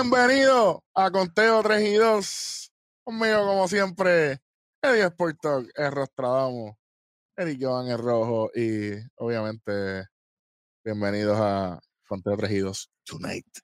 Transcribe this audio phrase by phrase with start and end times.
[0.00, 2.72] Bienvenido a Conteo 3 y 2.
[3.02, 4.38] Conmigo, como siempre,
[4.80, 6.78] Eddie Sport Talk, el Rostradamo,
[7.36, 10.06] Eric Joan el Rojo y obviamente
[10.84, 13.58] bienvenidos a Conteo 3 y 2 Tonight.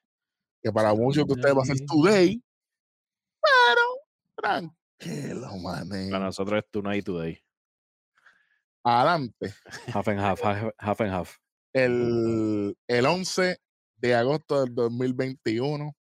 [0.61, 2.43] Que para muchos de ustedes va a ser Today,
[3.41, 3.87] pero
[4.35, 6.11] tranquilo, mané.
[6.11, 7.41] Para nosotros es Tonight Today.
[8.83, 9.55] Adelante.
[9.95, 11.37] Half and half, half, half and half.
[11.73, 13.57] El, el 11
[13.99, 15.95] de agosto del 2021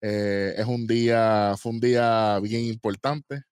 [0.00, 3.42] eh, es un día, fue un día bien importante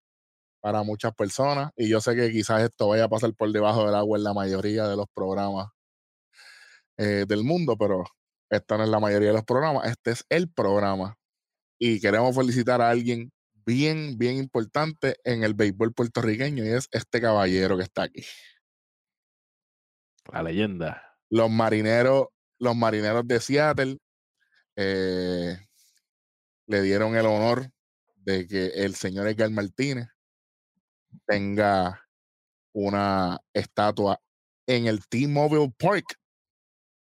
[0.61, 3.95] para muchas personas y yo sé que quizás esto vaya a pasar por debajo del
[3.95, 5.69] agua en la mayoría de los programas
[6.99, 8.05] eh, del mundo, pero
[8.51, 11.17] esto no es la mayoría de los programas, este es el programa
[11.79, 13.33] y queremos felicitar a alguien
[13.67, 18.25] bien, bien importante en el béisbol puertorriqueño y es este caballero que está aquí.
[20.33, 21.03] La leyenda.
[21.29, 23.99] Los marineros, los marineros de Seattle
[24.77, 25.66] eh,
[26.67, 27.71] le dieron el honor
[28.17, 30.09] de que el señor Edgar Martínez
[31.27, 32.03] tenga
[32.73, 34.21] una estatua
[34.67, 36.19] en el T-Mobile Park.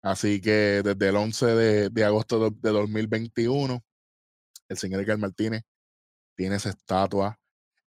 [0.03, 3.84] Así que desde el 11 de, de agosto de, de 2021,
[4.69, 5.62] el señor Edgar Martínez
[6.37, 7.39] tiene esa estatua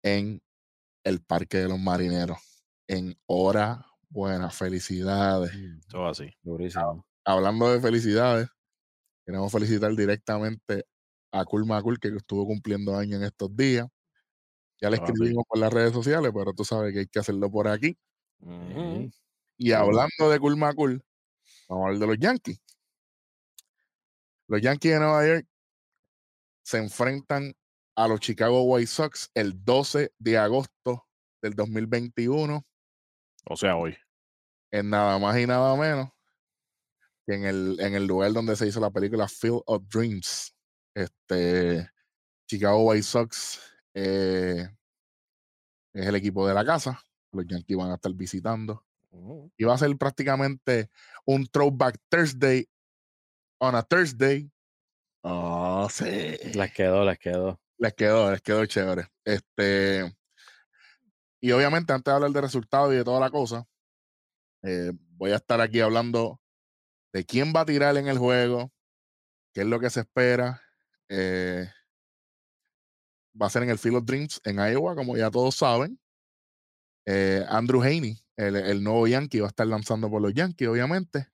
[0.04, 0.42] en
[1.04, 2.40] el Parque de los Marineros.
[2.88, 5.52] En hora buena, felicidades.
[5.88, 6.30] Todo así.
[6.42, 7.06] Durísimo.
[7.24, 8.50] Hablando de felicidades,
[9.26, 10.86] queremos felicitar directamente
[11.32, 13.88] a Cool Macul, que estuvo cumpliendo años en estos días.
[14.82, 15.06] Ya le así.
[15.06, 17.98] escribimos por las redes sociales, pero tú sabes que hay que hacerlo por aquí.
[19.58, 21.04] Y hablando de Cool Macul,
[21.70, 22.60] vamos a hablar de los Yankees.
[24.48, 25.48] Los Yankees de Nueva York
[26.64, 27.54] se enfrentan
[27.96, 31.08] a los Chicago White Sox el 12 de agosto
[31.42, 32.64] del 2021
[33.46, 33.96] O sea, hoy.
[34.72, 36.10] en nada más y nada menos
[37.26, 40.51] que en el, en el lugar donde se hizo la película Field of Dreams.
[40.94, 41.90] Este,
[42.48, 43.62] Chicago White Sox
[43.94, 44.68] eh,
[45.94, 47.02] es el equipo de la casa.
[47.32, 48.86] Los Yankees van a estar visitando.
[49.12, 49.52] Ujú.
[49.58, 50.90] Y va a ser prácticamente
[51.26, 52.68] un throwback Thursday
[53.60, 54.52] on a Thursday.
[55.24, 56.06] Oh, sí.
[56.54, 57.60] Les quedó, les quedó.
[57.78, 59.08] Les quedó, les quedó chévere.
[59.26, 60.16] Este,
[61.42, 63.66] y obviamente, antes de hablar de resultados y de toda la cosa,
[64.64, 66.40] eh, voy a estar aquí hablando
[67.14, 68.72] de quién va a tirar en el juego,
[69.54, 70.62] qué es lo que se espera.
[71.14, 71.70] Eh,
[73.40, 76.00] va a ser en el Field of Dreams en Iowa, como ya todos saben.
[77.06, 81.28] Eh, Andrew Haney, el, el nuevo Yankee, va a estar lanzando por los Yankees, obviamente,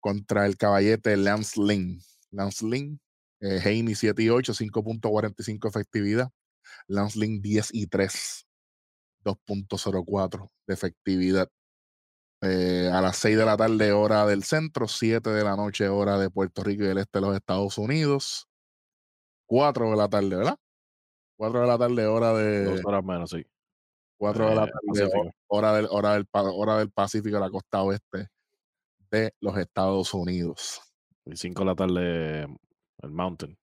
[0.00, 2.00] contra el caballete Lance Lynn.
[2.30, 3.00] Lance Lynn,
[3.40, 6.30] eh, Haney 7 y 8, 5.45 efectividad.
[6.88, 8.46] Lance Lynn 10 y 3,
[9.24, 11.48] 2.04 de efectividad.
[12.40, 16.28] A las 6 de la tarde, hora del centro, 7 de la noche, hora de
[16.28, 18.48] Puerto Rico y el este de los Estados Unidos.
[19.46, 20.56] 4 de la tarde, ¿verdad?
[21.36, 22.64] 4 de la tarde, hora de.
[22.64, 23.44] Dos horas menos, sí.
[24.18, 24.70] 4 de la Eh,
[25.10, 28.28] tarde, hora del, hora, del, hora del Pacífico, la costa oeste
[29.10, 30.80] de los Estados Unidos.
[31.24, 33.56] Y cinco de la tarde, el Mountain.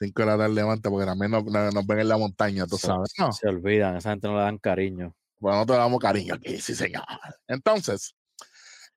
[0.00, 2.76] 5 de la tarde, levanta, porque también nos, nos- nos ven en la montaña, tú
[2.76, 3.12] Se- sabes.
[3.18, 5.14] No, Se olvidan, esa gente no le dan cariño.
[5.38, 7.04] bueno, nosotros le damos cariño aquí, sí, señor.
[7.48, 8.14] Entonces,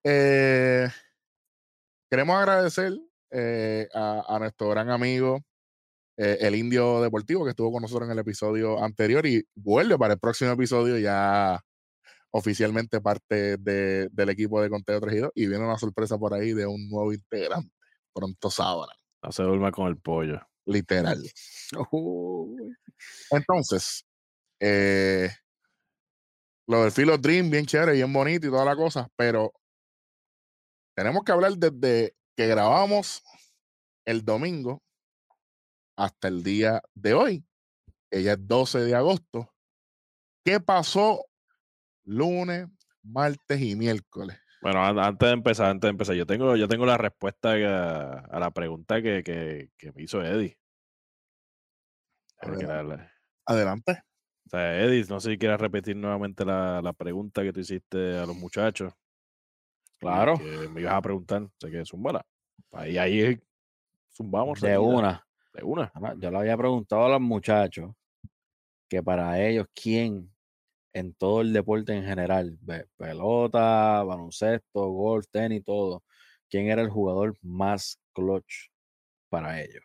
[0.04, 0.88] eh,
[2.10, 2.92] queremos agradecer
[3.30, 5.40] eh, a, a nuestro gran amigo,
[6.16, 10.14] eh, el Indio Deportivo, que estuvo con nosotros en el episodio anterior y vuelve para
[10.14, 11.60] el próximo episodio ya
[12.30, 16.34] oficialmente parte de- del equipo de Conteo 3 y 2, y viene una sorpresa por
[16.34, 17.70] ahí de un nuevo integrante.
[18.12, 20.40] Pronto sabrán, No se duerma con el pollo.
[20.66, 21.22] literal.
[23.30, 24.04] Entonces,
[24.60, 25.30] eh,
[26.66, 29.52] lo del Philo Dream, bien chévere, bien bonito y toda la cosa, pero
[30.96, 33.22] tenemos que hablar desde que grabamos
[34.04, 34.82] el domingo
[35.96, 37.44] hasta el día de hoy.
[38.10, 39.52] Ella es 12 de agosto.
[40.44, 41.24] ¿Qué pasó
[42.04, 42.68] lunes,
[43.02, 44.38] martes y miércoles?
[44.62, 48.20] Bueno, an- antes de empezar, antes de empezar, yo tengo, yo tengo la respuesta a,
[48.20, 50.58] a la pregunta que, que, que me hizo Eddie.
[52.40, 52.66] Adelante.
[52.66, 53.12] la- la-
[53.46, 54.02] Adelante.
[54.46, 58.18] O sea, Eddie, no sé si quieres repetir nuevamente la, la pregunta que tú hiciste
[58.18, 58.92] a los muchachos.
[59.98, 60.36] Claro.
[60.38, 61.48] Que me ibas a preguntar.
[61.58, 62.24] Sé que zumbala.
[62.72, 63.40] Ahí, ahí
[64.14, 64.60] zumbamos.
[64.60, 65.25] De una.
[65.56, 65.90] De una.
[66.18, 67.92] Yo le había preguntado a los muchachos
[68.88, 70.30] que para ellos, ¿quién
[70.92, 72.58] en todo el deporte en general,
[72.96, 76.04] pelota, baloncesto, golf, tenis, todo,
[76.50, 78.68] quién era el jugador más clutch
[79.30, 79.82] para ellos?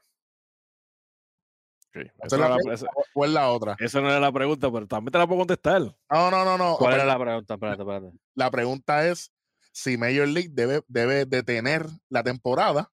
[1.87, 3.75] Ok, ¿Esa Esa, es la esa- es otra?
[3.79, 5.81] esa no era la pregunta, pero también te la puedo contestar.
[5.81, 6.75] No, no, no, no.
[6.77, 7.53] ¿Cuál era la pregunta?
[7.53, 8.11] Espérate, espérate.
[8.35, 9.31] La pregunta es
[9.71, 12.91] si Major League debe, debe detener la temporada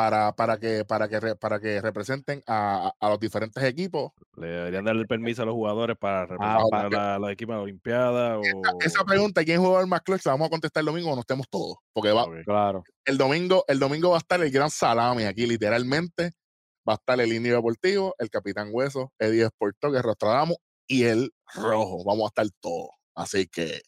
[0.00, 4.12] para, para, que, para, que, para que representen a, a los diferentes equipos.
[4.36, 7.18] Le deberían darle el permiso a los jugadores para Ah, representar para que- a la,
[7.18, 8.38] los equipos de la Olimpiada.
[8.38, 8.42] O...
[8.80, 10.24] Esa pregunta, ¿quién jugador más clutch?
[10.24, 11.76] La vamos a contestar el domingo cuando estemos todos.
[11.92, 12.24] Porque va.
[12.46, 12.82] Claro.
[13.04, 16.32] el, domingo, el domingo va a estar el gran salami aquí, literalmente.
[16.88, 20.56] Va a estar el Indio Deportivo, el Capitán Hueso, Eddie Sporto, que Rostradamo
[20.86, 22.04] y el Rojo.
[22.04, 22.88] Vamos a estar todos.
[23.14, 23.82] Así que,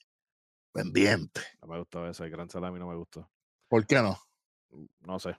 [0.73, 1.41] pendiente.
[1.63, 3.31] No me gustó ese gran salami, no me gustó.
[3.69, 4.19] ¿Por qué no?
[5.01, 5.35] No sé.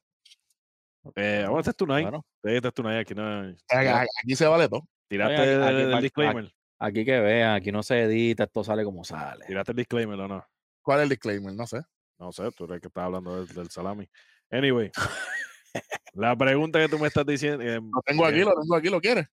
[1.15, 2.03] Eh, bueno, este es tu night.
[2.05, 3.00] Bueno, Este es.
[3.00, 4.88] Aquí, no, Aquí, aquí se vale todo.
[5.07, 5.50] tiraste aquí-
[5.81, 6.53] el, aquí disclaimer.
[6.79, 9.45] aquí que vean, aquí no se edita, esto sale como sale.
[9.45, 10.45] Tiraste el disclaimer o no.
[10.81, 11.53] ¿Cuál es el disclaimer?
[11.53, 11.81] No sé.
[12.19, 14.07] No sé, tú eres el que estás hablando del, del salami.
[14.50, 14.91] Anyway,
[16.13, 17.63] la pregunta que tú me estás diciendo.
[17.63, 19.27] eh, Lo tengo aquí, eh, lo tengo aquí, ¿lo quieres?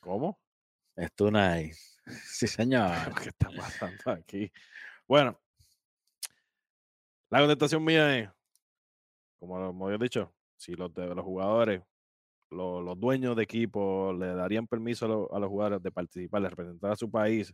[0.00, 0.40] ¿Cómo?
[0.96, 1.74] Es tu night.
[2.26, 2.90] Sí, señor.
[3.22, 4.52] ¿Qué está pasando aquí?
[5.08, 5.40] Bueno,
[7.30, 8.28] la contestación mía es,
[9.38, 11.82] como como había dicho, si los, de, los jugadores,
[12.50, 16.42] lo- los, dueños de equipo le darían permiso a, lo- a los jugadores de participar,
[16.42, 17.52] de representar a su país,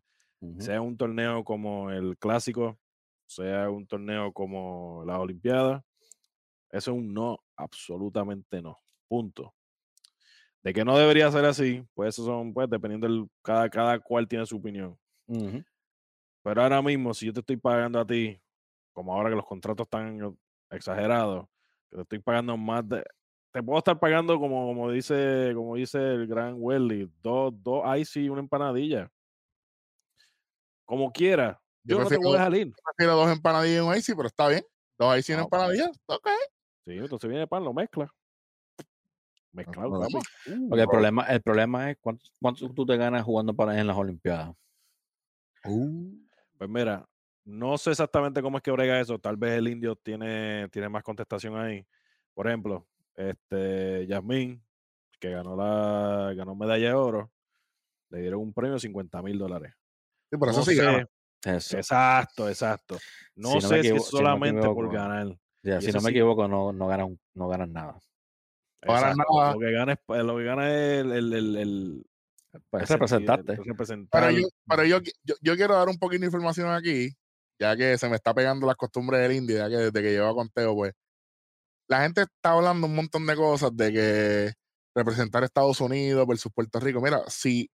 [0.58, 2.78] sea un torneo como el clásico,
[3.26, 5.84] sea un torneo como la Olimpiada,
[6.70, 8.78] eso es un no, absolutamente no.
[9.08, 9.54] Punto.
[10.62, 14.28] De que no debería ser así, pues eso son, pues, dependiendo del, cada, cada cual
[14.28, 14.98] tiene su opinión.
[16.42, 18.40] Pero ahora mismo, si yo te estoy pagando a ti,
[18.92, 20.36] como ahora que los contratos están
[20.70, 21.46] exagerados,
[21.90, 23.04] que te estoy pagando más de.
[23.52, 28.20] Te puedo estar pagando como, como dice, como dice el gran Welly, dos, dos ice
[28.20, 29.10] y una empanadilla.
[30.84, 31.60] Como quiera.
[31.82, 32.72] Yo Yo, no te voy a dejar ir.
[32.96, 34.64] Prefiero dos empanadillas y un icy, pero está bien.
[34.98, 35.90] Dos icy y una Ah, empanadilla.
[36.06, 36.28] Ok.
[36.86, 38.12] Sí, entonces viene el pan, lo mezcla.
[39.52, 40.20] Mezclado, no, no.
[40.68, 43.96] Porque el problema, el problema es cuánto, cuánto tú te ganas jugando para en las
[43.96, 44.54] Olimpiadas.
[45.62, 47.04] Pues mira,
[47.44, 49.18] no sé exactamente cómo es que brega eso.
[49.18, 51.84] Tal vez el indio tiene, tiene más contestación ahí.
[52.34, 54.62] Por ejemplo, este Yasmín,
[55.18, 57.30] que ganó la ganó medalla de oro,
[58.10, 59.74] le dieron un premio de 50 mil dólares.
[60.30, 61.06] Sí, por eso No sí sé- gana.
[61.42, 61.76] Eso.
[61.78, 62.98] Exacto, exacto.
[63.34, 65.26] No, Si no me sé si no solamente por ganar.
[65.80, 66.10] Si no me sí.
[66.10, 67.98] equivoco, no, no, ganan, no ganan nada.
[68.86, 69.52] No ganan nada.
[69.54, 72.06] Lo que gana es, lo que gana es el, el, el, el-
[72.72, 72.86] el
[74.10, 77.10] Pero, yo, pero yo, yo, yo quiero dar un poquito de información aquí,
[77.60, 80.28] ya que se me está pegando las costumbres del India, ya que desde que llevo
[80.28, 80.92] a conteo, pues.
[81.88, 84.52] La gente está hablando un montón de cosas de que
[84.94, 87.00] representar a Estados Unidos versus Puerto Rico.
[87.00, 87.68] Mira, si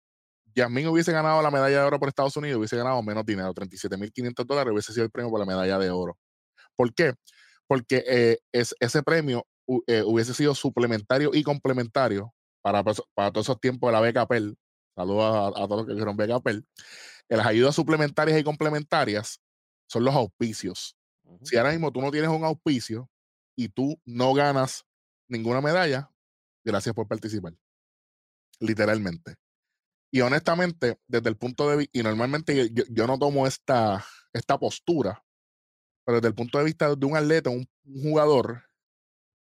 [0.55, 4.45] Yasmín hubiese ganado la medalla de oro por Estados Unidos, hubiese ganado menos dinero, 37.500
[4.47, 6.17] dólares, hubiese sido el premio por la medalla de oro.
[6.75, 7.13] ¿Por qué?
[7.67, 13.47] Porque eh, es, ese premio hu- eh, hubiese sido suplementario y complementario para, para todos
[13.47, 14.57] esos tiempos de la beca PEL.
[14.95, 16.65] Saludos a, a todos los que dijeron beca PEL.
[17.29, 19.41] Eh, Las ayudas suplementarias y complementarias
[19.87, 20.95] son los auspicios.
[21.43, 23.09] Si ahora mismo tú no tienes un auspicio
[23.55, 24.85] y tú no ganas
[25.27, 26.11] ninguna medalla,
[26.63, 27.53] gracias por participar.
[28.59, 29.35] Literalmente.
[30.11, 35.23] Y honestamente, desde el punto de vista, y normalmente yo no tomo esta, esta postura,
[36.05, 38.63] pero desde el punto de vista de un atleta, un, un jugador,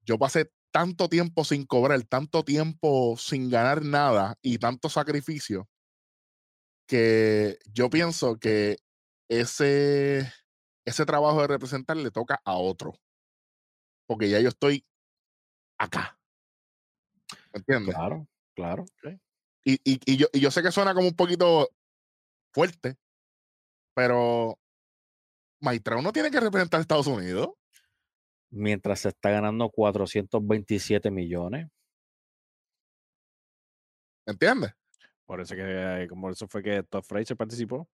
[0.06, 5.68] yo pasé tanto tiempo sin cobrar, tanto tiempo sin ganar nada y tanto sacrificio,
[6.88, 8.78] que yo pienso que
[9.32, 10.30] ese,
[10.86, 12.94] ese trabajo de representar le toca a otro.
[14.06, 14.86] Porque ya yo estoy
[15.78, 16.20] acá.
[17.54, 17.96] ¿Me entiendes?
[17.96, 18.86] Claro, claro.
[19.64, 21.70] Y, y, y yo, y yo sé que suena como un poquito
[22.54, 22.98] fuerte,
[23.96, 24.60] pero
[25.62, 27.52] Maitrao no tiene que representar a Estados Unidos.
[28.50, 31.70] Mientras se está ganando 427 millones.
[34.26, 34.74] ¿Entiendes?
[35.26, 37.88] Por eso que eh, como eso fue que Todd Fraser participó.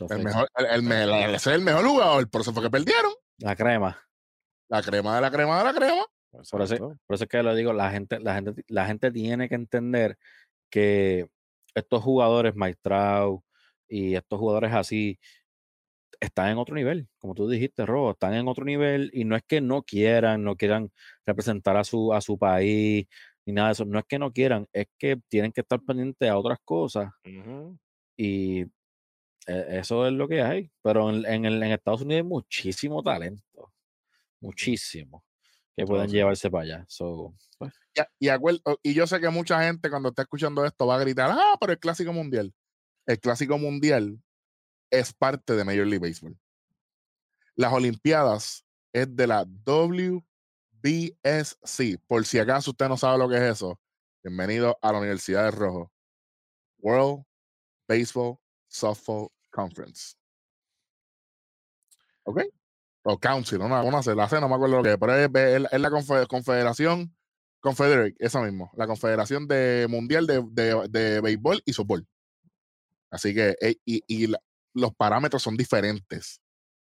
[0.00, 3.12] El mejor, el, el la- ese es el mejor jugador, por eso fue que perdieron.
[3.38, 4.00] La crema.
[4.68, 6.04] La crema de la crema de la crema.
[6.50, 9.48] Por eso, por eso es que lo digo, la gente, la gente, la gente tiene
[9.48, 10.18] que entender
[10.68, 11.28] que
[11.74, 13.44] estos jugadores Maestrao
[13.88, 15.18] y estos jugadores así
[16.20, 19.42] están en otro nivel, como tú dijiste, Robo, están en otro nivel y no es
[19.46, 20.90] que no quieran, no quieran
[21.26, 23.06] representar a su, a su país
[23.46, 26.28] ni nada de eso, no es que no quieran, es que tienen que estar pendientes
[26.30, 27.10] a otras cosas
[28.16, 28.64] y
[29.46, 30.70] eso es lo que hay.
[30.82, 33.72] Pero en, en el- en Estados Unidos hay muchísimo talento,
[34.40, 35.24] muchísimo,
[35.76, 36.16] que pueden sí.
[36.16, 36.84] llevarse para allá.
[36.88, 37.72] So, pues,
[38.18, 38.30] Y, y,
[38.82, 41.72] y yo sé que mucha gente cuando está escuchando esto va a gritar, ah, pero
[41.72, 42.52] el Clásico Mundial.
[43.06, 44.20] El Clásico Mundial
[44.90, 46.38] es parte de Major League Baseball.
[47.56, 49.44] Las Olimpiadas es de la
[50.82, 51.98] WBSC.
[52.06, 53.80] Por si acaso usted no sabe lo que es eso,
[54.22, 55.92] bienvenido a la Universidad de Rojo.
[56.78, 57.24] World
[57.88, 60.16] Baseball Softball Conference.
[62.24, 62.40] ¿Ok?
[63.06, 65.30] o Council, no, no, se la hace, no me acuerdo lo que es, pero es,
[65.80, 67.14] la confe- Confederación,
[67.60, 72.06] Confederate, esa mismo, la Confederación de Mundial de, de, de Béisbol y Softball.
[73.10, 74.32] Así que, eh, y, y
[74.72, 76.40] los parámetros son diferentes.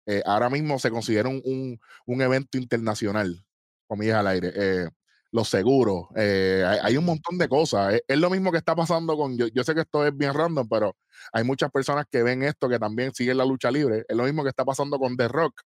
[0.05, 3.45] Eh, ahora mismo se considera un, un, un evento internacional,
[3.85, 4.53] comillas al aire.
[4.55, 4.89] eh,
[5.35, 7.95] los seguros, eh, hay, hay un montón de cosas.
[7.95, 10.33] Es, es lo mismo que está pasando con, yo, yo sé que esto es bien
[10.33, 10.95] random, pero
[11.33, 14.05] hay muchas personas que ven esto que también siguen la lucha libre.
[14.07, 15.61] Es lo mismo que está pasando con The Rock,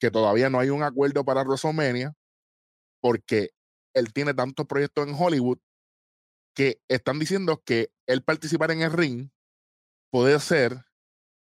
[0.00, 2.14] que todavía no hay un acuerdo para WrestleMania,
[3.00, 3.50] porque
[3.94, 5.58] él tiene tantos proyectos en Hollywood
[6.54, 9.30] que están diciendo que él participar en el ring
[10.10, 10.84] puede ser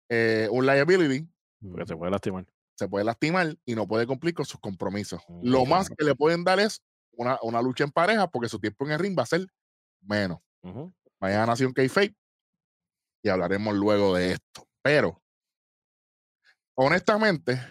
[0.09, 2.45] eh, un liability, Porque se puede lastimar.
[2.77, 5.21] se puede lastimar y no puede cumplir con sus compromisos.
[5.41, 5.67] Lo Ujú.
[5.69, 6.81] más que le pueden dar es
[7.13, 9.45] una, una lucha en pareja porque su tiempo en el ring va a ser
[10.01, 10.39] menos.
[10.63, 10.91] Ujú.
[11.19, 12.15] Mañana nació un K-Fake
[13.23, 14.67] y hablaremos luego de esto.
[14.81, 15.21] Pero,
[16.75, 17.61] honestamente,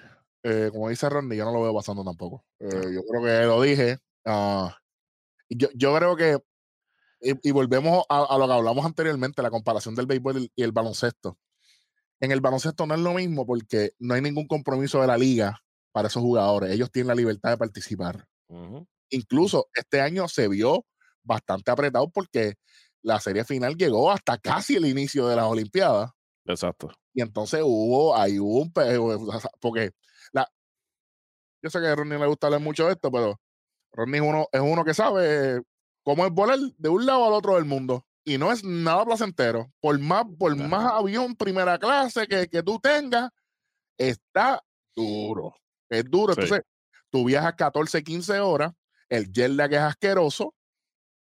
[0.42, 2.44] eh, como dice Randy, yo no lo veo pasando tampoco.
[2.58, 3.98] Eh, yo creo que lo dije.
[4.24, 4.76] ah,
[5.48, 6.38] yo, yo creo que,
[7.20, 10.72] y, y volvemos a, a lo que hablamos anteriormente, la comparación del béisbol y el-
[10.72, 11.38] baloncesto.
[12.20, 15.58] En el baloncesto no es lo mismo porque no hay ningún compromiso de la liga
[15.90, 16.70] para esos jugadores.
[16.70, 18.86] Ellos tienen la libertad de participar Ujú.
[19.10, 20.84] Incluso este año se vio
[21.22, 22.54] bastante apretado porque
[23.02, 26.10] la serie final llegó hasta casi el inicio de las Olimpiadas
[26.46, 26.90] Exacto.
[27.14, 28.72] y entonces hubo, ahí hubo un
[29.60, 29.90] porque
[30.32, 30.48] la,
[31.62, 33.40] yo sé que a Ronnie le gusta hablar mucho de esto, pero
[33.92, 35.62] Ronnie es uno, es uno que sabe
[36.02, 39.72] cómo es volar de un lado al otro del mundo y no es nada placentero.
[39.80, 40.68] Por más, por Claro.
[40.68, 43.30] más avión primera clase que, que tú tengas,
[43.98, 44.62] está
[44.94, 45.54] duro.
[45.88, 46.34] Es duro.
[46.34, 46.40] Sí.
[46.42, 46.66] Entonces,
[47.10, 48.72] tú viajas 14, 15 horas,
[49.10, 50.54] el jet lag es asqueroso,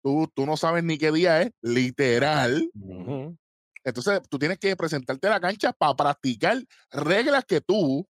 [0.03, 2.69] tú, tú no sabes ni qué día es, literal.
[3.83, 6.57] Entonces, tú tienes que presentarte a la cancha para practicar
[6.91, 8.07] reglas que tú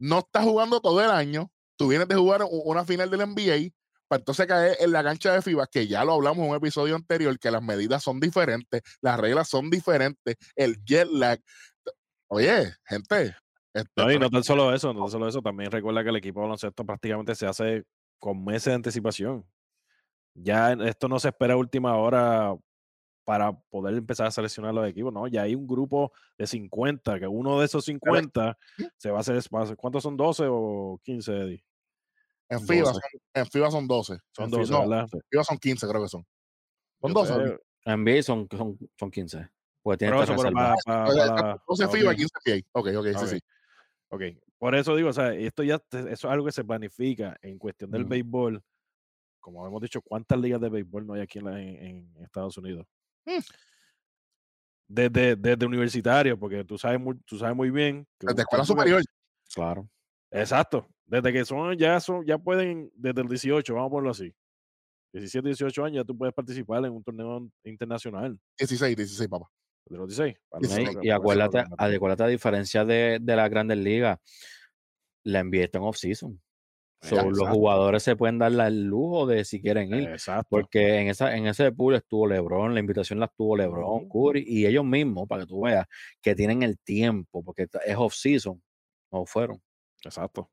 [0.00, 1.50] no estás jugando todo el año.
[1.76, 3.70] Tú vienes de jugar una final del NBA,
[4.08, 6.96] para entonces caer en la cancha de FIBA, que ya lo hablamos en un episodio
[6.96, 11.40] anterior, que las medidas son diferentes, las reglas son diferentes, el jet lag.
[12.28, 13.36] Oye, gente.
[13.72, 16.16] este, No, y no tan solo eso, no tan solo eso, también recuerda que el
[16.16, 17.84] equipo de baloncesto prácticamente se hace
[18.20, 19.44] con meses de anticipación.
[20.34, 22.54] Ya esto no se espera a última hora
[23.24, 25.26] para poder empezar a seleccionar los equipos, ¿no?
[25.26, 28.56] Ya hay un grupo de 50, que uno de esos 50
[28.96, 29.40] se va a hacer,
[29.76, 30.16] ¿cuántos son?
[30.16, 31.64] ¿12 o 15, Eddie?
[32.48, 32.92] en, FIBA 12.
[32.92, 34.18] son, en FIBA son 12.
[34.32, 35.08] Son En Fi- 12, no, ¿verdad?
[35.12, 36.26] en FIBA son 15, creo que son.
[37.00, 37.32] Son Yo 12.
[37.32, 37.44] sé, ¿no?
[37.92, 39.48] En NBA son, son, son 15.
[39.82, 40.76] Porque tiene Pero esta eso, pero reserva.
[40.84, 41.92] para, O sea, para- 12 ok.
[41.92, 42.80] FIBA, 15 PA.
[42.80, 43.26] Ok, ok, sí, Ok.
[43.28, 43.38] sí.
[44.12, 44.22] Ok,
[44.60, 47.90] por eso digo, o sea, esto ya, eso es algo que se planifica en cuestión
[47.90, 48.62] del béisbol.
[49.40, 52.56] Como hemos dicho, ¿cuántas ligas de béisbol no hay aquí en, la- en- en Estados
[52.58, 52.86] Unidos?
[53.26, 53.38] Mm.
[54.86, 58.06] Desde, desde universitario, porque tú sabes muy, tú sabes muy bien.
[58.18, 59.02] que Desde escuela superior.
[59.54, 59.88] Claro.
[60.30, 60.86] Exacto.
[61.06, 64.34] Desde que son, ya son, ya pueden, desde el 18, vamos a ponerlo así.
[65.12, 68.38] 17, 18 años ya tú puedes participar en un torneo internacional.
[68.58, 69.46] 16, 16, papá.
[69.90, 70.36] De los 16.
[70.48, 70.98] para Sí, los sí.
[71.02, 74.18] Y- acuérdate, acuérdate, a diferencia de, de las grandes ligas,
[75.24, 76.40] la NBA está en off-season.
[77.02, 80.10] So, los jugadores se pueden dar el lujo de si quieren ir.
[80.10, 80.46] Exacto.
[80.50, 84.06] Porque en, esa, en ese pool estuvo LeBron, la invitación la tuvo LeBron.
[84.08, 85.86] Curry y ellos mismos, para que tú veas,
[86.20, 88.62] que tienen el tiempo, porque es off-season,
[89.10, 89.62] no fueron.
[90.04, 90.50] Exacto.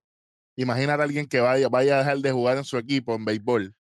[0.56, 3.76] Imagínate a alguien que vaya, vaya a dejar de jugar en su equipo en béisbol.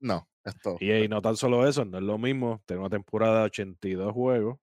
[0.00, 0.76] No, esto.
[0.78, 4.12] Y, y no tan solo eso, no es lo mismo tener una temporada de 82
[4.12, 4.58] juegos.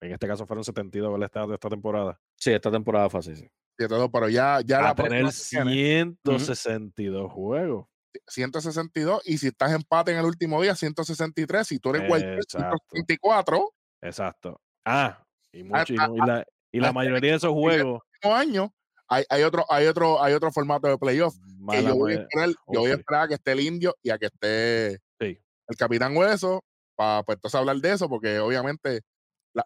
[0.00, 1.26] En este caso fueron 72 ¿verdad?
[1.26, 2.20] esta, de esta temporada.
[2.36, 3.36] Sí, esta temporada fue así.
[3.36, 3.48] sí.
[3.78, 7.86] y todo, pero ya, ya a la tener próxima que viene, 162 juegos.
[8.26, 11.66] 162 y si estás empate en el último día, 163.
[11.66, 12.78] Si tú eres Exacto.
[12.92, 13.72] 164,
[14.02, 14.60] Exacto.
[14.84, 15.22] Ah,
[15.52, 18.02] y, mucho, y, ah, y la, y la ah, mayoría de esos juegos.
[18.22, 18.72] año,
[19.08, 21.34] hay, hay otro, hay otro, hay otro formato de playoff
[21.70, 23.00] que yo voy, a esperar, yo voy a ok.
[23.00, 25.40] esperar a que esté el indio y a que esté Sí.
[25.68, 26.62] el capitán Hueso
[26.94, 29.02] para pues entonces hablar de eso, porque obviamente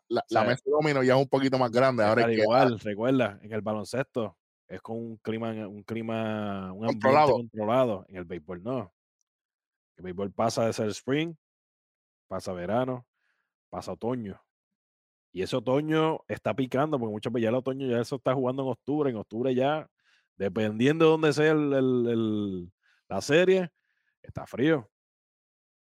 [0.08, 2.04] la, la, mesa de domino ya es un poquito más grande.
[2.04, 4.36] Ahora es que igual, recuerda, en el baloncesto
[4.68, 7.32] es con un clima, un clima, un ambiente Controlado.
[7.32, 8.04] controlado.
[8.08, 8.94] En el béisbol no.
[9.96, 11.34] El béisbol pasa de ser spring,
[12.28, 13.06] pasa verano,
[13.68, 14.40] pasa otoño.
[15.32, 18.62] Y ese otoño está picando, porque muchas veces ya el otoño ya eso está jugando
[18.62, 19.10] en octubre.
[19.10, 19.88] En octubre ya,
[20.36, 22.72] dependiendo de dónde sea el- el- el-
[23.08, 23.70] la serie,
[24.22, 24.88] está frío.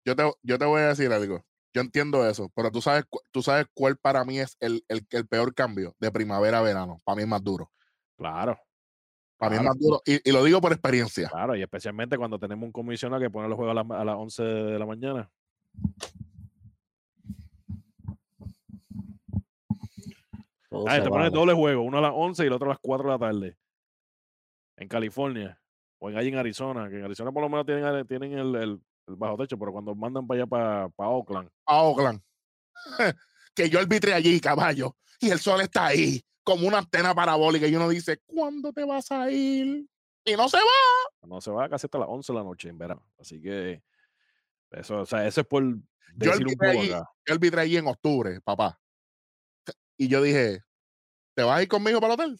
[0.05, 1.45] yo te, yo te voy a decir algo.
[1.73, 5.27] Yo entiendo eso, pero tú sabes, tú sabes cuál para mí es el, el, el
[5.27, 6.97] peor cambio de primavera a verano.
[7.05, 7.71] Para mí es más duro.
[8.17, 8.57] Claro,
[9.37, 10.01] Para mí es más duro.
[10.05, 11.29] Y, y lo digo por experiencia.
[11.29, 11.55] claro.
[11.55, 14.43] Y especialmente cuando tenemos un comisionado que pone los juegos a, las- a las 11
[14.43, 15.29] de la mañana.
[20.87, 21.29] Ah, te pone vale.
[21.31, 23.55] doble juego, uno a las 11 y el otro a las 4 de la tarde.
[24.77, 25.59] en California
[25.99, 28.81] o en allí en Arizona, que en Arizona por lo menos tienen, tienen el- el
[29.17, 32.21] bajo techo, pero cuando mandan para allá, para, para Oakland, A Oakland.
[33.55, 34.95] que yo arbitré allí, caballo.
[35.19, 37.67] Y el sol está ahí, como una antena parabólica.
[37.67, 39.85] Y uno dice, ¿cuándo te vas a ir?
[40.25, 41.27] Y no se va.
[41.27, 43.03] no se va casi hasta las 11 de la noche en verano.
[43.17, 43.81] Así que
[44.71, 45.81] eso, o sea, eso es por Yo
[46.15, 47.09] decir un arbitré poco allí, acá.
[47.25, 48.79] yo arbitré allí en octubre, papá.
[49.97, 50.63] Y yo dije,
[51.35, 52.39] ¿te vas a ir conmigo para el hotel?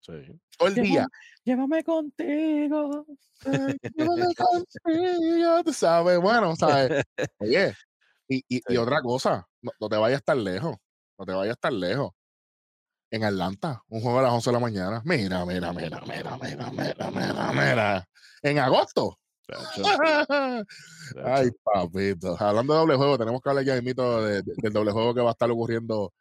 [0.00, 0.40] Sí.
[0.58, 1.08] Todo el día.
[1.44, 3.06] Llévame contigo.
[3.44, 7.04] Eh, llévame contigo, tú sabes, bueno, ¿sabes?
[7.38, 7.74] Oye,
[8.28, 10.76] y, y, otra cosa, no, no te vayas tan lejos,
[11.18, 12.10] no te vayas tan lejos.
[13.10, 15.02] En Atlanta, un juego a las 11 de la mañana.
[15.04, 18.08] Mira, mira, mira, mira, mira, mira, mira, mira.
[18.42, 19.18] En agosto.
[21.24, 22.34] Ay, papito.
[22.40, 25.20] Hablando de doble juego, tenemos que hablar ya mito de, de- del doble juego que
[25.20, 26.12] va a estar ocurriendo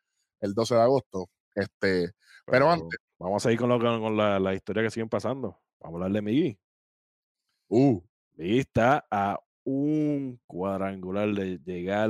[0.42, 1.30] el 12 de agosto.
[1.56, 2.12] Este,
[2.46, 5.58] pero antes, Vamos a seguir con, lo, con, la, la historia que siguen pasando.
[5.80, 6.60] Vamos a hablar de Miggy.
[7.70, 8.02] uh,
[8.34, 12.10] Miggy está a un cuadrangular de llegar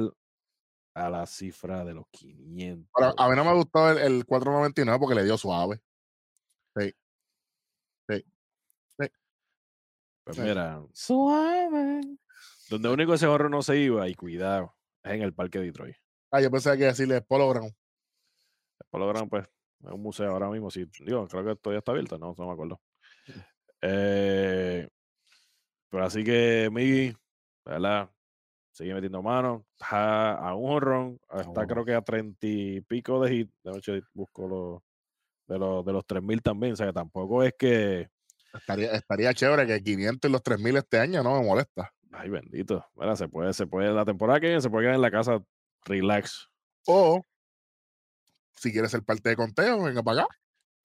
[0.96, 2.90] a la cifra de los 500.
[2.96, 5.84] pero a mí no me gustó el, el 499 porque le dio suave.
[6.74, 6.96] Pues
[10.36, 10.42] sí.
[10.42, 12.02] mira, Suave.
[12.72, 15.96] donde único ese horror no se iba, y cuidado, es en el parque de Detroit.
[16.32, 17.72] Ah, yo pensé que decirle Polo Ground.
[18.80, 19.48] Después lo gran, pues,
[19.84, 20.70] es un museo ahora mismo.
[20.72, 22.82] Sí, digo, creo que todavía está abierto, no, no me acuerdo.
[23.82, 24.88] Eh,
[25.90, 27.16] pero así que Miggy,
[27.66, 28.10] ¿verdad?
[28.72, 29.66] Sigue metiendo mano.
[29.80, 31.20] Está a un honrón.
[31.30, 33.52] Está creo que a treinta y pico de hit.
[33.64, 34.82] De noche busco los
[35.48, 36.74] de los, de los 3000 también.
[36.74, 38.10] O sea, que tampoco es que.
[38.54, 41.92] Estaría, estaría chévere que 500 y los 3000 este año no me molesta.
[42.12, 42.86] Ay, bendito.
[42.96, 45.44] Mira, se puede, se puede, la temporada que viene se puede quedar en la casa
[45.86, 46.50] relax.
[46.86, 47.24] O
[48.56, 50.36] si quieres ser parte de conteo, venga para acá.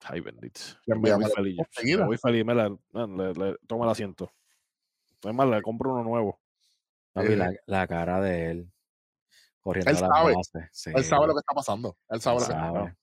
[0.01, 0.61] Ay, bendito.
[0.85, 1.57] Me voy feliz.
[1.99, 2.45] Me voy feliz.
[2.45, 4.31] me la- man, le- le- toma el asiento.
[5.21, 6.39] Es más, le compro uno nuevo.
[7.11, 8.71] Papi, Eh, la, la cara de él.
[9.61, 10.33] Corriendo Él a sabe.
[10.71, 11.97] Sí, Él sabe lo que está pasando.
[12.09, 12.95] Él sabe él lo que está pasando.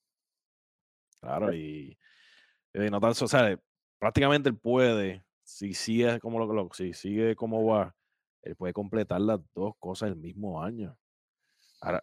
[1.21, 1.99] Claro, y,
[2.73, 3.59] y no tan, o sea,
[3.99, 7.95] prácticamente él puede, si sigue como lo, lo- si sigue como va,
[8.43, 10.97] él puede completar las dos cosas el mismo año.
[11.81, 12.03] Ahora.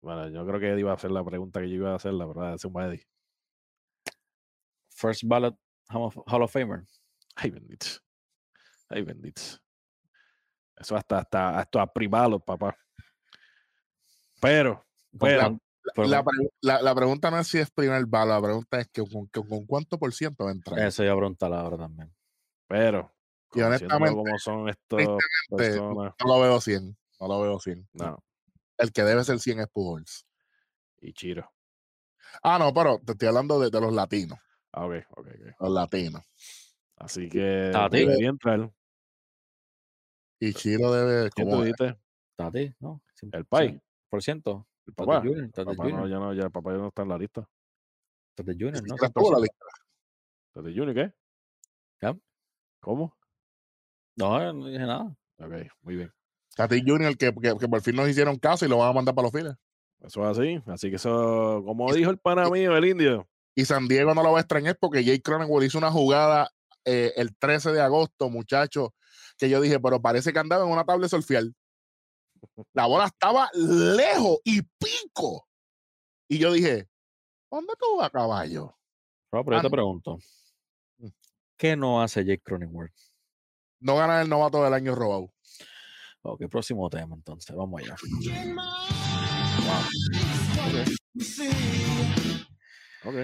[0.00, 2.12] Bueno, yo creo que Eddie iba a hacer la pregunta que yo iba a hacer,
[2.12, 3.06] la verdad, es un Eddie.
[4.90, 5.56] First ballot
[5.90, 6.84] Hall of, Famer.
[7.36, 7.86] Ay, bendito.
[8.88, 9.40] Ay, bendito.
[10.76, 12.76] Eso hasta, hasta, hasta privado, papá.
[14.40, 14.84] Pero,
[15.18, 15.58] ¿Con pero,
[16.08, 16.24] La,
[16.60, 19.48] la- la pregunta no es si es primer balo, la pregunta es que con, con-
[19.48, 20.78] con cuánto por ciento va a entrar.
[20.80, 22.14] Eso iba a preguntar ahora también.
[22.66, 23.12] pero,
[23.54, 25.18] Y honestamente, como son estos
[25.56, 26.96] personas, No lo veo 100.
[27.20, 27.88] No lo veo 100.
[27.94, 28.22] no,
[28.78, 30.26] El que debe ser 100 es Pujols.
[31.00, 31.50] y Chiro.
[32.42, 34.38] Ah, no, pero te estoy hablando de, de los latinos.
[34.72, 35.60] Ah, ok, ok, ok.
[35.60, 36.22] Los latinos.
[36.96, 37.98] Así que Tati.
[37.98, 38.70] debería entrar.
[40.40, 41.30] Y Chiro debe.
[41.30, 41.98] ¿Quién como tú dijiste?
[42.36, 43.02] Tati, ¿no?
[43.32, 43.68] El Pai.
[43.68, 44.68] cien Por ciento.
[44.86, 45.20] El Tati papá.
[45.26, 45.50] Junior.
[45.50, 46.08] Tati Papá no, Junior.
[46.08, 47.48] ya no, ya papá ya no está en la lista.
[48.36, 48.94] Tati Junior, ni ¿no?
[48.94, 49.42] estuvo en la 100%.
[49.42, 49.64] lista.
[50.54, 51.14] ¿Tati Junior qué?
[52.80, 53.16] ¿Cómo?
[54.16, 55.16] No, no dije nada.
[55.38, 56.12] Ok, muy bien.
[56.58, 59.14] Tati Junior, que, que, que por fin nos hicieron caso y lo van a mandar
[59.14, 59.54] para los files.
[60.00, 60.60] Eso es así.
[60.66, 63.28] Así que eso, como dijo el pana mío, el indio.
[63.54, 66.50] Y San Diego no lo va a extrañar porque Jake Cronenwell hizo una jugada
[66.84, 68.88] eh, el 13 de agosto, muchachos,
[69.36, 71.54] que yo dije, pero parece que andaba en una tabla surfial.
[72.72, 75.46] La bola estaba lejos y pico.
[76.28, 76.88] Y yo dije,
[77.52, 78.76] ¿dónde tú vas, caballo?
[79.30, 80.18] Rob, pero yo te pregunto.
[80.96, 81.08] Mm.
[81.56, 82.98] ¿Qué no hace Jake Cronenworth?
[83.78, 85.32] No gana el novato del año robado.
[86.32, 87.54] Ok, próximo tema entonces.
[87.56, 87.96] Vamos allá.
[93.04, 93.14] Ok.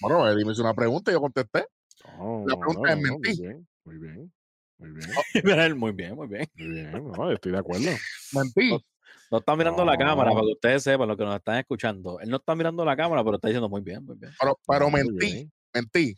[0.00, 1.66] Bueno, Eddie me hizo una pregunta y yo contesté.
[2.18, 3.28] No, La no, pregunta es no, mentí.
[3.28, 4.32] Muy bien, muy bien.
[4.78, 5.10] Muy bien,
[5.44, 6.46] Mira él, muy bien, muy bien.
[6.56, 6.92] muy bien.
[6.92, 7.90] No, estoy de acuerdo.
[8.32, 8.70] Mentí.
[9.30, 12.18] No está mirando la cámara, para que ustedes sepan lo que nos están escuchando.
[12.20, 14.32] Él no está mirando la cámara, pero está diciendo muy bien, muy bien.
[14.40, 16.14] Pero, pero mentí, mentí,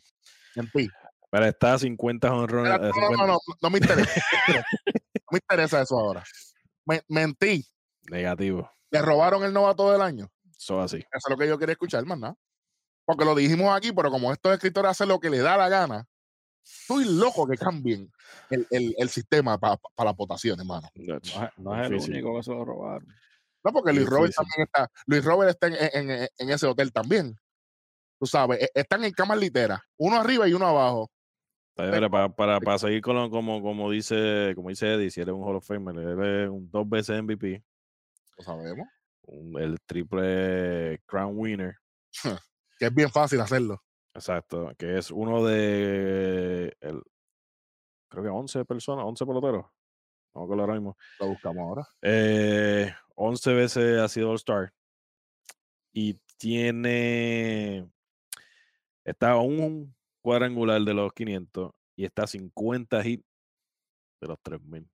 [0.55, 0.89] mentí.
[1.31, 2.71] Pero está a 50 honrones.
[2.73, 4.21] No, no, 50 no, no, no me interesa.
[4.49, 4.61] no
[5.31, 6.23] me interesa eso ahora.
[6.85, 7.65] Me- mentí.
[8.09, 8.69] Negativo.
[8.91, 10.29] Le robaron el novato del año.
[10.57, 10.97] Eso así.
[10.97, 12.35] Eso es lo que yo quería escuchar, más nada.
[13.05, 16.05] Porque lo dijimos aquí, pero como estos escritores hacen lo que les da la gana,
[16.63, 18.11] estoy loco que cambien
[18.49, 20.89] el, el- el sistema para las votaciones, hermano.
[20.95, 22.13] No es, no es el Difícil.
[22.15, 23.07] único que se lo robaron.
[23.63, 25.75] No, porque Luis Robert también está, Luis Robert está en,
[26.09, 27.35] en- en- en ese hotel también.
[28.19, 31.09] Tú sabes, e- están en camas literas, uno arriba y uno abajo.
[31.89, 35.43] Para, para, para seguir con lo- como, como dice como dice Eddie, si eres un
[35.43, 37.63] Hall of Famer, eres un dos veces MVP,
[38.37, 38.87] Lo sabemos.
[39.23, 41.75] un- el triple crown winner.
[42.77, 43.81] Que es bien fácil hacerlo.
[44.15, 47.01] Exacto, que es uno de, el,
[48.09, 49.65] creo que 11 personas, 11 peloteros.
[50.33, 50.97] Me acuerdo ahora mismo.
[51.19, 51.87] Lo buscamos ahora.
[52.01, 54.73] Eh, 11 veces ha sido All-Star.
[55.93, 57.87] Y tiene.
[59.05, 63.25] Está un cuadrangular de los 500 y está a 50 hits
[64.21, 64.89] de los 3000.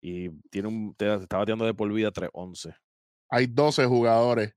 [0.00, 2.76] Y tiene un, te- está bateando de por vida 3-11.
[3.30, 4.54] Hay 12 jugadores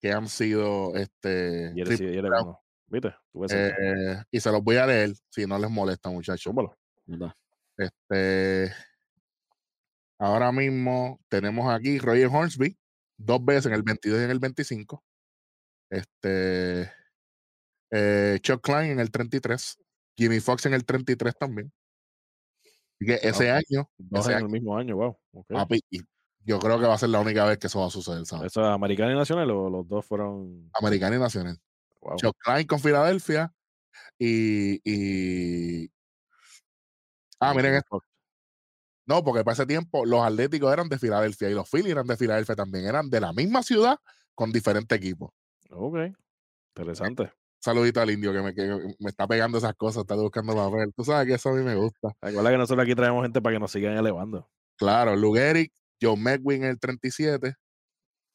[0.00, 2.60] que han sido este Y eres, y eres uno.
[2.86, 3.14] ¿Viste?
[3.32, 3.76] Tú ves cerca.
[3.80, 6.52] eh, y se los voy a leer si no les molesta, muchachos.
[7.78, 8.72] Este,
[10.18, 12.76] ahora mismo tenemos aquí Roger Hornsby,
[13.16, 15.02] dos veces en el 22 y en el 25.
[15.90, 16.92] Este,
[17.94, 19.78] eh, Chuck Klein en el 33.
[20.16, 21.72] Jimmy Fox en el 33 también.
[22.64, 23.64] Así que ese Ok.
[23.68, 25.16] año, Dos ese en año, el mismo año, wow.
[25.48, 25.80] papi,
[26.44, 28.46] yo creo que va a ser la única vez que eso va a suceder, ¿sabes?
[28.52, 30.70] ¿Eso es americano y nacional o los dos fueron.
[30.74, 31.58] Americana y Nacional.
[32.00, 32.16] Wow.
[32.16, 33.52] Chuck Klein con Filadelfia
[34.18, 35.90] y, y-
[37.40, 38.00] Ah, miren esto.
[39.06, 42.16] No, porque para ese tiempo los Atléticos eran de Filadelfia y los Phillies eran de
[42.16, 42.86] Filadelfia también.
[42.86, 43.98] Eran de la misma ciudad
[44.34, 45.30] con diferentes equipos.
[45.70, 45.96] Ok.
[46.76, 47.32] Interesante.
[47.64, 50.92] Saludito al indio que me, que me está pegando esas cosas, está buscando papel.
[50.94, 52.14] Tú sabes que eso a mí me gusta.
[52.20, 54.50] Recuerda que nosotros aquí traemos gente para que nos sigan elevando.
[54.76, 57.54] Claro, Lugeric, Joe Medwin en el 37.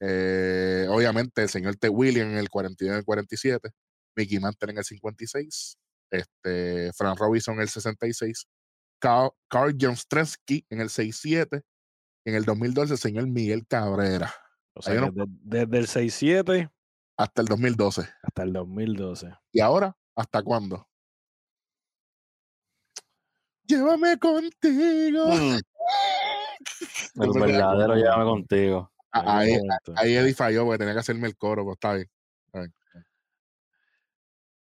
[0.02, 1.90] eh, obviamente el señor T.
[1.90, 3.70] William en el 41 y el 47.
[4.16, 5.78] Mickey Mantle en el 56.
[6.12, 8.48] Este, Frank Robinson en el 66.
[9.00, 11.62] Carl, Carl en el 67.
[12.26, 14.34] En el 2012 el señor Miguel Cabrera.
[14.76, 16.70] O sea, Hay que unos- de- desde el 6-7
[17.20, 18.08] Hasta el 2012.
[18.24, 19.30] hasta el 2012.
[19.52, 19.94] ¿Y ahora?
[20.16, 20.88] ¿Hasta cuándo?
[23.66, 25.26] Llévame contigo.
[25.28, 25.60] Mm,
[27.22, 28.94] El verdadero llévame contigo.
[29.12, 29.58] Ah, Ahí,
[29.98, 32.10] ahí Eddie falló porque tenía que hacerme el coro, pues está bien,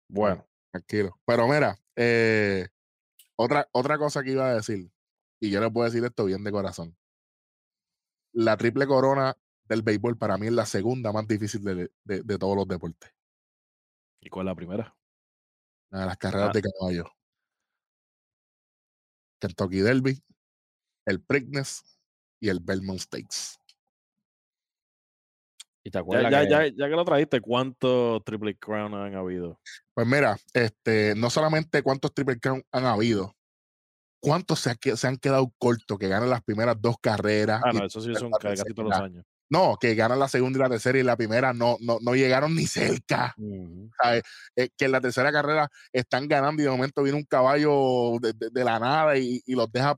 [0.08, 1.20] Bueno, tranquilo.
[1.26, 2.70] Pero mira, eh,
[3.36, 4.90] otra, otra cosa que iba a decir,
[5.40, 6.98] y yo les puedo decir esto bien de corazón.
[8.32, 9.38] La triple corona
[9.68, 13.12] del béisbol para mí es la segunda más difícil de, de- de todos los deportes.
[14.20, 14.96] ¿y cuál es la primera?
[15.92, 16.52] La de las carreras Ah.
[16.54, 17.06] de caballo.
[19.40, 20.22] Kentucky Derby,
[21.06, 21.84] el Preakness
[22.40, 23.58] y el Belmont Stakes.
[25.84, 29.62] ¿Y te acuerdas ya, que ya, ya que lo trajiste, ¿cuántos Triple Crown han habido?
[29.94, 33.34] Pues mira, este, no solamente cuántos Triple Crown han habido,
[34.20, 37.62] cuántos se, ha se han quedado cortos que ganan las primeras dos carreras.
[37.64, 39.26] Ah, no, eso sí son casi todos los años.
[39.50, 42.54] No, que ganan la segunda y la tercera y la primera no, no, no llegaron
[42.56, 43.34] ni cerca.
[44.56, 48.34] Eh, que en la tercera carrera están ganando y de momento viene un caballo de,
[48.34, 49.92] de- de la nada y, y los deja.
[49.94, 49.96] O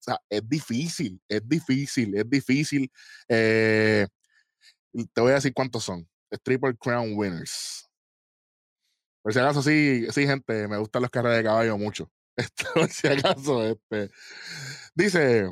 [0.00, 2.90] sea, es difícil, es difícil, es difícil.
[3.28, 4.06] Eh,
[5.12, 6.08] te voy a decir cuántos son.
[6.30, 7.88] Es Triple Crown Winners.
[9.22, 12.10] Por si acaso, sí, sí, gente, me gustan las carreras de caballo mucho.
[12.74, 14.10] Por si acaso, este.
[14.94, 15.50] Dice.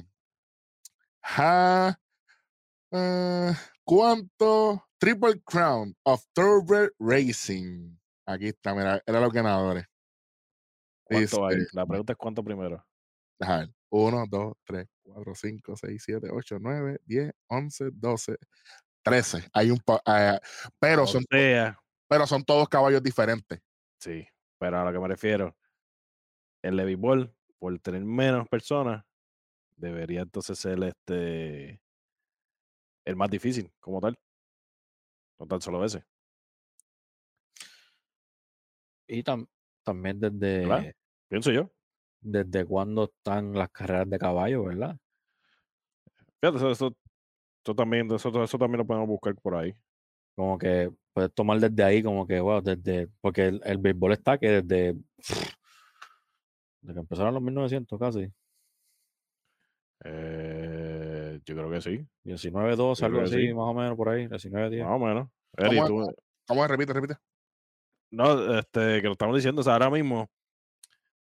[1.22, 1.98] Ja,
[2.92, 3.52] eh,
[3.84, 7.96] ¿Cuánto Triple Crown of Thoroughbred Racing?
[8.26, 9.86] Aquí está, mira, eran los ganadores.
[11.04, 11.56] ¿Cuánto hay?
[11.72, 12.84] La pregunta es cuánto primero.
[13.38, 13.74] Deja ver.
[13.90, 18.36] 1, 2, 3, 4, 5, 6, 7, 8, 9, 10, 11, 12,
[19.02, 19.48] 13.
[19.52, 20.38] Hay un eh,
[20.78, 23.60] pero, son, pero son todos caballos diferentes.
[23.98, 24.26] sí,
[24.58, 25.56] pero a lo que me refiero,
[26.62, 29.04] el de béisbol, por tener menos personas,
[29.76, 31.80] debería entonces ser este
[33.10, 34.18] el más difícil, como tal.
[35.38, 36.04] No tan solo ese.
[39.06, 39.48] Y tam-
[39.82, 40.78] también ¿Verdad?
[40.78, 40.94] desde,
[41.28, 41.70] Pienso yo.
[42.20, 44.96] desde cuándo están las carreras de caballo, ¿verdad?
[46.40, 46.96] Fíjate, eso, eso,
[47.64, 49.74] eso también, eso, eso también lo podemos buscar por ahí.
[50.36, 54.38] Como que puedes tomar desde ahí, como que, wow, desde, porque el, el béisbol está
[54.38, 54.94] que desde,
[56.80, 58.32] desde que empezaron los 1900 casi,
[60.02, 61.09] Eh,
[61.44, 63.54] yo creo que sí, 19, 12, Yo algo creo que así, sí.
[63.54, 64.84] más o menos por ahí, 19, 10.
[64.84, 65.28] más o menos.
[65.56, 66.14] Eri, ¿Cómo tú-
[66.46, 66.70] ¿Cómo es?
[66.70, 67.14] Repite, repite.
[68.10, 70.28] no, este, que lo estamos diciendo, o sea, ahora mismo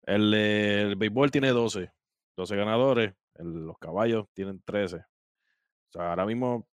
[0.03, 1.91] el, eh, el béisbol tiene 12,
[2.37, 4.97] 12 ganadores, el- los caballos tienen 13.
[4.97, 6.67] O sea, ahora mismo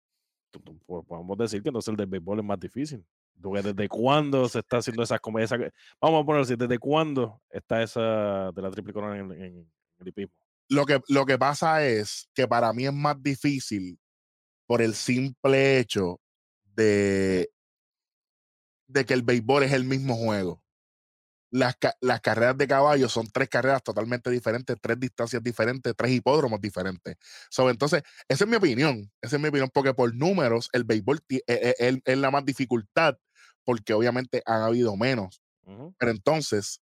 [0.87, 3.05] podemos decir que entonces el del béisbol es más difícil.
[3.43, 5.59] Porque ¿Desde cuándo se está haciendo esas esa-
[6.01, 10.09] Vamos a ponerlo así, ¿desde cuándo está esa de la triple corona en, en el
[10.09, 10.35] hipismo?
[10.69, 13.99] Lo que, lo que pasa es que para mí es más difícil
[14.67, 16.21] por el simple hecho
[16.75, 17.51] de,
[18.89, 20.63] de que el béisbol es el mismo juego.
[21.51, 26.61] Las, las carreras de caballos son tres carreras totalmente diferentes, tres distancias diferentes, tres hipódromos
[26.61, 27.17] diferentes.
[27.49, 29.13] So, entonces, esa es mi opinión.
[29.21, 32.45] Esa es mi opinión, porque por números, el béisbol eh, eh, es, es la más
[32.45, 33.17] dificultad,
[33.63, 35.41] porque obviamente han habido menos.
[35.97, 36.81] Pero entonces,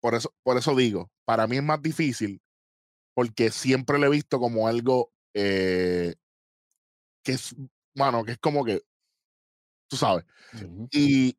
[0.00, 2.40] por eso, por eso digo, para mí es más difícil
[3.14, 6.14] porque siempre lo he visto como algo eh,
[7.22, 7.54] que es,
[7.94, 8.82] mano, que es como que,
[9.88, 10.24] tú sabes,
[10.90, 11.36] y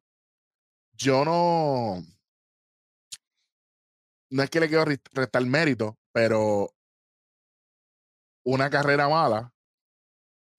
[0.93, 2.03] yo no,
[4.29, 6.69] no es que le quiero restar mérito, pero
[8.45, 9.53] una carrera mala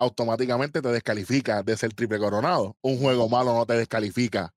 [0.01, 2.77] automáticamente te descalifica de ser triple coronado.
[2.83, 4.53] Un juego malo no te descalifica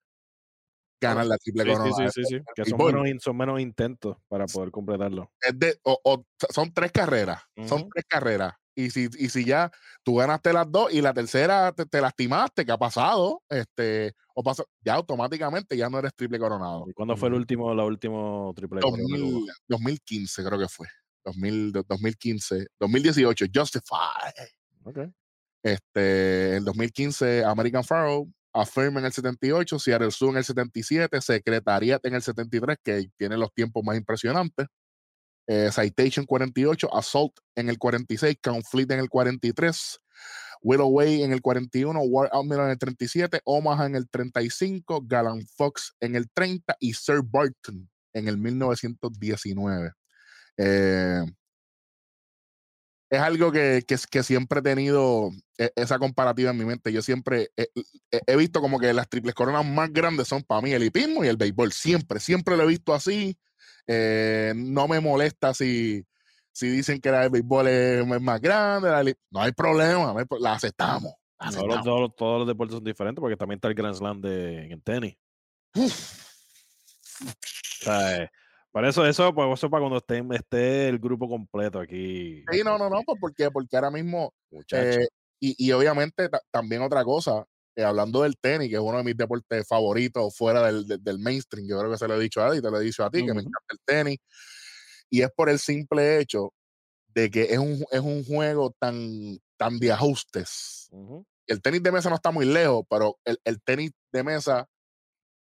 [1.01, 4.45] ganar la triple Sí, sí, sí, sí, sí, Que son menos, son menos intentos para
[4.45, 5.31] poder completarlo.
[5.41, 7.89] Es de, o- o son tres carreras, son Ujú.
[7.93, 8.53] tres carreras.
[8.77, 9.71] Y si, y si ya
[10.03, 13.41] tú ganaste las dos y la tercera te, te lastimaste, ¿qué ha pasado?
[13.49, 16.83] Este, o pasó, ya automáticamente ya no eres triple coronado.
[16.89, 19.31] ¿Y cuándo fue el último, la último triple corona que hubo?
[19.31, 20.87] 2000 2015 creo que fue.
[21.23, 24.33] 2000, do- 2015, 2018, Justify.
[24.83, 24.99] Ok.
[25.63, 32.05] Este, en 2015, American Pharaoh, Affirm en el 78, Seattle Zoo en el 77, Secretariat
[32.05, 34.67] en el 73, que tiene los tiempos más impresionantes.
[35.47, 39.99] eh, Citation 48, Assault en el 46, Conflict en el 43,
[40.61, 45.45] Willow Way en el 41, War Admiral en el 37, Omaha en el 35, Galan
[45.55, 49.91] Fox en el 30 y Sir Barton en el 1919.
[50.57, 51.23] Eh,
[53.09, 56.91] es algo que, que, que siempre he tenido e- esa comparativa en mi mente.
[56.91, 60.83] Yo siempre he, visto como que las triples coronas más grandes son para mí el
[60.83, 61.71] hipismo y el béisbol.
[61.71, 63.37] Siempre, siempre lo he visto así.
[63.87, 66.03] Eh, no me molesta si,
[66.51, 68.89] si dicen que la del béisbol es, más grande.
[68.89, 71.13] la no hay problema, no hay la aceptamos.
[71.39, 71.85] la Todos los, aceptamos.
[71.85, 74.71] todos los- todos los deportes son diferentes porque también está el Grand Slam de, en
[74.71, 75.15] el tenis.
[75.75, 76.21] Uf,
[77.21, 78.29] O sea, eh,
[78.75, 82.43] para eso, eso, pues, eso para cuando esté, esté el grupo completo aquí.
[82.51, 83.49] sí, no, no, no, pues, ¿por qué?
[83.49, 84.97] Porque ahora mismo Muchachos.
[84.97, 85.07] Eh,
[85.39, 87.45] y, y obviamente ta- también otra cosa,
[87.77, 91.19] eh, hablando del tenis, que es uno de mis deportes favoritos fuera del, del- del
[91.19, 93.09] mainstream, yo creo que se lo he dicho a Adi, te lo he dicho a
[93.09, 94.17] ti, que me encanta el tenis,
[95.09, 96.51] y es por el simple hecho
[97.07, 100.89] de que es un, es un juego tan, tan de ajustes.
[101.47, 104.67] El tenis de mesa no está muy lejos, pero el, el tenis de mesa,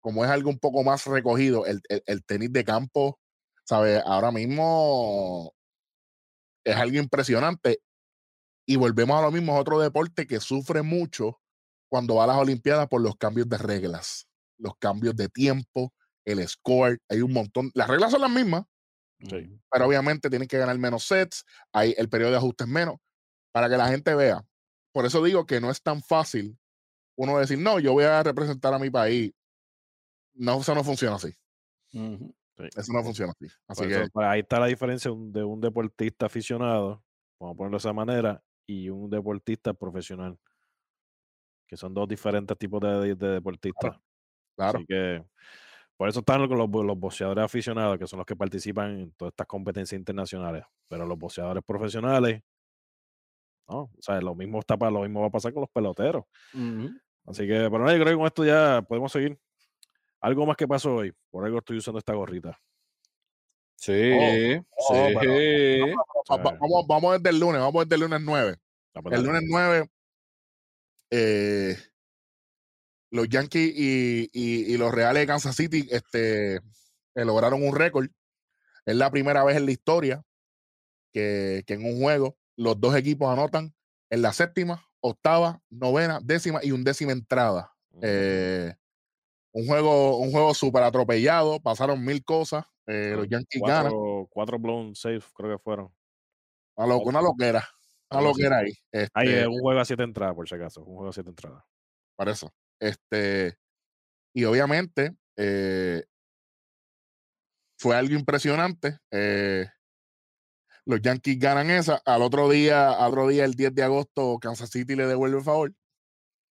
[0.02, 3.18] como es algo un poco más recogido, el, el- el tenis de campo,
[3.64, 4.02] ¿sabes?
[4.04, 5.54] Ahora mismo
[6.64, 7.80] es algo impresionante.
[8.66, 11.40] Y volvemos a lo mismo, es otro deporte que sufre mucho
[11.90, 15.92] cuando va a las Olimpiadas por los cambios de reglas, los cambios de tiempo,
[16.24, 18.64] el score, hay un montón, las reglas son las mismas,
[19.28, 19.60] Sí.
[19.70, 22.96] Pero obviamente tienen que ganar menos sets, hay el periodo de ajustes menos,
[23.52, 24.44] para que la gente vea.
[24.92, 26.58] Por eso digo que no es tan fácil
[27.16, 29.32] uno decir, no, yo voy a representar a mi país.
[30.34, 31.32] No, eso no funciona así.
[32.58, 32.64] Sí.
[32.76, 33.46] Eso no funciona así.
[33.66, 37.02] Así que eso, ahí está la diferencia de un- de un deportista aficionado,
[37.40, 40.38] vamos a ponerlo de esa manera, y un deportista profesional.
[41.66, 43.96] Que son dos diferentes tipos de, de- de deportistas.
[44.56, 45.24] claro, Así que
[45.96, 49.12] por eso están los, los, bo- los boxeadores aficionados, que son los que participan en
[49.12, 50.64] todas estas competencias internacionales.
[50.88, 52.42] Pero los boxeadores profesionales,
[53.68, 56.24] no, o sea, lo mismo está para, lo mismo va a pasar con los peloteros.
[57.26, 59.38] Así que, pero no, yo creo que con esto ya podemos seguir.
[60.22, 62.58] Algo más que pasó hoy, por algo estoy usando esta gorrita.
[63.76, 65.14] Sí, oh, sí.
[65.20, 65.96] pero-
[66.30, 68.56] va- sea, vamos, vamos desde el lunes, vamos desde el lunes 9.
[68.94, 69.90] Ah, pues El lunes 9,
[71.10, 71.76] eh,
[73.10, 76.60] los Yankees y, y- y los Reales de Kansas City este, eh,
[77.24, 78.06] lograron un récord.
[78.86, 80.22] Es la primera vez en la historia
[81.12, 83.74] que, que en un juego los dos equipos anotan
[84.10, 87.72] en la séptima, octava, novena, décima y undécima entrada.
[88.00, 88.74] Eh,
[89.52, 92.64] un juego, un juego súper atropellado, pasaron mil cosas.
[92.86, 93.92] eh, los Sí, Yankees ganan.
[94.30, 95.94] cuatro, blown safe, creo que fueron.
[96.76, 97.68] Una, lo- una loquera.
[98.10, 98.72] Una loquera ahí.
[99.14, 100.80] Ahí Este, es un juego a siete entradas, por si acaso.
[100.80, 101.62] Un juego a siete entradas.
[102.16, 102.52] para eso.
[102.80, 103.56] Este,
[104.34, 106.04] y obviamente eh,
[107.78, 108.98] fue algo impresionante.
[109.10, 109.68] eh,
[110.84, 112.02] los Yankees ganan esa.
[112.04, 115.44] Al otro día, al otro día, el 10 de agosto, Kansas City le devuelve el
[115.44, 115.72] favor.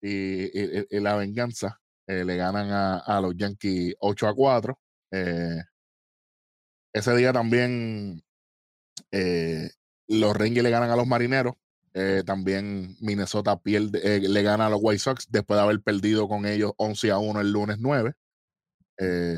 [0.02, 1.81] Y, y- y- y la venganza
[2.12, 4.80] eh, le ganan a, a los Yankees 8 a 4.
[5.12, 5.62] eh,
[6.94, 8.22] ese día también
[9.12, 9.70] eh,
[10.08, 11.54] los Rangers le ganan a los Marineros.
[11.94, 16.28] eh, también Minnesota pierde, eh, le gana a los White Sox después de haber perdido
[16.28, 18.14] con ellos 11 a 1 el lunes 9.
[18.98, 19.38] Eh,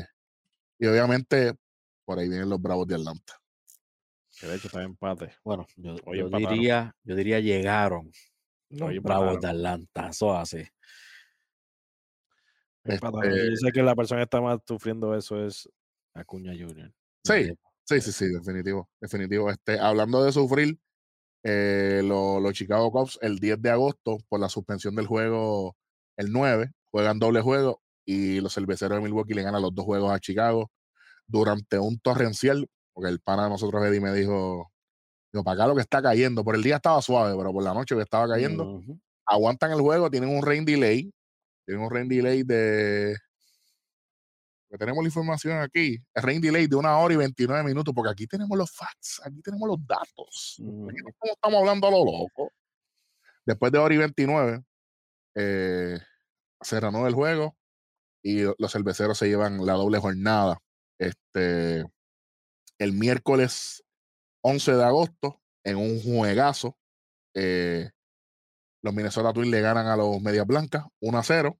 [0.78, 1.54] y obviamente
[2.04, 3.34] por ahí vienen los Bravos de Atlanta.
[4.40, 5.32] Que de hecho está en empate.
[5.44, 5.96] Bueno, yo,
[6.28, 8.10] diría, yo diría llegaron
[8.68, 10.08] los Bravos de Atlanta.
[10.08, 10.62] Eso así.
[12.84, 15.68] Este- Yo sé que la persona que está más sufriendo eso es
[16.14, 16.92] Acuña Junior.
[17.24, 19.50] Sí, sí, sí, sí, definitivo, definitivo.
[19.50, 20.78] Este, hablando de sufrir,
[21.42, 25.76] eh, lo- los Chicago Cubs el 10 de agosto por la suspensión del juego
[26.16, 30.12] el 9, juegan doble juego y los cerveceros de Milwaukee le ganan los dos juegos
[30.12, 30.70] a Chicago
[31.26, 34.70] durante un torrencial, porque el pana de nosotros, Eddie, me dijo,
[35.32, 37.72] digo, para acá lo que está cayendo, por el día estaba suave, pero por la
[37.74, 38.64] noche que estaba cayendo,
[39.26, 41.10] aguantan el juego, tienen un rain delay,
[41.64, 43.16] tienen un rain delay de...
[44.70, 48.10] que tenemos la información aquí, el rain delay de una hora y 29 minutos, porque
[48.10, 50.56] aquí tenemos los facts, aquí tenemos los datos.
[50.58, 50.90] Ujú.
[50.90, 52.52] Aquí no estamos hablando a lo loco.
[53.46, 54.62] Después de hora y 29,
[55.34, 55.98] eh,
[56.60, 57.56] se reanuda el juego
[58.22, 60.58] y los cerveceros se llevan la doble jornada.
[60.98, 61.84] Este,
[62.78, 63.84] el miércoles
[64.40, 66.76] 11 de agosto, en un juegazo,
[67.34, 67.90] eh,
[68.84, 71.58] los Minnesota Twins le ganan a los Medias Blancas 1 a 0.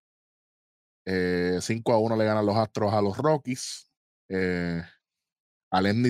[1.07, 3.91] Eh, 5 a 1 le ganan los Astros a los Rockies.
[4.29, 4.83] Eh,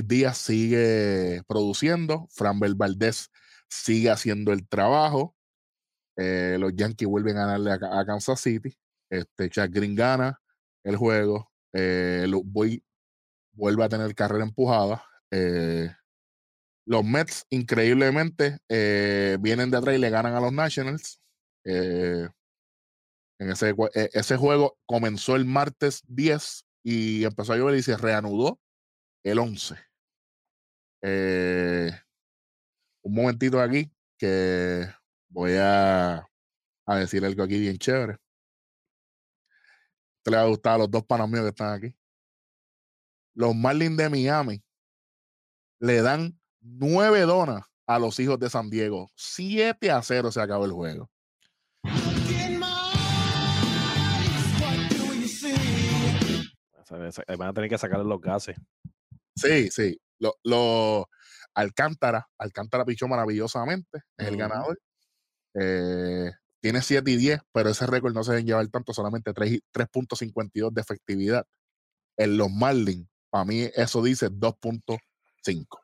[0.04, 2.26] Díaz sigue produciendo.
[2.32, 3.30] Framber Valdez
[3.68, 5.36] sigue haciendo el trabajo.
[6.16, 8.76] Eh, los Yankees vuelven a ganarle a, Kansas City.
[9.08, 10.42] Este, Chad Green gana
[10.82, 11.52] el juego.
[11.72, 12.80] Eh, Luke Boyd
[13.52, 15.04] vuelve a tener carrera empujada.
[15.30, 15.94] Eh,
[16.86, 21.20] los Mets, increíblemente, eh, vienen de atrás y le ganan a los Nationals.
[21.64, 22.28] Eh,
[23.38, 27.96] en ese, eh, ese juego comenzó el martes 10 y empezó a llover y se
[27.96, 28.60] reanudó
[29.24, 29.76] el 11.
[31.02, 31.90] Eh,
[33.02, 34.86] un momentito aquí que
[35.28, 36.28] voy a,
[36.86, 38.18] a decir algo aquí bien chévere.
[40.22, 41.94] Te le va a a los dos panos míos que están aquí.
[43.34, 44.64] Los Marlins de Miami
[45.80, 49.10] le dan nueve donas a los hijos de San Diego.
[49.14, 51.10] 7 a 0 se acabó el juego.
[57.38, 58.56] Van a tener que sacarle los gases.
[59.36, 60.00] Sí, sí.
[60.18, 61.08] Lo, lo-
[61.54, 64.38] Alcántara, Alcántara pichó maravillosamente, es el Ujú.
[64.40, 64.80] ganador.
[65.54, 69.52] Eh, tiene 7 y 10, pero ese récord no se deben llevar tanto, solamente 3
[69.52, 71.46] y- 3.52 de efectividad.
[72.16, 75.80] En los Marlins, para mí eso dice 2.5,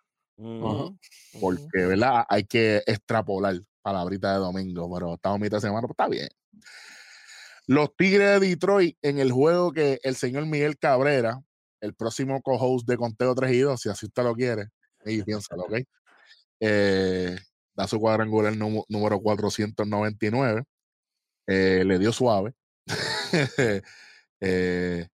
[1.41, 1.85] Porque.
[1.87, 2.25] ¿verdad?
[2.29, 6.29] Hay que extrapolar palabrita de domingo, pero estamos mitad de semana, pues está bien.
[7.67, 11.41] Los Tigres de Detroit en el juego que el señor Miguel Cabrera,
[11.81, 14.67] el próximo co-host de Conteo 3 y 2, si así usted lo quiere,
[15.05, 15.79] y piénsalo, ¿ok?
[16.61, 17.37] Eh,
[17.75, 20.65] da su cuadrangular nú- número 499.
[21.47, 22.53] eh, le dio suave.
[24.43, 25.07] Eh,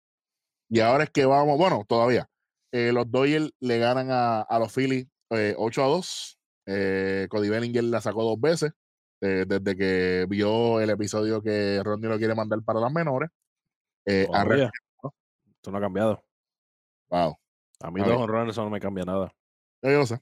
[0.68, 2.28] y ahora es que vamos, bueno, todavía.
[2.70, 6.38] los Dodgers le ganan a, a los Phillies eh, 8 a 2.
[6.68, 8.72] Eh, Cody Bellinger la sacó dos veces
[9.20, 13.30] eh, desde que vio el episodio que Rodney lo quiere mandar para las menores.
[14.04, 14.70] Eh, Todavía.
[15.56, 16.24] Esto no ha cambiado.
[17.08, 17.36] wow,
[17.80, 18.22] A mí A dos ver.
[18.22, 19.32] honrones eso no me cambia nada.
[19.82, 20.20] yo sé.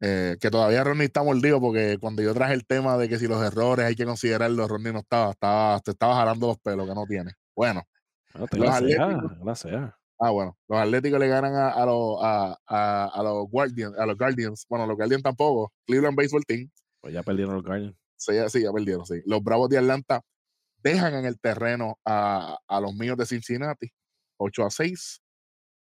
[0.00, 3.26] Eh, que todavía Rodney está mordido porque cuando yo traje el tema de que si
[3.26, 6.94] los errores hay que considerarlos, Rodney no estaba, estaba, te estaba jalando los pelos que
[6.94, 7.32] no tiene.
[7.54, 7.82] Bueno,
[8.34, 9.32] No, Los Atléticos-.
[10.18, 14.06] Ah, bueno, los Atléticos le ganan a, a los, a, a- a los Guardians, a
[14.06, 17.96] los Guardians, bueno, los Guardians tampoco, Cleveland Baseball Team, Pues ya perdieron los Guardians.
[18.16, 19.16] sí, ya- sí, ya perdieron, sí.
[19.26, 20.22] Los Bravos de Atlanta
[20.78, 23.88] dejan en el terreno a, a los míos de Cincinnati,
[24.38, 25.20] 8 a 6.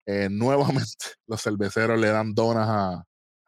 [0.08, 0.30] Eh,
[0.86, 0.96] nuevamente,
[1.28, 3.04] los cerveceros le dan donas a,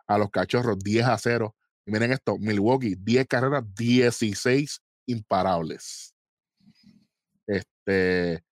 [0.07, 1.55] a los cachorros, 10 a 0.
[1.85, 6.13] Y miren esto, Milwaukee, 10 carreras, 16 imparables.
[7.47, 8.43] Este,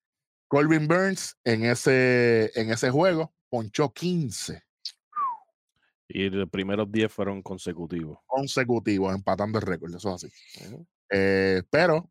[0.48, 4.64] Colvin Burns en ese, en ese juego ponchó 15
[6.08, 8.20] Y los primeros 10 fueron consecutivos.
[8.26, 10.34] consecutivos, empatando el récord, eso es así.
[11.10, 12.10] Eh, pero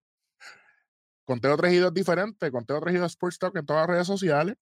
[1.25, 4.07] conteo 3 y 2 diferente, conteo 3 y 2 Sports Talk en todas las redes
[4.07, 4.57] sociales.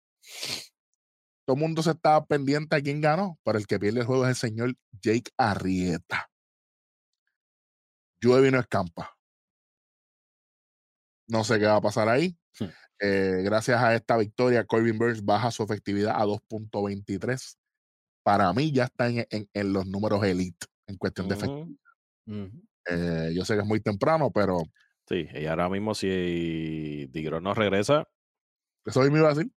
[1.44, 4.24] Todo el mundo se está pendiente a quién ganó, pero el que pierde el juego
[4.24, 6.30] es el señor Jake Arrieta.
[8.20, 9.14] Llueve y no escampa.
[11.26, 12.38] No sé qué va a pasar ahí.
[13.00, 17.56] Eh, gracias a esta victoria, Corbin Burns baja su efectividad a 2.23.
[18.22, 21.78] Para mí ya está en, en- en los números elite en cuestión de efectividad.
[22.86, 24.58] Eh, yo sé que es muy temprano, pero
[25.06, 28.08] Sí, y ahora mismo si Digro no regresa,
[28.86, 29.52] eso mismo iba a decir.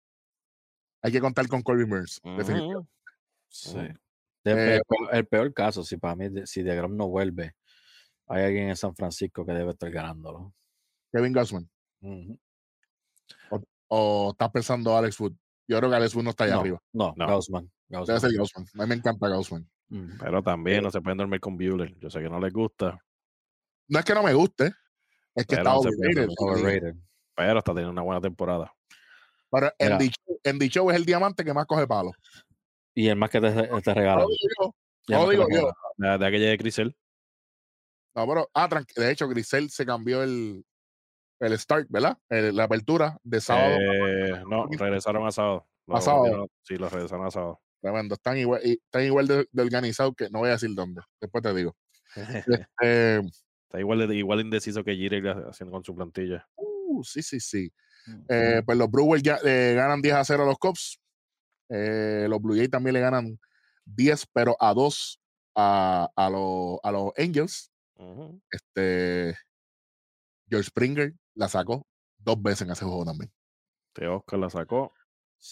[1.04, 2.90] Hay que contar con Corbin Burns, definitivamente.
[3.50, 3.78] Sí.
[3.80, 7.54] Eh, el, peor, el peor caso, si para mí, si DeGrom no vuelve,
[8.28, 10.54] hay alguien en San Francisco que debe estar ganándolo.
[11.12, 11.70] Kevin Gausman.
[13.88, 15.34] ¿O estás pensando Alex Wood?
[15.68, 16.82] Yo creo que Alex Wood no está allá no, arriba.
[16.94, 17.28] no, No.
[17.28, 17.64] Gaussman.
[17.88, 18.20] Debe Gaussman.
[18.20, 18.66] ser Gausman.
[18.74, 19.70] A mí me encanta Gausman.
[19.92, 20.08] Ujú.
[20.20, 21.96] Pero también no se pueden dormir con Bueller.
[22.00, 23.00] Yo sé que no les gusta,
[23.88, 24.74] No es que no me guste,
[25.36, 26.96] es que Pero está no overrated.
[27.36, 28.74] pero está teniendo una buena temporada.
[29.52, 30.60] Pero en Show- en
[30.92, 32.12] es el diamante que más coge palo.
[32.96, 34.24] Y el más que te, te No regalan.
[34.24, 34.74] lo digo
[35.08, 35.16] yo.
[35.20, 35.72] no digo te yo.
[35.98, 36.98] De, de que llegue Crisel,
[38.16, 40.66] No, pero, ah, tranqui- de hecho, Grisel se cambió el.
[41.40, 42.18] El start, ¿verdad?
[42.30, 43.78] El- la apertura de sábado.
[43.80, 45.68] Eh, no, regresaron a sábado.
[45.88, 46.22] ¿A Lo sábado?
[46.24, 47.62] volvieron- Sí, los regresaron a sábado.
[47.82, 48.16] Tremendo.
[48.16, 51.02] Están igual, están igual de, de organizados que no voy a decir dónde.
[51.22, 51.76] Después te digo.
[52.82, 53.22] Eh,
[53.68, 56.48] Está igual, de, igual indeciso que Jirek haciendo con su plantilla.
[56.56, 57.72] uh, sí, sí, sí.
[58.30, 61.00] Eh, pues los Brewers ya, eh, ganan 10 a 0 a los Cubs.
[61.70, 63.40] Eh, los Blue Jays también le ganan
[63.86, 65.20] 10, pero a 2
[65.56, 67.72] a, a, los, a los Angels.
[68.52, 69.36] Este,
[70.50, 71.86] George Springer la sacó
[72.18, 73.32] dos veces en ese juego también.
[73.94, 74.94] Te Oscar la sacó.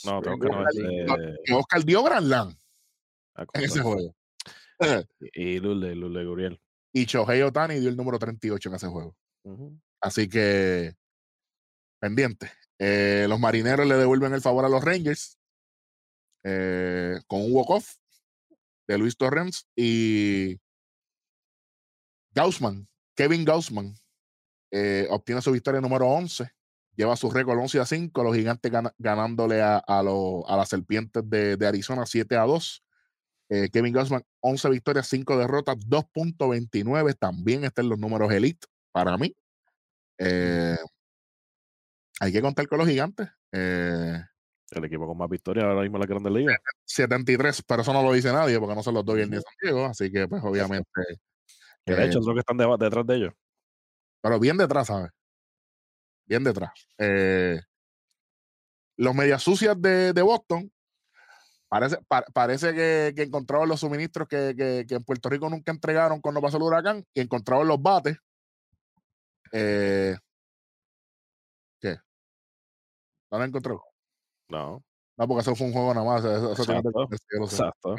[0.06, 2.60] No, Oscar no es Oscar dio Grand Slam
[3.36, 4.16] ah, en ese juego.
[5.34, 6.62] Y Lule, Lule Guriel.
[6.92, 9.16] Y Shohei Otani dio el número 38 en ese juego.
[10.02, 10.96] Así que,
[12.00, 12.52] pendiente.
[12.80, 15.38] Eh, los marineros le devuelven el favor a los Rangers
[16.44, 17.96] eh, con un walk-off
[18.88, 20.60] de Luis Torrens y
[22.34, 23.96] Gaussman, Kevin Gaussman,
[24.76, 26.50] eh, obtiene su victoria número 11.
[26.96, 28.24] Lleva su récord 11 a 5.
[28.24, 32.84] Los gigantes ganándole a, a, los- a las serpientes de, de Arizona 7 a 2.
[33.50, 37.16] Eh, Kevin Gaussman, 11 victorias, 5 derrotas, 2.29.
[37.20, 39.36] También están los números elite para mí.
[40.18, 40.78] Eh,
[42.20, 43.28] hay que contar con los gigantes.
[44.72, 46.56] El equipo con más victorias ahora mismo en la Grande Liga.
[46.86, 49.36] 73, pero eso no lo dice nadie porque no son los Dodgers ni.
[49.44, 49.86] San Diego.
[49.86, 50.90] Así que, pues, obviamente.
[51.86, 53.34] Que de hecho es lo que están detrás de ellos.
[54.24, 55.12] Pero bien detrás, ¿sabes?
[56.26, 56.72] Bien detrás.
[56.98, 57.60] Eh,
[58.98, 60.72] los medias sucias de, de Boston.
[61.68, 65.72] Parece, pa- parece que, que encontraron los suministros que, que- que en Puerto Rico nunca
[65.72, 68.16] entregaron cuando pasó el huracán y encontraron los bates.
[69.52, 70.16] Eh,
[71.82, 71.98] ¿Qué?
[73.32, 73.84] ¿No lo encontró?
[74.50, 74.84] No,
[75.18, 76.24] No, porque eso fue un juego nada más.
[76.24, 77.96] Eso, eso Exacto.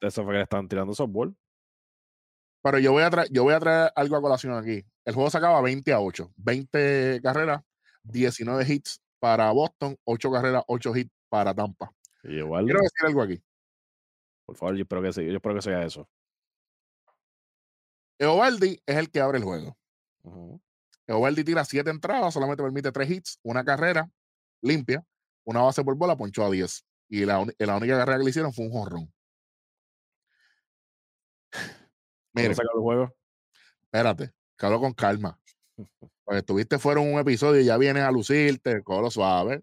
[0.00, 1.34] eso fue que le estaban tirando softball.
[2.62, 4.84] Pero yo voy, a traer, yo voy a traer algo a colación aquí.
[5.04, 6.32] El juego se acaba 20 a 8.
[6.36, 7.62] 20 carreras,
[8.04, 11.92] 19 hits para Boston, 8 carreras, 8 hits para Tampa.
[12.22, 13.42] Igual, Quiero decir algo aquí.
[14.46, 16.08] por favor, yo espero que, sí, yo espero que sea eso.
[18.18, 19.76] Eovaldi es el que abre el juego.
[20.22, 20.60] Ujú.
[21.08, 24.08] Eovaldi tira 7 entradas, solamente permite 3 hits, una carrera
[24.60, 25.04] limpia,
[25.44, 26.84] una base por bola, ponchó a 10.
[27.08, 29.12] Y la, la única carrera que le hicieron fue un jonrón.
[32.34, 33.14] Mire, se acabó el juego?
[33.84, 35.38] espérate, que hablo con calma.
[36.24, 39.62] Porque estuviste fuera un episodio y ya vienes a lucirte, lo suave,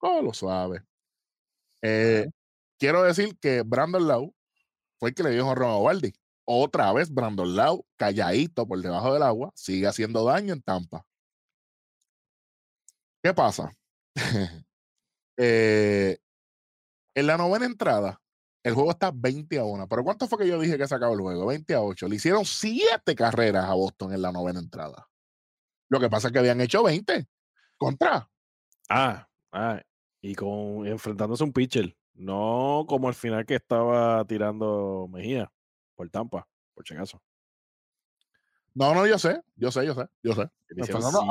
[0.00, 0.82] lo suave.
[1.82, 2.28] Eh,
[2.78, 4.34] quiero decir que Brandon Lau
[4.98, 6.12] fue el que le dio jonrón a Ovaldi.
[6.44, 11.04] Otra vez Brandon Lau, calladito por debajo del agua, sigue haciendo daño en Tampa.
[13.22, 13.76] ¿Qué pasa?
[15.40, 16.18] Eh,
[17.14, 18.20] en la novena entrada,
[18.62, 19.88] el juego está 20 a 1.
[19.88, 21.46] ¿Pero cuánto fue que yo dije que se acabó el juego?
[21.46, 22.08] 20 a 8.
[22.08, 25.08] Le hicieron 7 carreras a Boston en la novena entrada.
[25.88, 27.26] Lo que pasa es que habían hecho 20
[27.76, 28.28] contra.
[28.88, 29.80] Ah, ah,
[30.20, 31.96] y con enfrentándose a un pitcher.
[32.14, 35.50] No como al final que estaba tirando Mejía
[35.94, 37.22] por Tampa, por si acaso.
[38.74, 40.48] No, no, yo sé, yo sé, yo sé, yo sé.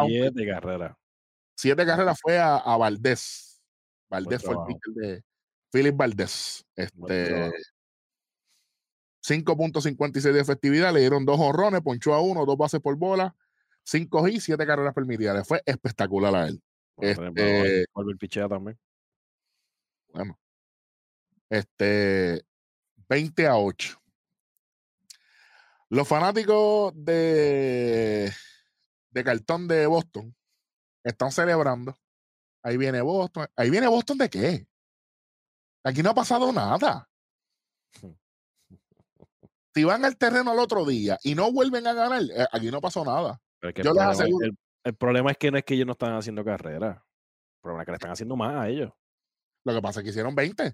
[0.07, 0.95] Siete carreras.
[1.55, 3.61] Siete carreras fue a, a Valdés.
[4.09, 5.23] Valdés fue el pitcher de
[5.71, 6.65] Philip Valdés.
[6.75, 7.53] Este, trabajo.
[9.27, 13.35] 5.56 de efectividad, le dieron dos honrones, ponchó a uno, dos bases por bola,
[13.83, 15.35] cinco y siete carreras permitidas.
[15.35, 16.61] Le fue espectacular a él.
[16.95, 18.79] Bueno, Este- el pichea también.
[20.13, 20.39] Bueno,
[21.49, 22.43] este
[23.09, 24.01] 20 a 8.
[25.89, 28.31] Los fanáticos de,
[29.11, 30.35] de cartón de Boston
[31.03, 31.97] están celebrando.
[32.63, 33.47] Ahí viene Boston.
[33.55, 34.67] Ahí viene Boston de qué?
[35.83, 37.07] Aquí no ha pasado nada.
[39.73, 42.81] Si van al terreno al otro día y no vuelven a ganar, eh, aquí no
[42.81, 43.39] pasó nada.
[43.59, 45.63] Pero es que Yo el, les problema, aseguro- el- el problema es que no es
[45.63, 47.03] que ellos no están haciendo carrera.
[47.57, 48.91] El problema es que le están haciendo más a ellos.
[49.65, 50.73] Lo que pasa es que hicieron 20.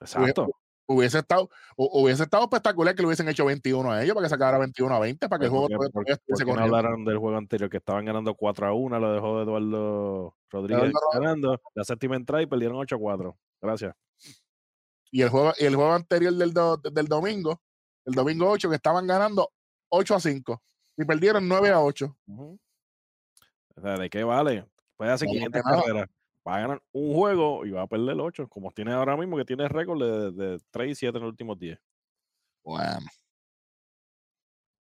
[0.00, 0.50] Exacto.
[0.92, 4.28] Hubiese estado, hu- hubiese estado espectacular que le hubiesen hecho 21 a ellos para que
[4.28, 6.20] se acabara 21 a 20 para que el juego ¿por qué- todavía- por- todavía por
[6.34, 8.98] estuviese qué no hablaron del juego anterior que estaban ganando 4 a 1?
[8.98, 11.60] Lo dejó Eduardo Rodríguez Eduardo ganando.
[11.74, 13.36] La séptima entrada y perdieron 8 a 4.
[13.62, 13.94] Gracias.
[15.12, 17.60] y el juego, y el juego anterior del, do- del domingo,
[18.04, 19.50] el domingo 8, que estaban ganando
[19.90, 20.62] 8 a 5
[20.96, 22.16] y perdieron 9 a 8.
[22.28, 22.58] Ujú.
[23.76, 24.66] O sea, ¿de qué vale?
[24.96, 25.80] Puede hacer No, de 500 nada.
[25.82, 26.08] carreras.
[26.50, 29.44] Va a ganar un juego y va a perder 8, como tiene ahora mismo, que
[29.44, 31.78] tiene récord de, de 3 y 7 en los últimos 10.
[32.64, 33.06] Bueno.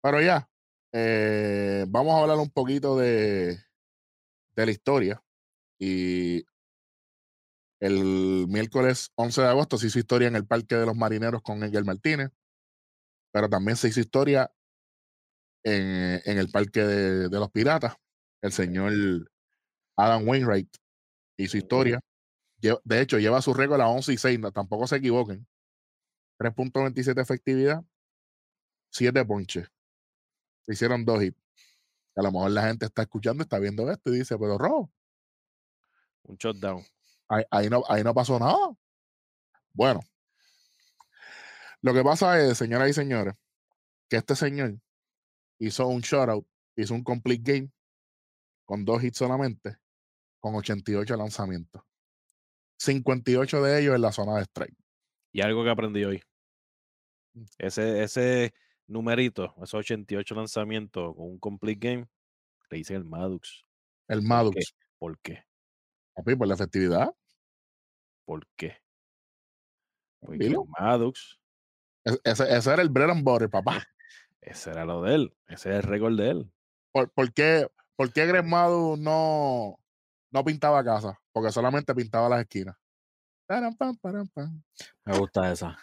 [0.01, 0.49] Pero ya,
[0.91, 3.59] eh, vamos a hablar un poquito de,
[4.55, 5.23] de la historia.
[5.77, 6.43] Y
[7.79, 11.61] el miércoles 11 de agosto se hizo historia en el Parque de los Marineros con
[11.61, 12.31] Edgar Martínez,
[13.31, 14.51] pero también se hizo historia
[15.63, 17.95] en, en el parque de, de los piratas.
[18.41, 18.91] El señor
[19.95, 20.75] Adam Wainwright
[21.43, 21.99] hizo historia.
[22.61, 24.39] Lle- De hecho, lleva su récord a 11 y 6.
[24.39, 25.47] no- tampoco se equivoquen.
[26.37, 27.83] 3.27 efectividad,
[28.91, 29.67] 7 ponches.
[30.65, 31.37] Se hicieron dos hits.
[32.15, 34.89] A lo mejor la gente está escuchando, está viendo esto y dice, pero Rob,
[36.23, 36.83] Un shutdown.
[37.27, 38.57] ahí, ahí no, ahí no pasó nada.
[39.73, 40.01] Bueno,
[41.81, 43.35] lo que pasa es, señoras y señores,
[44.09, 44.79] que este señor
[45.59, 47.71] hizo un shutout, hizo un complete game
[48.65, 49.77] con dos hits solamente,
[50.39, 51.83] con 88 lanzamientos.
[52.79, 54.75] 58 de ellos en la zona de strike.
[55.31, 56.21] Y algo que aprendí hoy.
[57.33, 57.43] Mm.
[57.57, 58.53] Ese, ese
[58.87, 62.07] numerito, esos 88 lanzamientos con un complete game,
[62.69, 63.65] le dicen el Madux.
[64.07, 64.61] El ¿Por qué?
[64.97, 65.43] ¿Por qué?
[66.15, 67.13] papi, por la efectividad.
[68.25, 68.77] ¿Por qué?
[70.19, 70.63] Porque Dilo.
[70.63, 71.39] el Madux,
[72.05, 73.83] E- Ese, ese era el bread and butter, papá.
[74.41, 75.33] ese era lo de él.
[75.47, 76.51] Ese es el récord de él.
[76.91, 79.78] ¿Por, por qué, por qué Greg Maddux no,
[80.31, 81.19] no pintaba casa?
[81.31, 82.75] Porque solamente pintaba las esquinas.
[85.05, 85.77] Me gusta esa.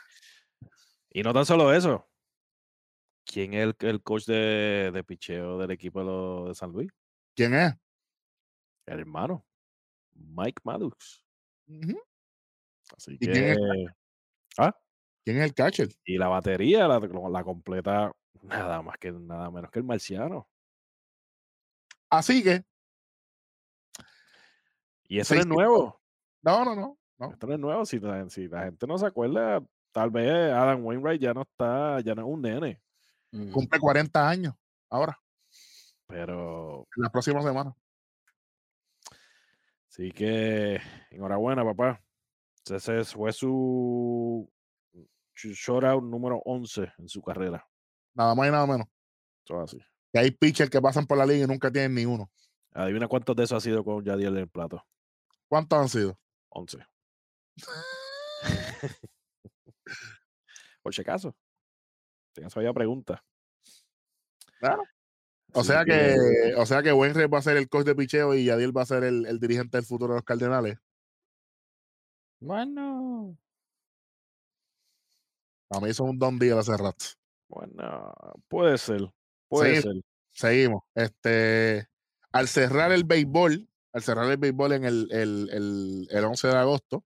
[1.11, 2.09] Y no tan solo eso.
[3.25, 6.91] ¿Quién es el, el coach de, de picheo del equipo de, San Luis?
[7.35, 7.75] ¿Quién es?
[8.87, 9.45] El hermano.
[10.15, 11.25] Mike Maddox.
[12.97, 13.87] Así ¿Y quién es que.
[14.59, 14.79] Ah,
[15.25, 15.89] ¿Quién es el catcher?
[16.05, 20.49] y la batería la, la completa nada más que nada menos que el marciano.
[22.09, 22.65] Así que,
[25.09, 25.49] Y eso no es 6-5.
[25.55, 26.01] nuevo.
[26.43, 26.99] no, no, no.
[27.19, 27.31] no.
[27.33, 27.85] Esto no es nuevo.
[27.85, 32.01] Si la, si la gente no se acuerda, tal vez Adam Wainwright ya no está,
[32.01, 32.81] ya no es un nene.
[33.33, 33.53] Ujú.
[33.53, 34.55] Cumple 40 años
[34.91, 35.21] ahora,
[36.07, 37.75] Pero en la próxima semana.
[39.89, 40.81] sí que
[41.11, 42.01] enhorabuena, papá.
[42.69, 44.51] Ese fue su
[45.35, 47.67] su shutout número 11 en su carrera.
[48.15, 48.89] Nada más y nada menos.
[49.45, 49.79] Todo así.
[50.13, 52.31] Que hay pitchers que pasan por la liga y nunca tienen ni uno.
[52.73, 54.83] Adivina cuántos de esos ha sido con Yadiel en el plato.
[55.49, 56.19] ¿Cuántos han sido?
[56.51, 56.79] 11.
[60.83, 61.35] Por si acaso.
[62.37, 63.21] Acaso había preguntas.
[64.59, 64.83] Claro.
[65.53, 68.35] O Así sea que, o sea que Wainwright va a ser el coach de picheo
[68.35, 70.79] y Yadiel va a ser el, el dirigente del futuro de los Cardenales.
[72.41, 73.39] Bueno.
[75.71, 77.05] A mí eso es un don deal hace rato.
[77.49, 78.13] Bueno,
[78.49, 79.11] puede ser.
[79.49, 79.95] Puede ser.
[80.33, 80.83] Seguimos.
[80.95, 81.89] Este,
[82.33, 86.55] al cerrar el béisbol, al cerrar el béisbol en el, el, el, el 11 de
[86.57, 87.05] agosto,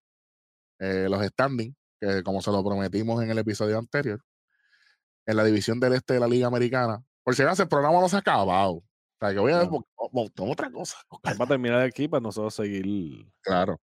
[0.79, 4.21] eh, los standings, que como se lo prometimos en el episodio anterior,
[5.25, 7.03] en la división del este de la Liga Americana.
[7.23, 8.73] Por si acaso, el programa no se ha acabado.
[8.73, 8.83] O
[9.19, 9.85] sea, que voy a No.
[10.11, 10.97] montar otra cosa.
[11.39, 12.85] Para terminar aquí, para nosotros seguir.
[13.41, 13.79] Claro.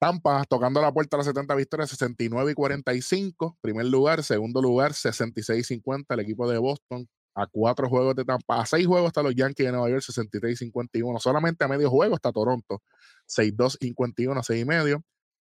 [0.00, 3.58] Tampa tocando la puerta a las 70 victorias, 69 y 45.
[3.60, 6.14] Primer lugar, segundo lugar, 66 y 50.
[6.14, 8.60] El equipo de Boston a cuatro juegos de Tampa.
[8.60, 11.20] A seis juegos está los Yankees de Nueva York, 63 y 51.
[11.20, 12.82] Solamente a medio juego está Toronto,
[13.26, 15.04] 62 y 51, 6 y medio.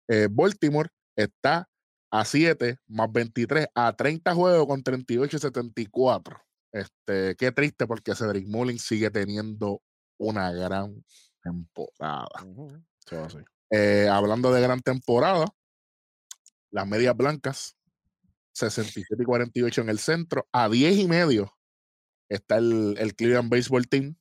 [0.09, 1.69] Eh, Baltimore está
[2.11, 6.41] a 7 más 23, a 30 juegos con 38 y 74.
[6.73, 9.81] Este, qué triste porque Cedric Mullins sigue teniendo
[10.19, 11.05] una gran
[11.43, 12.29] temporada.
[12.45, 13.39] Ujú, todo así.
[13.71, 15.47] Eh, hablando de gran temporada,
[16.71, 17.77] las medias blancas,
[18.53, 21.56] 67 y 48 en el centro, a 10 y medio
[22.29, 24.17] está el, el Cleveland Baseball Team,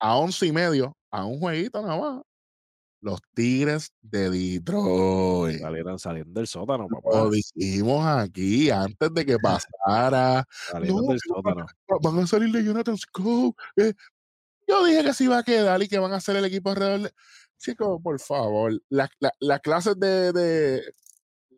[0.00, 2.22] a 11 y medio, a un jueguito nada más,
[3.00, 5.60] los Tigres de Detroit.
[5.60, 7.18] Salieron saliendo del sótano, papá.
[7.24, 10.46] Lo dijimos aquí antes de que pasara.
[10.70, 11.66] Salieron No, del sótano.
[12.02, 13.60] Van a salir de Jonathan Scope.
[13.76, 13.94] eh,
[14.68, 17.00] yo dije que se iba a quedar y que van a ser el equipo alrededor.
[17.02, 17.12] de-
[17.58, 20.82] Chicos, por favor, las la, las clases de, de-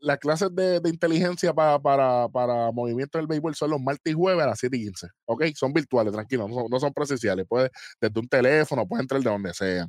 [0.04, 4.14] las clases de, de inteligencia para, para, para movimiento del béisbol son los martes y
[4.14, 5.08] jueves a las 7 y 15.
[5.24, 5.44] ¿Ok?
[5.54, 7.46] Son virtuales, tranquilos, no son, no son presenciales.
[7.48, 9.86] Puede, desde un teléfono, puede entrar de donde sea.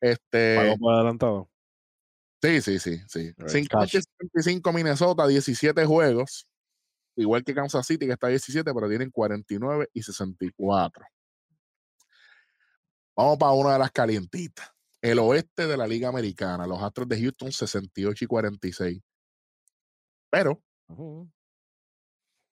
[0.00, 1.50] Este, Pagó por adelantado.
[2.40, 3.32] Sí, sí, sí, sí.
[3.36, 3.48] Right.
[3.48, 6.46] 50 y 75 Minnesota, 17 juegos.
[7.16, 11.04] Igual que Kansas City, que está 17, pero tienen 49 y 64.
[13.16, 14.70] Vamos para una de las calientitas.
[15.02, 16.64] El oeste de la Liga Americana.
[16.64, 19.02] Los Astros de Houston, 68 y 46.
[20.30, 20.62] Pero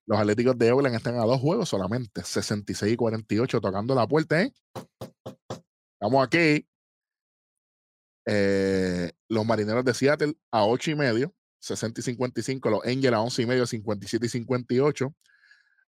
[0.06, 2.22] los Atléticos de Oakland están a dos juegos solamente.
[2.22, 4.52] 66 y 48, tocando la puerta, ¿eh?
[5.94, 6.66] Estamos aquí.
[8.28, 12.70] Eh, los Marineros de Seattle a 8 y medio, 60 y 55.
[12.70, 15.14] Los Angels a 11 y medio, 57 y 58.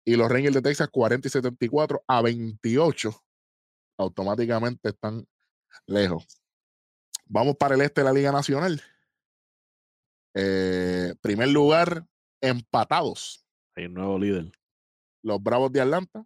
[0.04, 3.24] Y los Rangers de Texas 40 y 74 a 28.
[3.98, 5.26] Automáticamente están
[5.86, 6.26] lejos.
[7.26, 8.82] Vamos para el este de la Liga Nacional.
[10.34, 12.06] Eh, primer lugar,
[12.40, 13.44] empatados.
[13.76, 14.52] Hay un nuevo líder.
[15.22, 16.24] Los Bravos de Atlanta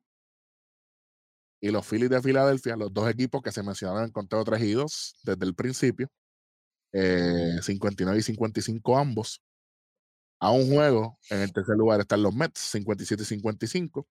[1.61, 4.73] y los Phillies de Filadelfia, los dos equipos que se mencionaron en conteo 3 y
[4.73, 6.09] 2 desde el principio,
[6.93, 9.43] 59 y 55 ambos.
[10.41, 14.07] A un juego, en el tercer lugar están los Mets, 57 y 55.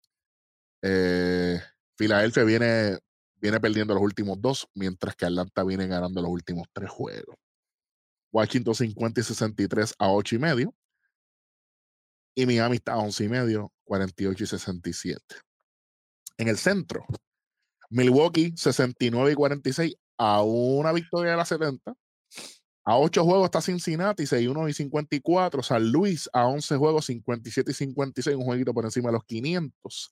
[0.82, 1.60] Eh,
[1.98, 2.98] Filadelfia viene,
[3.36, 7.36] viene perdiendo los últimos dos, mientras que Atlanta viene ganando los últimos tres juegos.
[8.34, 10.76] Washington 50 y 63 a 8 y medio.
[12.36, 15.24] Y Miami está a 11 y medio, 48 y 67.
[16.40, 17.06] En el centro,
[17.92, 21.94] Milwaukee 69 y 46 a una victoria de la 70.
[22.86, 25.62] A 8 juegos está Cincinnati, 61 y 54.
[25.62, 30.12] San Luis a 11 juegos, 57 y 56, un jueguito por encima de los 500.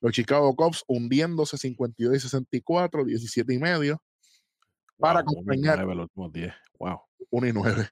[0.00, 4.02] Los Chicago Cubs hundiéndose 52 y 64, 17 y medio.
[4.98, 5.78] Para acompañar.
[5.78, 6.52] los últimos 10.
[6.80, 7.00] Wow.
[7.30, 7.88] 1 y 9.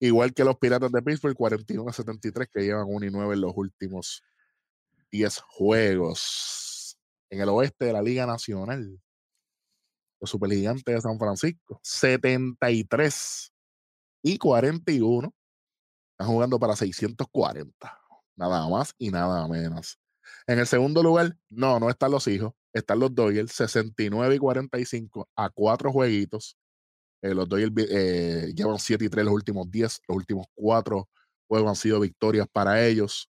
[0.00, 3.40] Igual que los Piratas de Pittsburgh, 41 a 73, que llevan 1 y 9 en
[3.40, 4.22] los últimos
[5.10, 6.98] 10 juegos.
[7.30, 9.00] En el oeste de la Liga Nacional,
[10.20, 13.52] los Supergigantes de San Francisco, 73
[14.22, 15.34] y 41.
[16.12, 18.00] Están jugando para 640.
[18.36, 19.98] Nada más y nada menos.
[20.46, 22.52] En el segundo lugar, no, no están los hijos.
[22.72, 26.56] Están los Dodgers, 69 y 45 a cuatro jueguitos.
[27.24, 30.00] Eh, los Dodgers eh, llevan 7 y 3 los últimos 10.
[30.08, 31.08] Los últimos cuatro
[31.48, 33.30] juegos han sido victorias para ellos.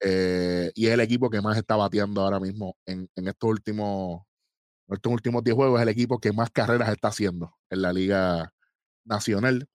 [0.00, 4.22] Eh, y es el equipo que más está bateando ahora mismo en, en estos últimos
[4.88, 5.80] estos últimos 10 juegos.
[5.80, 8.52] Es el equipo que más carreras está haciendo en la Liga
[9.04, 9.68] Nacional.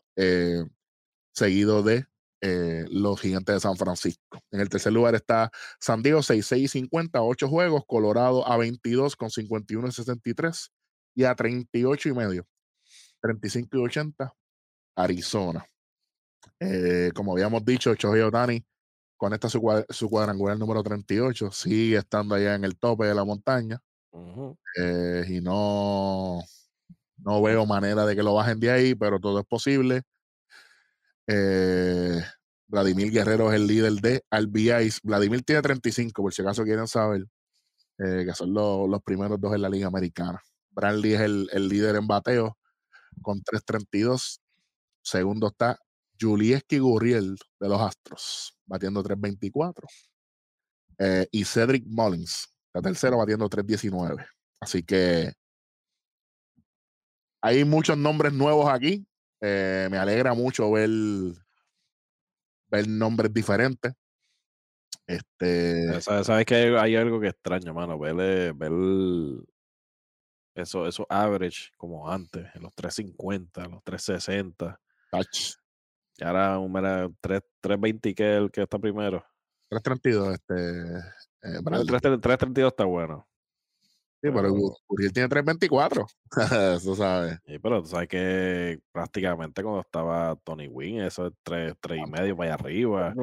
[1.34, 2.06] seguido de
[2.42, 4.42] eh, los gigantes de San Francisco.
[4.52, 9.18] En el tercer lugar está San Diego, 6, y 50, 8 juegos, Colorado a 22
[9.18, 10.72] con 51 y 63
[11.16, 12.48] y a 38 y medio,
[13.22, 14.34] 35 y 80,
[14.96, 15.66] Arizona.
[16.60, 18.64] Eh, como habíamos dicho, Choji Otani
[19.20, 19.60] con esta su,
[20.10, 23.82] cuadrangular número 38, sigue estando allá en el tope de la montaña.
[24.78, 26.40] Eh, y no,
[27.18, 30.04] no veo manera de que lo bajen de ahí, pero todo es posible.
[31.28, 32.24] Eh,
[32.68, 35.02] Vladimir Guerrero es el líder de RBIs.
[35.04, 37.26] Vladimir tiene 35, por si acaso quieren saber,
[37.98, 40.42] eh, que son los primeros dos en la Liga Americana.
[40.70, 42.58] Bradley es el, líder en bateo
[43.22, 44.40] con 3.32.
[45.02, 45.78] Segundo está
[46.20, 49.86] Julieski Gurriel de los Astros, batiendo 3.24.
[51.00, 54.26] Eh, y Cedric Mullins, está tercero, batiendo 3.19.
[54.60, 55.32] Así que
[57.42, 59.06] hay muchos nombres nuevos aquí.
[59.42, 60.90] Eh, me alegra mucho ver,
[62.70, 63.94] ver nombres diferentes.
[65.08, 66.02] Este.
[66.02, 67.98] Sabes, que hay, algo que extraño, mano.
[67.98, 68.72] Ver, eh, ver
[70.62, 74.80] eso, eso average como antes, en los 350, los 360.
[76.18, 76.74] Y ahora un
[77.22, 79.24] 320 que el que está primero.
[79.70, 80.54] 332, este.
[81.44, 83.26] Eh, 332 está bueno.
[84.22, 84.54] Sí, pero
[84.90, 86.06] Uriel tiene 3.24.
[86.76, 87.40] Eso sabes.
[87.46, 92.36] Sí, pero tú sabes que prácticamente cuando estaba Tony Wynn, eso es 3, y medio
[92.36, 93.14] para allá arriba.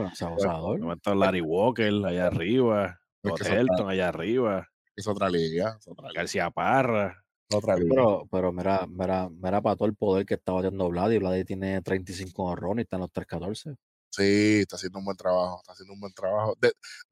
[0.81, 2.99] momento Larry Walker allá arriba.
[3.23, 4.67] Helton allá arriba.
[4.95, 5.79] Es otra liga.
[6.15, 7.23] García Parra.
[7.53, 7.95] Otra liga.
[7.95, 11.45] Pero, pero mira, mira, mira para todo el poder que está batiendo Vlad y Vlad
[11.45, 13.77] tiene 35 horrones y está en los 3.14.
[14.11, 15.59] Sí, está haciendo un buen trabajo.
[15.61, 16.57] Está haciendo un buen trabajo.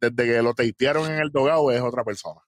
[0.00, 2.40] desde que lo teitearon en el dogado es otra persona.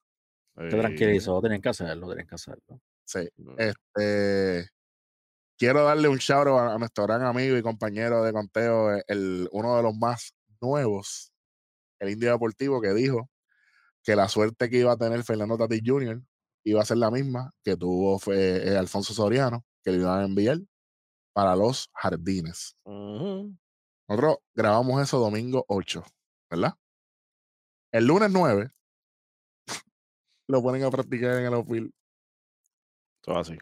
[0.55, 2.81] Te tranquilizó, tenían que hacerlo, tenían que hacerlo.
[3.05, 3.29] Sí.
[3.57, 4.69] Este,
[5.55, 9.77] quiero darle un shout a, nuestro gran amigo y compañero de conteo, eh, el, uno
[9.77, 11.31] de los más nuevos,
[11.99, 13.29] el Indio Deportivo, que dijo
[14.03, 16.21] que la suerte que iba a tener Fernando Tatis Jr.
[16.67, 20.25] iba a ser la misma que tuvo fue, eh, Alfonso Soriano, que le iban a
[20.25, 20.59] enviar
[21.33, 22.75] para los jardines.
[22.85, 26.03] Nosotros grabamos eso domingo 8,
[26.49, 26.73] ¿verdad?
[27.91, 28.69] El lunes 9
[30.47, 31.91] lo ponen a practicar en el outfield.
[33.21, 33.57] Todo así.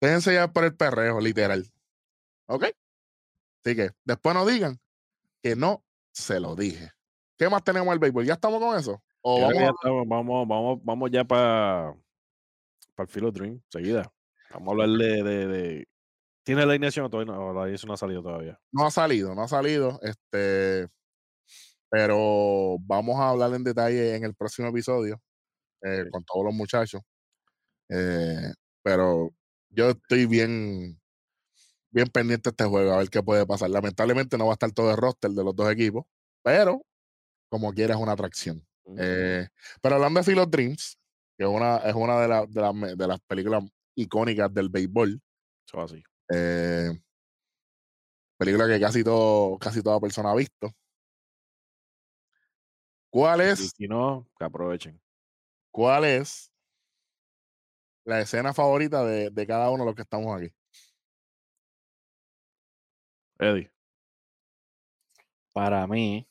[0.00, 1.64] Déjense ya por el perreo, literal.
[2.46, 2.64] ¿Ok?
[3.64, 4.80] Así que después no digan
[5.40, 6.90] que no se lo dije.
[7.38, 8.26] ¿Qué más tenemos en el béisbol?
[8.26, 9.00] ¿Ya estamos con eso?
[9.22, 11.94] ¿O vamos, vamos, vamos, vamos, ya para
[12.94, 14.12] para el Philo Dream, seguida.
[14.52, 15.88] Vamos a hablar de, de,
[16.44, 17.52] ¿Tiene la alineación o todavía no?
[17.52, 18.58] La alineación no ha salido todavía.
[18.72, 19.98] No ha salido, no ha salido.
[20.02, 20.88] Este,
[21.88, 25.20] pero vamos a hablar en detalle en el próximo episodio
[25.82, 27.02] eh, con todos los muchachos.
[27.88, 28.52] Eh,
[28.82, 29.30] pero
[29.70, 31.00] yo estoy bien,
[31.90, 33.70] bien pendiente de este juego, a ver qué puede pasar.
[33.70, 36.04] Lamentablemente no va a estar todo el roster de los dos equipos,
[36.42, 36.82] pero
[37.50, 38.66] como quiera es una atracción.
[38.98, 39.48] Eh,
[39.80, 40.98] pero hablando de Philo Dreams,
[41.36, 43.64] que es una, es una de, de, de, las películas
[43.94, 45.20] icónicas del béisbol.
[45.66, 46.02] Eso así.
[48.36, 50.70] película que casi, todo, casi toda persona ha visto.
[53.10, 53.72] ¿Cuál es?
[53.76, 55.00] si no, que aprovechen.
[55.70, 56.52] ¿cuál es
[58.04, 60.52] la escena favorita de, de cada uno de los que estamos aquí?
[63.38, 63.70] Eddie.
[65.52, 66.26] Para mí,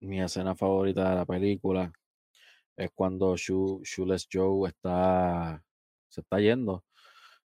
[0.00, 1.92] mi escena favorita de la película
[2.76, 5.62] es cuando Shoe, Shoeless Joe está,
[6.08, 6.84] se está yendo.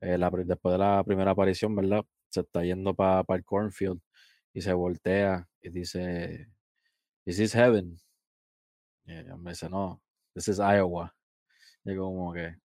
[0.00, 2.04] eh, la después de la primera aparición, ¿verdad?
[2.30, 4.00] Se está yendo para el cornfield
[4.52, 6.48] y se voltea y dice,
[7.26, 7.98] ¿Is this heaven?
[9.04, 10.02] Y ella me dice, no,
[10.34, 11.14] this is Iowa.
[11.84, 12.56] Y como que,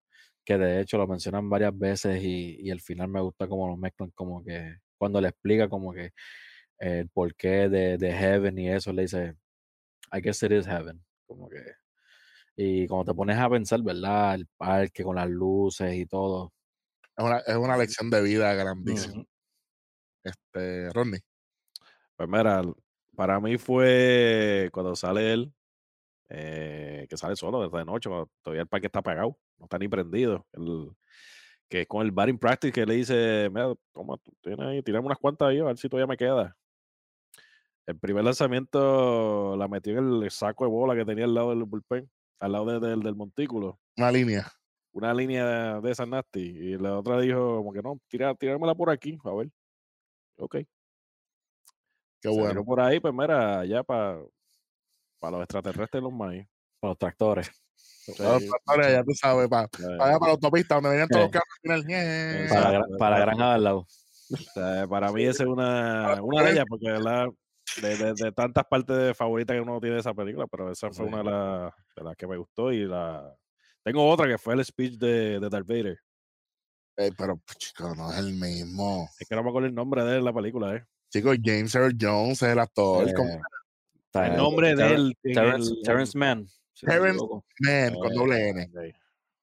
[0.44, 3.76] que de hecho lo mencionan varias veces y, y al final me gusta como lo
[3.76, 6.12] mezclan, como que cuando le explica como que
[6.78, 9.36] el porqué de, de heaven y eso, le dice,
[10.12, 11.02] I guess it is heaven.
[11.26, 11.62] Como que,
[12.56, 14.34] y cuando te pones a pensar, ¿verdad?
[14.34, 16.52] El parque con las luces y todo.
[17.16, 19.14] Es una, es una lección de vida grandísima.
[19.14, 19.26] Ujú.
[20.24, 21.20] Este, Rodney.
[22.16, 22.62] Pues mira,
[23.16, 25.52] para mí fue cuando sale él,
[26.28, 29.78] eh, que sale solo desde de noche, cuando todavía el parque está apagado, no está
[29.78, 30.46] ni prendido.
[30.52, 30.90] El,
[31.68, 35.06] que es con el batting practice que le dice, mira, toma, tú tienes ahí, tirame
[35.06, 36.54] unas cuantas ahí, a ver si todavía me queda.
[37.86, 41.64] El primer lanzamiento la metió en el saco de bola que tenía al lado del
[41.64, 42.08] bullpen,
[42.40, 43.80] al lado de- del, del montículo.
[43.96, 44.52] Una línea.
[44.92, 46.40] Una línea de esas nasty.
[46.40, 49.48] Y la otra dijo, como que no, tira, tíramela por aquí, a ver.
[50.36, 50.54] Ok.
[50.54, 50.66] Qué
[52.22, 52.64] Se bueno.
[52.64, 54.18] por ahí, pues mira, allá para
[55.22, 56.46] los extraterrestres los maíz.
[56.78, 57.50] Para los tractores.
[58.16, 61.22] Para los tractores, ya tú sabes, para, para, allá, para la autopista, donde venían todos
[61.24, 62.48] los carros al final.
[62.48, 63.78] Para, la para la granja de al lado.
[63.78, 67.26] o sea, para mí esa es una, una de ellas, porque ¿verdad?
[67.80, 71.06] De, de- de tantas partes favoritas que uno tiene de esa película, pero esa fue
[71.06, 71.12] Sí.
[71.12, 72.70] una de, las de las que me gustó.
[72.72, 73.34] Y la
[73.82, 75.98] tengo otra que fue el speech de, de Darth Vader.
[76.98, 79.08] Eh, pero, pues, chico, no es el mismo.
[79.18, 80.84] Es que no me acuerdo el nombre de él en la pelíula, ¿eh?
[81.10, 83.08] Chicos, James Earl Jones es el actor.
[83.08, 83.12] Eh,
[84.14, 85.16] El el- nombre de él.
[85.22, 85.34] en
[85.82, 86.46] Terrence, Mann.
[86.74, 87.44] si Terrence- equivoco.
[87.60, 88.70] Man, con Eh, doble N.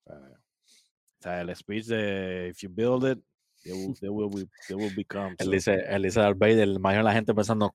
[0.05, 3.23] o sea, el speech de If you build it,
[3.63, 5.35] they will, they will, be- they will become.
[5.37, 7.71] Él so- dice, él dice Darth Vader, imagino la gente pensando,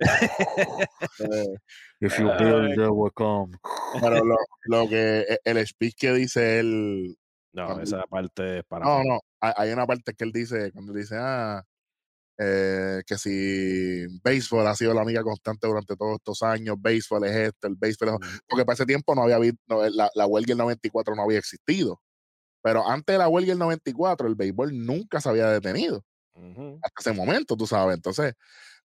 [1.18, 1.56] Eh,
[2.00, 2.44] if you Ay.
[2.44, 3.56] build, they will come.
[4.00, 7.16] pero lo, lo que e, el speech que dice él.
[7.52, 9.08] No, Cuando- esa parte es para No, mí.
[9.08, 9.20] no.
[9.40, 11.62] Hay, hay una parte que él dice, cuando él dice, ah,
[12.38, 17.36] eh, que si béisbol ha sido la amiga constante durante todos estos años, béisbol es
[17.48, 18.40] esto, el béisbol es.
[18.46, 21.38] Porque para ese tiempo no había habido, no, la, la huelga del 94 no había
[21.38, 21.98] existido.
[22.66, 26.04] Pero antes de la huelga del 94, el béisbol nunca se había detenido.
[26.34, 26.80] Ujú.
[26.82, 27.94] hasta ese momento, tú sabes.
[27.94, 28.34] Entonces,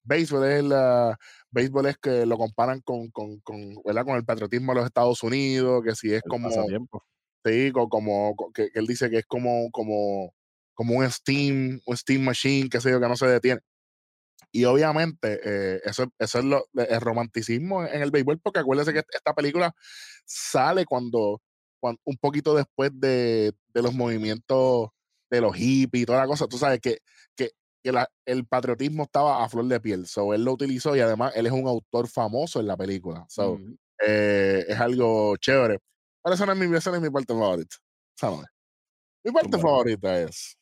[0.03, 1.17] béisbol es la,
[1.51, 4.05] béisbol es que lo comparan con, con, con, ¿verdad?
[4.05, 7.03] con el patriotismo de los Estados Unidos, que si es El como, pasatiempo.
[7.45, 10.33] sí, co- como, co- que, que él dice que es como, como,
[10.75, 13.61] como un steam, un steam machine, que sé yo, que no se detiene.
[14.51, 19.03] Y obviamente, eh, eso, eso es lo, el romanticismo en el béisbol, porque acuérdense que
[19.13, 19.73] esta película
[20.25, 21.41] sale cuando
[21.81, 24.89] un poquito después de, de los movimientos
[25.29, 26.99] de los hippies y toda la cosa, tú sabes que,
[27.35, 27.51] que,
[27.83, 31.33] que la- el patriotismo estaba a flor de piel, so él lo utilizó y además
[31.35, 33.59] él es un autor famoso en la película, so
[34.05, 35.79] eh, es algo chévere.
[36.23, 37.75] Pero esa no es mi, esa no es mi parte favorita.
[38.17, 38.47] Esa no es.
[39.23, 39.61] Mi parte Bueno.
[39.69, 40.57] favorita es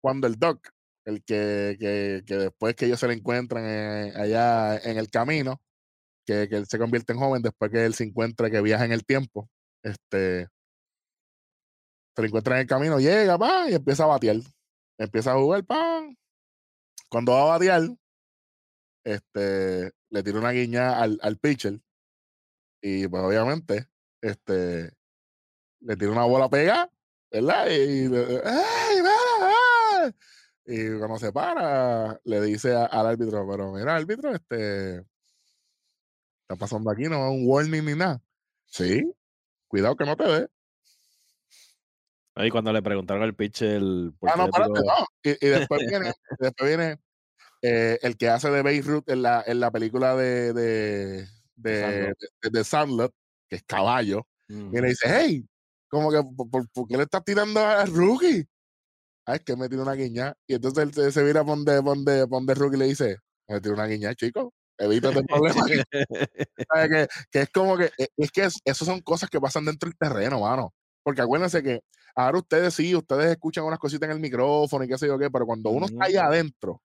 [0.00, 0.68] cuando el Doc,
[1.04, 5.60] el que, que, que después que ellos se le encuentran eh, allá en el camino,
[6.26, 8.92] que, que él se convierte en joven después que él se encuentra que viaja en
[8.92, 9.50] el tiempo,
[9.86, 10.48] este,
[12.14, 14.36] se le encuentra en el camino, llega, pa, y empieza a batear.
[14.98, 16.16] Empieza a jugar, pan.
[17.10, 17.82] Cuando va a batear,
[19.04, 21.80] este, le tira una guiña al, al pitcher
[22.80, 23.88] y pues obviamente,
[24.20, 24.92] este,
[25.80, 26.90] le tira una bola pega,
[27.30, 27.66] ¿verdad?
[27.70, 30.12] Y, le- ¡ay!
[30.66, 35.04] Y cuando se para, le dice al árbitro, pero mira, árbitro, este,
[36.42, 38.20] está pasando aquí, no es un warning ni nada.
[38.66, 39.02] Sí,
[39.76, 40.48] cuidado que no te dé.
[42.34, 43.82] Ahí cuando le preguntaron al pitcher
[44.22, 45.06] Ah, no, espérate, tiró- no.
[45.22, 46.98] Y, y después viene, después viene
[47.60, 52.18] eh, el que hace de Beirut en la, en la película de, de, de, Sandlot.
[52.42, 53.14] de- de Sandlot,
[53.50, 54.76] que es caballo, y Ujú.
[54.80, 55.46] le dice, hey,
[55.88, 58.46] como que, ¿por, por- por qué le estás tirando al rookie?
[59.26, 60.34] Ah, es que me tiró una guiña.
[60.46, 62.78] Y entonces él se, se vira por donde, por donde, por donde el rookie y
[62.78, 63.16] le dice,
[63.48, 65.64] me tiró una guiña, chico, evítate el problema.
[66.90, 69.88] Que, que es como que, eh, es que es- eso son cosas que pasan dentro
[69.88, 70.72] del terreno, mano.
[71.02, 71.80] Porque acuérdense que
[72.14, 75.30] ahora ustedes sí, ustedes escuchan unas cositas en el micrófono y qué sé yo qué,
[75.30, 76.04] pero cuando uno está Ujú.
[76.04, 76.82] ahí adentro,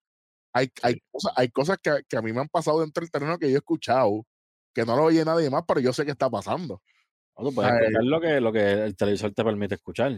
[0.54, 1.00] hay, hay, Sí.
[1.12, 3.56] cosas, hay cosas que, que a mí me han pasado dentro del terreno que yo
[3.56, 4.26] he escuchado,
[4.74, 6.82] que no lo oye nadie más, pero yo sé que está pasando.
[7.38, 7.80] No, tú puedes Ay.
[7.82, 10.12] escuchar lo que, lo que el televisor te permite escuchar.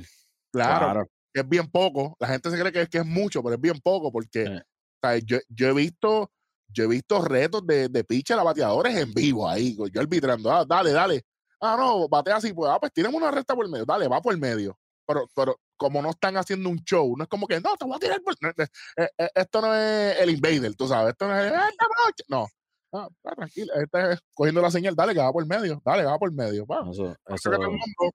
[0.51, 1.07] Claro, Claro.
[1.33, 2.15] es bien poco.
[2.19, 4.61] La gente se cree que es, que es mucho, pero es bien poco porque Eh.
[5.01, 6.29] o sea, yo, yo he visto
[6.73, 10.65] yo he visto retos de, de pitcher a bateadores en vivo ahí, yo arbitrando, ah,
[10.65, 11.23] dale, dale,
[11.61, 14.33] ah, no, batea así, pues, ah, pues una recta por el medio, dale, va por
[14.33, 14.77] el medio.
[15.05, 17.95] Pero, pero como no están haciendo un show, no es como que, no, te voy
[17.95, 18.33] a tirar por...
[18.33, 21.51] Eh, eh, esto no es el invader, tú sabes, esto no es,
[22.29, 22.47] no,
[22.93, 26.03] ah, ah, tranquilo, este es cogiendo la señal, dale, que va por el medio, dale,
[26.03, 26.65] que va por el medio.
[26.91, 28.11] Eso, Todo el mundo,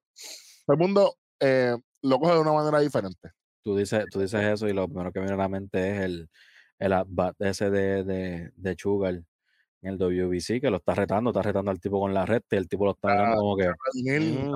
[0.67, 3.31] todo el mundo eh, lo coge de una manera diferente.
[3.63, 6.31] Tú dices, tú dices eso y lo primero que viene a la mente es el,
[6.79, 9.25] el bat ese de, de, de Sugar en
[9.83, 12.69] el WBC, que lo está retando, está retando al tipo con la red y el
[12.69, 13.69] tipo lo está mirando como que.
[13.95, 14.51] Mm.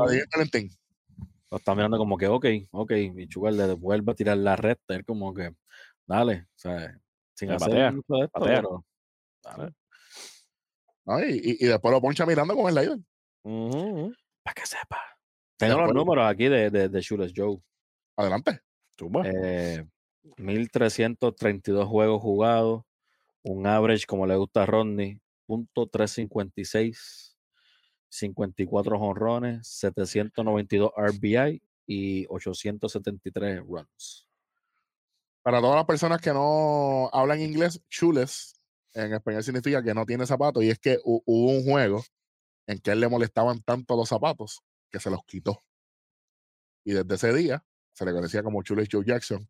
[1.51, 4.79] lo está mirando como que, ok, ok, y Sugar le vuelve a tirar la red,
[4.89, 5.55] él como que,
[6.07, 6.99] dale, o sea,
[7.35, 8.85] sin hacer mucho de esto, pero,
[9.43, 9.73] dale.
[11.29, 12.99] y, y, después lo poncha mirando con el slider.
[14.43, 15.01] Para que sepa.
[15.57, 17.59] Tengo los números aquí de, de, de Joe.
[18.17, 18.61] Adelante.
[19.25, 19.85] Eh,
[20.37, 22.85] 1332 juegos jugados,
[23.43, 27.37] un average como le gusta a Rodney, punto 356,
[28.09, 34.29] 54 honrones, 792 RBI y 873 runs.
[35.43, 38.61] Para todas las personas que no hablan inglés, chules
[38.95, 42.05] en español significa que no tiene zapatos y es que hubo un juego
[42.67, 45.59] en que él le molestaban tanto los zapatos que se los quitó.
[46.85, 49.49] Y desde ese día se le conocía como Chules Joe Jackson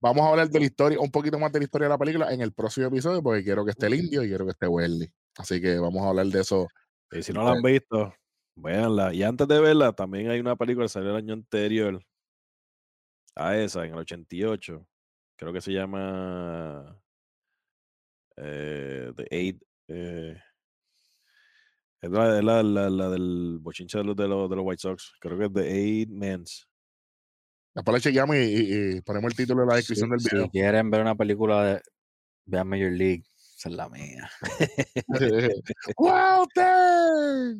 [0.00, 2.32] Vamos a hablar de la historia, un poquito más de la historia de la película
[2.32, 5.10] en el próximo episodio, porque quiero que esté el indio y quiero que esté Welly.
[5.36, 6.68] Así que vamos a hablar de eso.
[7.10, 8.12] Y si no la han visto,
[8.56, 9.14] véanla.
[9.14, 12.00] Y antes de verla, también hay una película que salió el año anterior
[13.34, 14.86] a esa, en el 88.
[15.36, 16.98] Creo que se llama
[18.36, 19.62] eh, The Eight.
[19.88, 20.40] Eh,
[22.00, 25.14] es la, la, la, del bochinche de los, de los, de los White Sox.
[25.20, 26.68] Creo que es The Eight Men's.
[27.76, 30.44] Después le chequeamos y, ponemos el título en la descripción del video.
[30.44, 31.82] Si quieren ver una película de
[32.46, 33.24] vean Major League,
[33.54, 34.30] esa es la mía.
[35.98, 37.56] Walter,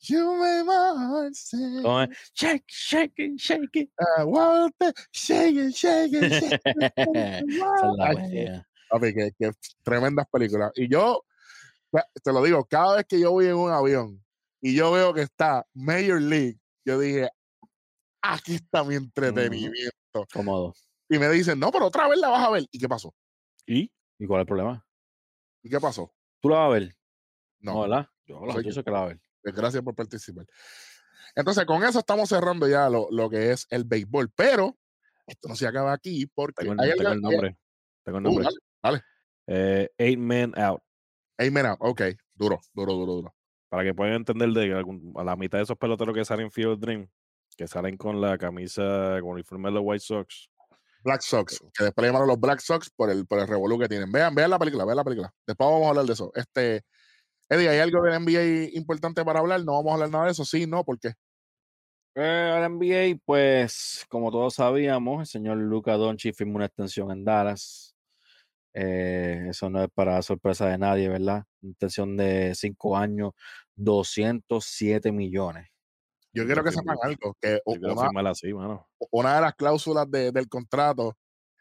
[0.00, 1.84] you made my heart sing.
[2.32, 3.90] Shake, shake it, shake it.
[4.00, 7.44] Uh, Walter, shake it, shake it, shake it.
[7.98, 8.64] la.
[8.88, 9.50] Papi, que, que
[9.82, 10.72] tremendas películas.
[10.76, 11.26] Y yo,
[12.24, 14.24] te lo digo, cada vez que yo voy en un avión
[14.62, 17.28] y yo veo que está Major League, yo dije,
[18.22, 20.26] aquí está mi entretenimiento.
[20.32, 20.74] Cómodo.
[21.08, 22.64] Y me dicen, no, pero otra vez la vas a ver.
[22.70, 23.14] ¿Y qué pasó?
[23.66, 23.92] ¿Y?
[24.18, 24.86] ¿Y cuál es el problema?
[25.62, 26.14] ¿Y qué pasó?
[26.40, 26.96] ¿Tú la vas a ver?
[27.60, 27.82] No.
[27.82, 28.08] ¿verdad?
[28.24, 29.20] Yo, la, yo sé que la vas a ver.
[29.42, 30.46] Pues gracias por participar.
[31.34, 34.30] Entonces, con eso estamos cerrando ya lo, lo, que es el béisbol.
[34.34, 34.76] Pero
[35.26, 37.58] esto no se acaba aquí porque tengo, hay tengo el nombre.
[38.04, 38.48] Tengo el uh, nombre.
[38.82, 39.02] dale,
[39.46, 40.82] Eh, eight Men Out.
[41.38, 42.02] Eight Men Out, ok.
[42.34, 43.34] Duro, duro, duro, duro.
[43.68, 46.52] Para que puedan entender de que a la mitad de esos peloteros que salen en
[46.52, 47.08] Field Dream
[47.56, 50.48] que salen con la camisa, con el uniforme de los White Sox.
[51.04, 54.10] Black Sox, que después llamaron los Black Sox por el, por el revolú que tienen.
[54.12, 55.34] Vean, vean la película, vean la película.
[55.46, 56.30] Después vamos a hablar de eso.
[56.34, 56.84] Este,
[57.48, 59.64] Eddie, ¿hay algo de NBA importante para hablar?
[59.64, 61.12] No vamos a hablar nada de eso, sí, no, ¿por qué?
[62.14, 67.24] Eh, el NBA, pues, como todos sabíamos, el señor Luca Doncic firmó una extensión en
[67.24, 67.94] Dallas.
[68.74, 71.44] Eh, eso no es para sorpresa de nadie, ¿verdad?
[71.62, 73.32] Una extensión de cinco años,
[73.76, 75.71] 207 millones.
[76.34, 81.16] Yo quiero que sepan algo, que una, así, una, de las cláusulas del contrato,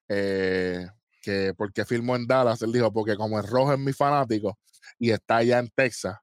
[0.07, 0.87] eh,
[1.21, 4.57] que porque firmó en Dallas, él dijo, porque como el rojo es mi fanático
[4.97, 6.17] y está allá en Texas,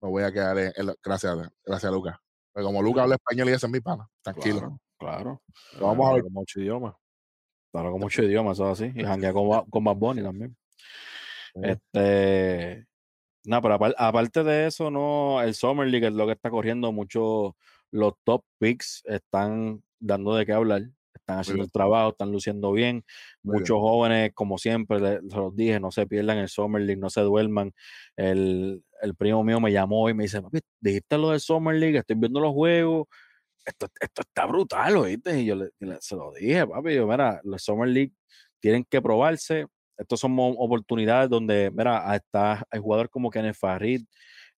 [0.00, 0.72] me voy a quedar en,
[1.02, 2.16] gracias, gracias a Lucas.
[2.52, 4.78] Pero como Lucas habla español y ese es mi pana, tranquilo.
[4.98, 5.42] Claro.
[5.80, 6.22] Vamos a ver.
[6.22, 6.96] Con mucho idioma.
[7.72, 8.92] Claro, con mucho idioma, eso así.
[8.94, 10.56] Y janguea con, con Bad Bunny también.
[11.54, 12.86] Este.
[13.44, 17.56] No, pero aparte de eso, no, el Summer League es lo que está corriendo mucho
[17.94, 20.82] los top picks están dando de qué hablar,
[21.14, 23.04] están haciendo el trabajo, están luciendo bien.
[23.44, 27.20] Muchos jóvenes, como siempre, les, los dije, no se pierdan el Summer League, no se
[27.20, 27.72] duerman.
[28.16, 28.82] El,
[29.16, 32.40] primo mío me llamó y me dice, papi, dijiste lo del Summer League, estoy viendo
[32.40, 33.06] los juegos.
[33.64, 35.40] Esto, esto está brutal, ¿oíste?
[35.40, 35.70] Y yo le,
[36.00, 38.12] se lo dije, papi, yo, mira, los Summer League
[38.58, 39.66] tienen que probarse.
[39.96, 44.02] Estos son oportunidades donde, mira, está, hay jugadores como Kenneth Farid,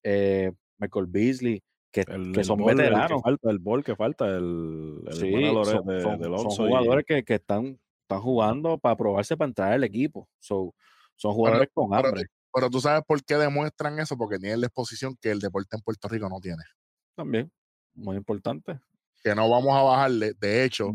[0.02, 1.62] eh, Michael Beasley,
[2.04, 3.22] que, son veteranos.
[3.22, 5.32] falta, el bol que falta, el, sí,
[5.64, 10.28] son, jugadores que, están, están jugando para probarse para entrar al equipo.
[10.38, 10.72] son
[11.18, 12.26] jugadores con hambre.
[12.52, 15.82] Pero, tú sabes por qué demuestran eso, porque tienen la exposición que el deporte en
[15.82, 16.62] Puerto Rico no tiene.
[17.14, 17.50] También,
[17.94, 18.80] muy importante.
[19.22, 20.32] Que no vamos a bajarle.
[20.38, 20.90] De hecho,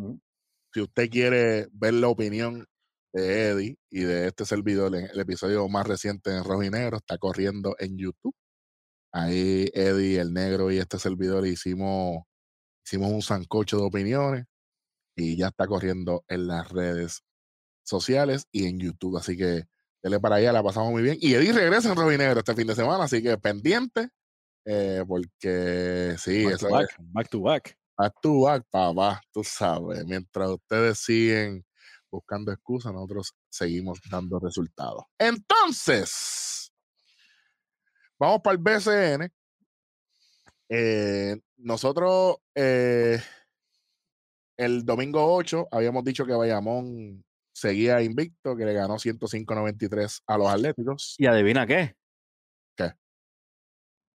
[0.74, 2.66] si usted quiere ver la opinión
[3.14, 7.18] de Eddie y de este servidor, el episodio más reciente en Rojo y Negro está
[7.18, 8.36] corriendo en YouTube.
[9.12, 12.24] Ahí Eddie, el negro y este servidor hicimos,
[12.86, 14.46] hicimos un sancocho de opiniones
[15.16, 17.24] y ya está corriendo en las redes
[17.84, 19.18] sociales y en YouTube.
[19.18, 19.66] Así que
[20.02, 21.18] dele para allá, la pasamos muy bien.
[21.20, 24.10] Y Eddie regresa en Robinegro este fin de semana, así que pendiente
[24.66, 27.78] eh, porque sí, Back eso to es back, back to back.
[27.98, 30.06] back to back, papá, tú sabes.
[30.06, 31.66] Mientras ustedes siguen
[32.12, 35.06] buscando excusas, nosotros seguimos dando resultados.
[35.18, 36.61] Entonces,
[38.22, 39.32] vamos para el BCN.
[40.70, 43.20] Eh, nosotros eh,
[44.58, 50.48] el domingo 8 habíamos dicho que Bayamón seguía invicto, que le ganó 105-93 a los
[50.48, 51.16] Atléticos.
[51.18, 51.96] Y adivina qué.
[52.76, 52.94] ¿Qué?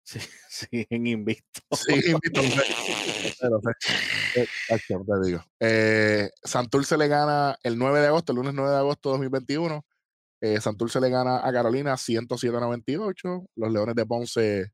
[0.04, 0.86] Sí, siguen.
[0.88, 1.60] Sí, invicto.
[1.70, 4.40] lo sé, lo sé.
[4.40, 5.44] Eh, tacho, te digo.
[5.58, 9.84] Eh, Santurce le gana el 9 de agosto, el lunes 9 de agosto de 2021.
[10.54, 13.46] Eh, Santurce le gana a Carolina 107-98.
[13.56, 14.70] Los Leones de Ponce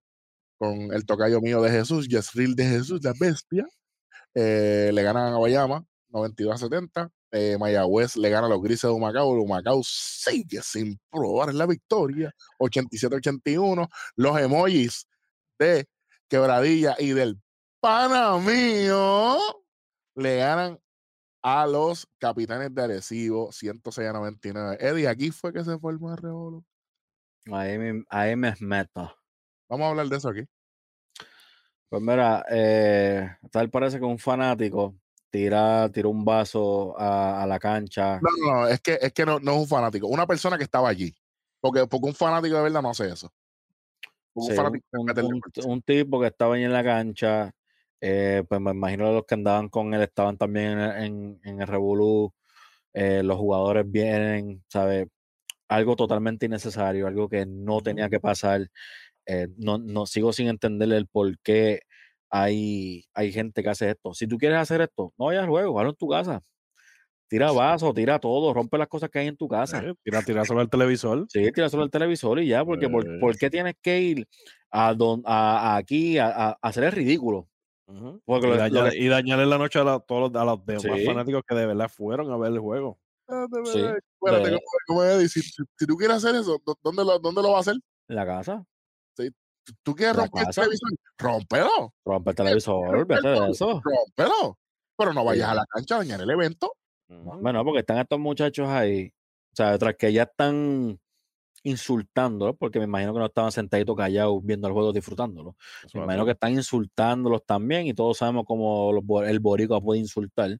[0.58, 3.66] con el tocayo mío de Jesús, Yesril de Jesús, la bestia.
[4.34, 7.10] eh, le ganan a Guayama 92 a 70.
[7.32, 9.30] Eh, Mayagüez le gana a los Grises de Humacao.
[9.30, 13.88] Humacao sigue sin probar la victoria 87-81.
[14.16, 15.06] Los emojis
[15.58, 15.86] de
[16.28, 17.40] Quebradilla y del
[17.80, 19.38] pana mío
[20.16, 20.78] le ganan
[21.42, 24.76] a los capitanes de Arecibo 106 a 99.
[24.80, 26.64] Eddie, aquí fue que se formó el revolú.
[27.50, 29.14] Ahí me, ahí me meto.
[29.68, 30.42] Vamos a hablar de eso aquí.
[31.88, 34.94] Pues mira, eh, tal parece que un fanático
[35.30, 38.20] tira, tira un vaso a, a la cancha.
[38.20, 40.64] No, no, no, es que, es que no, no es un fanático, una persona que
[40.64, 41.14] estaba allí.
[41.60, 43.32] Porque, porque un fanático de verdad no hace eso.
[44.32, 44.86] Porque Sí, un fanático
[45.26, 45.34] un,
[45.66, 47.52] un- un tipo que estaba ahí en la cancha,
[48.02, 51.62] eh, pues me imagino los que andaban con él estaban también en, el- en, en
[51.62, 52.34] el Revolú,
[52.94, 55.08] eh, los jugadores vienen, ¿sabes?
[55.68, 58.68] Algo totalmente innecesario, algo que no tenía que pasar.
[59.26, 61.80] eh, no, no sigo sin entender el por qué
[62.30, 64.14] hay, hay gente que hace esto.
[64.14, 66.42] Si tú quieres hacer esto, no vayas al juego, hazlo en tu casa.
[67.28, 69.80] Tira vasos, tira todo, rompe las cosas que hay en tu casa.
[69.82, 71.26] Eh, Tira, tira sobre el televisor.
[71.30, 73.04] Sí, tira solo el televisor y ya, porque por.
[73.20, 74.28] ¿por qué tienes que ir
[74.70, 77.48] a, don, a, a aquí a- a hacer el ridículo?
[78.24, 80.44] Porque y, lo- lo dañar- que- y dañarle la noche a, la- todos los, a
[80.44, 81.04] los demás Sí.
[81.04, 82.98] fanáticos que de verdad fueron a ver el juego.
[83.28, 85.32] Espérate, Sí, espérate, de- ¿cómo- cómo es?
[85.32, 87.74] Si, si- si tú quieres hacer eso, ¿dó- ¿dónde lo, ¿dónde lo va a hacer?
[88.08, 88.64] En la casa,
[89.14, 90.90] ¿Tú- ¿Tú quieres La romper el televisor?
[91.18, 91.94] ¡Rómpelo!
[92.04, 93.80] rompe el televisor, vete de eso.
[93.84, 94.58] ¡Rómpelo!
[94.98, 95.52] Pero no vayas Sí.
[95.52, 96.74] a la cancha a dañar el evento.
[97.08, 99.12] Bueno, porque están estos muchachos ahí,
[99.52, 100.98] o sea, tras que ya están
[101.62, 105.56] insultándolo, porque me imagino que no estaban sentaditos callados viendo el juego, disfrutándolo.
[105.84, 110.00] Eso Me imagino que están insultándolos también y todos sabemos cómo los el boricua puede
[110.00, 110.58] insultar.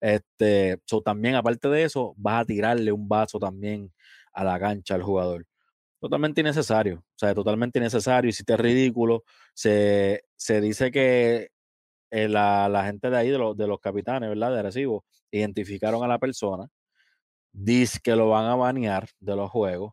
[0.00, 3.92] Este, so, también, aparte de eso, vas a tirarle un vaso también
[4.32, 5.46] a la cancha al jugador.
[6.00, 8.28] Totalmente innecesario, o sea, totalmente innecesario.
[8.28, 9.24] Hiciste ridículo.
[9.54, 11.50] Se, se dice que
[12.10, 14.52] eh, la, la gente de ahí, de los, de los capitanes, ¿verdad?
[14.52, 16.68] De Arecibo, identificaron a la persona.
[17.52, 19.92] Dice que lo van a banear de los juegos.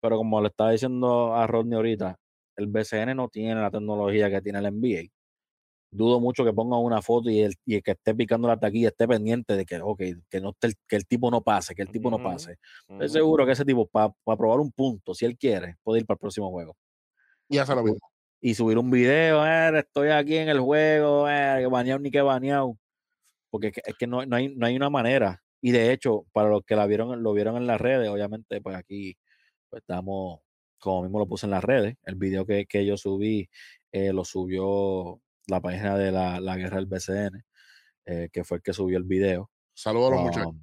[0.00, 2.16] Pero como le estaba diciendo a Rodney ahorita,
[2.56, 5.08] el BCN no tiene la tecnología que tiene el NBA.
[5.92, 8.88] Dudo mucho que pongan una foto y el, y el que esté picando la taquilla
[8.88, 11.90] esté pendiente de que, ok, que, no esté que el tipo no pase, que el
[11.90, 12.56] tipo no pase.
[12.88, 16.14] Estoy seguro que ese tipo, para probar un punto, si él quiere, puede ir para
[16.14, 16.76] el próximo juego.
[17.48, 17.98] Y hace lo mismo.
[18.40, 22.76] Y subir un video, "Eh, estoy aquí en el juego, eh, baneado ni que baneado.
[23.50, 25.42] Porque es que, es que no, no hay, no hay una manera.
[25.60, 28.76] Y de hecho, para los que la vieron, lo vieron en las redes, obviamente, pues
[28.76, 29.16] aquí
[29.70, 30.40] pues estamos,
[30.78, 33.48] como mismo lo puse en las redes, el video que, que yo subí,
[33.92, 37.44] eh, lo subió la página de la, la guerra del BCN,
[38.06, 39.50] eh, que fue el que subió el video.
[39.74, 40.54] Saludos a los muchachos.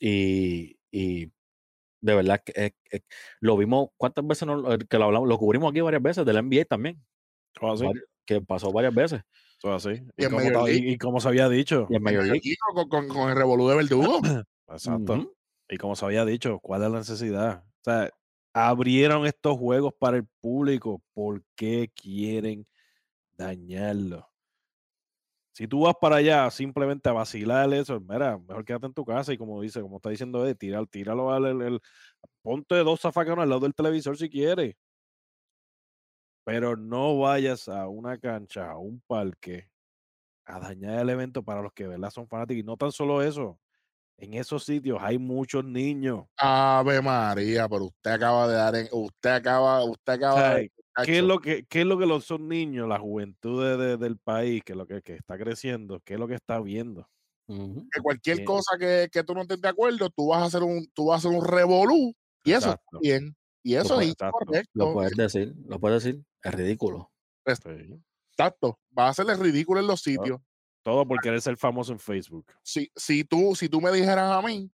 [0.00, 1.26] Y, y
[2.00, 3.02] de verdad que es- es-
[3.40, 5.28] lo vimos, ¿cuántas veces no, lo- que lo hablamos?
[5.28, 7.02] Lo cubrimos aquí varias veces, del NBA también,
[7.54, 7.86] Eso así.
[8.26, 9.22] que pasó varias veces.
[9.64, 9.90] Así.
[10.16, 11.86] Y como, y- y se había dicho.
[11.88, 12.36] Y League.
[12.38, 14.20] Aquí con, con- con el revolú de Verdugo.
[14.68, 15.32] Exacto.
[15.68, 17.64] Y como se había dicho, ¿cuál es la necesidad?
[17.82, 18.10] O sea,
[18.52, 21.02] abrieron estos juegos para el público.
[21.14, 22.66] ¿Por qué quieren
[23.36, 24.28] dañarlo?
[25.54, 29.32] Si tú vas para allá simplemente a vacilar eso, mira, mejor quédate en tu casa
[29.32, 31.80] y como dice, como está diciendo Eddie, tira, tíralo al el,
[32.42, 34.76] ponte dos zafacanos al lado del televisor si quieres.
[36.44, 39.70] Pero no vayas a una cancha, a un parque,
[40.46, 42.60] a dañar el evento para los que verdad son fanáticos.
[42.60, 43.60] Y no tan solo eso,
[44.16, 46.24] en esos sitios hay muchos niños.
[46.36, 48.88] Ave María, pero usted acaba de dar en.
[48.92, 50.72] Usted acaba, usted acaba de.
[51.04, 53.96] ¿Qué es lo que, qué es lo que los son niños, la juventud de- de-
[53.96, 57.08] del país, que es lo que, que está creciendo, qué es lo que está viendo?
[57.48, 58.46] Que cualquier Bien.
[58.46, 61.24] cosa que, que tú no estés de acuerdo, tú vas a hacer un, tú vas
[61.24, 62.14] a hacer un revolú.
[62.44, 63.34] Y eso está bien.
[63.62, 64.14] Y eso es.
[64.74, 67.10] Lo puedes decir, lo puedes decir, es ridículo.
[67.44, 68.78] Exacto.
[68.96, 70.40] Va a hacerle ridículo en los sitios.
[70.82, 72.46] Todo por querer ser famoso en Facebook.
[72.62, 74.70] Si, si, tú, si tú me dijeras a mí,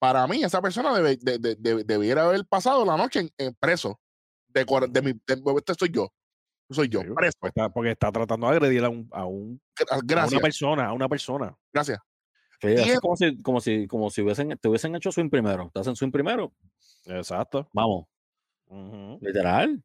[0.00, 3.54] para mí, esa persona debe- de- de- de- debiera haber pasado la noche en, en
[3.54, 4.00] preso.
[4.48, 6.12] De, cuar- de mi, de- este soy yo.
[6.70, 7.36] soy yo, Sí, preso.
[7.40, 10.92] pues está- porque está tratando de agredir a, un, a, un- a una persona, a
[10.92, 11.56] una persona.
[11.72, 11.98] gracias.
[12.60, 15.70] Sí, es- como si, como si, como si hubiesen, te hubiesen hecho swing primero.
[15.72, 16.52] Te hacen swing primero.
[17.04, 17.68] Exacto.
[17.72, 18.06] Vamos,
[18.66, 19.18] Ujú.
[19.20, 19.76] literal.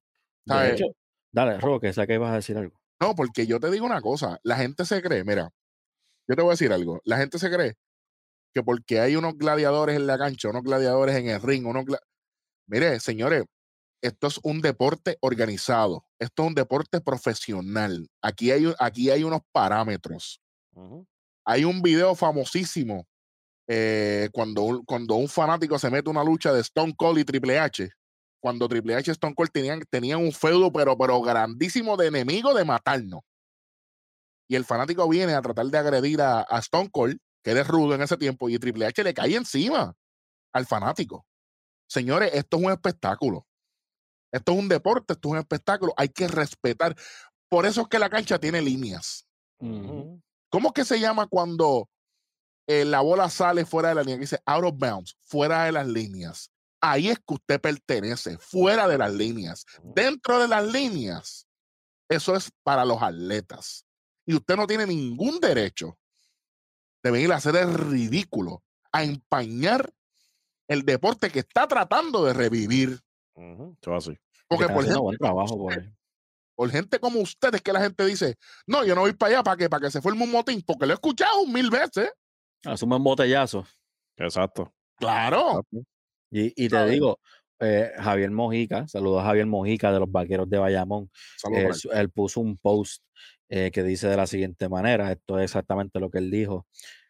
[0.46, 0.74] De ¿Sabes?
[0.74, 0.86] hecho,
[1.32, 2.80] dale, Robo, que sé que ibas a decir algo.
[3.02, 5.50] No, porque yo te digo una cosa, la gente se cree, mira,
[6.30, 7.76] yo te voy a decir algo, la gente se cree
[8.54, 11.86] que porque hay unos gladiadores en la cancha, unos gladiadores en el ring, unos
[12.68, 13.46] Mire, señores,
[14.02, 18.08] esto es un deporte organizado, esto es un deporte profesional.
[18.22, 20.40] Aquí hay, aquí hay unos parámetros.
[21.46, 23.08] Hay un video famosísimo
[23.68, 27.58] eh, cuando, un, cuando un fanático se mete una lucha de Stone Cold y Triple
[27.58, 27.90] H.
[28.40, 32.54] Cuando Triple H y Stone Cold tenían, tenían un feudo, pero, pero grandísimo de enemigo
[32.54, 33.22] de matarnos.
[34.50, 37.96] Y el fanático viene a tratar de agredir a, a Stone Cold, que era rudo
[37.96, 39.96] en ese tiempo, y Triple H le cae encima
[40.52, 41.26] al fanático.
[41.88, 43.48] Señores, esto es un espectáculo.
[44.32, 45.94] Esto es un deporte, esto es un espectáculo.
[45.98, 46.96] Hay que respetar.
[47.48, 49.26] Por eso es que la cancha tiene líneas.
[49.60, 51.90] ¿Cómo es que se llama cuando
[52.68, 54.18] eh, la bola sale fuera de la línea?
[54.18, 56.52] Que dice out of bounds, fuera de las líneas.
[56.82, 59.66] Ahí es que usted pertenece, fuera de las líneas.
[59.84, 61.48] Dentro de las líneas,
[62.10, 63.86] eso es para los atletas.
[64.30, 65.98] Y usted no tiene ningún derecho
[67.02, 69.92] de venir a hacer el ridículo, a empañar
[70.68, 73.00] el deporte que está tratando de revivir.
[73.82, 74.16] Eso así.
[74.48, 75.84] Porque por gente, buen trabajo por
[76.54, 78.36] por gente como ustedes que la gente dice,
[78.68, 80.86] no, yo no voy para allá para que, para que se forme un motín, porque
[80.86, 82.12] lo he escuchado mil veces.
[82.66, 83.66] Asume un botellazo.
[84.16, 84.72] Exacto.
[84.98, 85.66] Claro.
[86.30, 86.92] Y, y te ¿Sabes?
[86.92, 87.20] digo,
[87.62, 91.10] eh, Javier Mojica, saludos a Javier Mojica de los Vaqueros de Bayamón.
[91.36, 93.02] Saludos eh, él puso un post
[93.50, 96.68] eh, que dice de la siguiente manera, esto es exactamente lo que él dijo.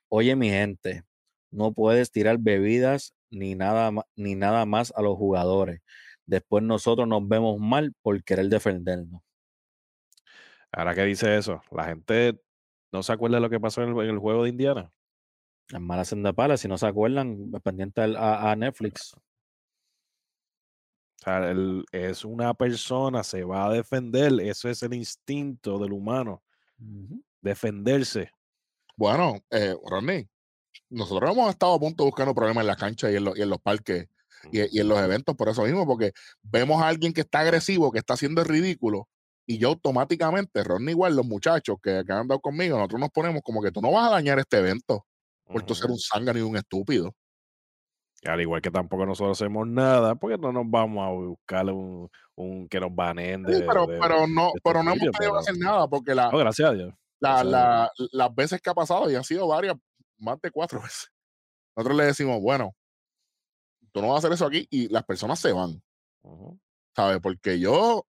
[0.10, 1.04] Oye, mi gente,
[1.52, 5.82] no puedes tirar bebidas ni nada, ni nada más a los jugadores.
[6.26, 9.22] Después nosotros nos vemos mal por querer defendernos.
[10.72, 12.40] Ahora que dice eso, la gente
[12.92, 14.92] no se acuerda de lo que pasó en el, en el juego de Indiana.
[15.70, 19.16] Las malas hacen de pala, si no se acuerdan, pendiente a Netflix.
[21.22, 24.40] O sea, él es una persona, se va a defender.
[24.42, 26.44] Eso es el instinto del humano,
[27.42, 28.32] defenderse.
[28.98, 30.30] Bueno, eh, Rodney,
[30.90, 33.44] nosotros hemos estado a punto de buscar problemas en la cancha y en, los- y
[33.44, 34.08] en los parques
[34.52, 36.14] y, y en los eventos por eso mismo, porque
[36.44, 39.10] vemos a alguien que está agresivo, que está haciendo el ridículo,
[39.48, 43.42] y yo automáticamente, Rodney igual, los muchachos que, que han andado conmigo, nosotros nos ponemos
[43.44, 45.08] como que tú no vas a dañar este evento
[45.52, 47.16] por tú ser un zángano y un estúpido.
[48.26, 52.68] Al igual que tampoco nosotros hacemos nada, porque no nos vamos a buscar un, un
[52.68, 53.58] que nos baneen de.
[53.58, 56.38] Sí, pero, de- pero no, de pero no hemos pero- hacer nada, porque la, No,
[56.38, 56.94] gracias a Dios.
[57.22, 59.76] la- gracias a la- las veces que ha pasado, y han sido varias,
[60.18, 61.10] más de cuatro veces,
[61.78, 62.76] nosotros le decimos, bueno,
[63.94, 65.82] tú no vas a hacer eso aquí, y las personas se van.
[66.96, 67.20] ¿sabes?
[67.22, 68.06] Porque yo,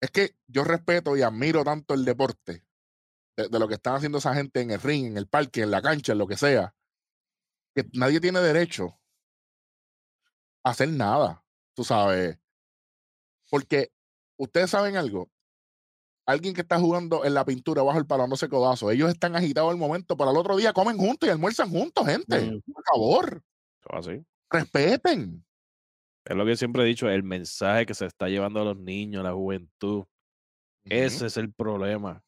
[0.00, 2.64] es que yo respeto y admiro tanto el deporte,
[3.36, 5.70] de, de lo que están haciendo esa gente en el ring, en el parque, en
[5.70, 6.74] la cancha, en lo que sea,
[7.82, 8.98] que nadie tiene derecho
[10.64, 11.44] a hacer nada,
[11.74, 12.38] tú sabes.
[13.50, 13.92] Porque
[14.36, 15.30] ustedes saben algo,
[16.26, 19.70] alguien que está jugando en la pintura bajo el palo dándose codazo, ellos están agitados
[19.70, 22.60] al momento, pero al otro día comen juntos y almuerzan juntos, gente.
[22.72, 23.42] Por favor,
[23.90, 24.24] así.
[24.50, 25.44] respeten.
[26.24, 29.20] Es lo que siempre he dicho, el mensaje que se está llevando a los niños,
[29.20, 30.04] a la juventud.
[30.84, 32.22] Ese es el problema.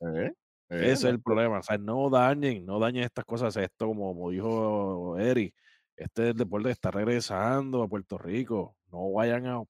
[0.00, 0.32] Eh,
[0.68, 1.60] Ese es el problema.
[1.60, 3.56] O sea, no dañen, no dañen estas cosas.
[3.56, 5.54] Esto, como, como dijo Eric,
[5.96, 8.76] este deporte está regresando a Puerto Rico.
[8.90, 9.62] No vayan a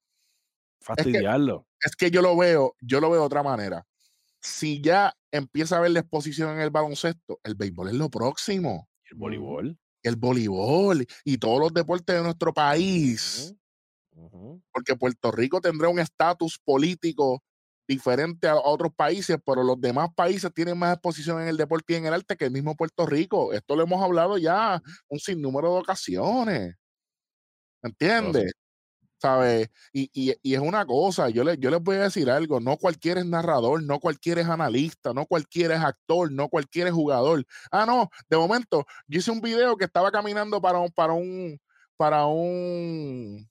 [0.81, 1.67] fastidiarlo.
[1.83, 3.85] es que yo lo veo, yo lo veo de otra manera.
[4.39, 8.87] Si ya empieza a haber la exposición en el baloncesto, el béisbol es lo próximo,
[9.09, 9.77] El voleibol.
[10.03, 13.53] el voleibol y todos los deportes de nuestro país,
[14.71, 17.43] porque Puerto Rico tendrá un estatus político
[17.87, 21.95] diferente a otros países, pero los demás países tienen más exposición en el deporte y
[21.97, 23.53] en el arte que el mismo Puerto Rico.
[23.53, 26.75] Esto lo hemos hablado ya un sinnúmero de ocasiones.
[27.83, 28.51] ¿Entiendes?
[29.21, 29.69] ¿Sabes?
[29.93, 32.77] Y, y- y es una cosa, yo, le, yo les voy a decir algo, no
[32.77, 37.45] cualquiera es narrador, no cualquiera es analista, no cualquiera es actor, no cualquiera es jugador.
[37.71, 41.59] Ah, no, de momento, yo hice un video que estaba caminando para un, para un,
[41.97, 43.49] para un,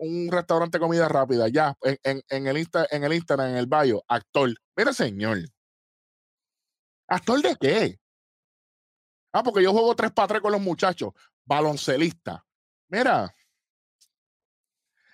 [0.00, 4.02] un restaurante de comida rápida, ya, en, el Insta, en el Instagram, en el bio,
[4.08, 4.50] actor.
[4.76, 5.38] Mire, señor.
[7.06, 8.00] ¿Actor de qué?
[9.32, 11.12] Ah, porque yo juego tres para tres con los muchachos,
[11.44, 12.44] baloncelista.
[12.88, 13.32] Mira,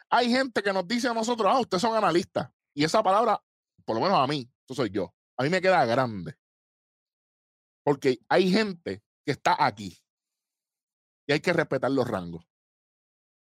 [0.09, 2.49] hay gente que nos dice a nosotros, ah, ustedes son analistas.
[2.73, 3.43] Y esa palabra,
[3.85, 6.37] por lo menos a mí, eso soy yo, a mí me queda grande.
[7.83, 9.99] Porque hay gente que está aquí
[11.27, 12.45] y hay que respetar los rangos.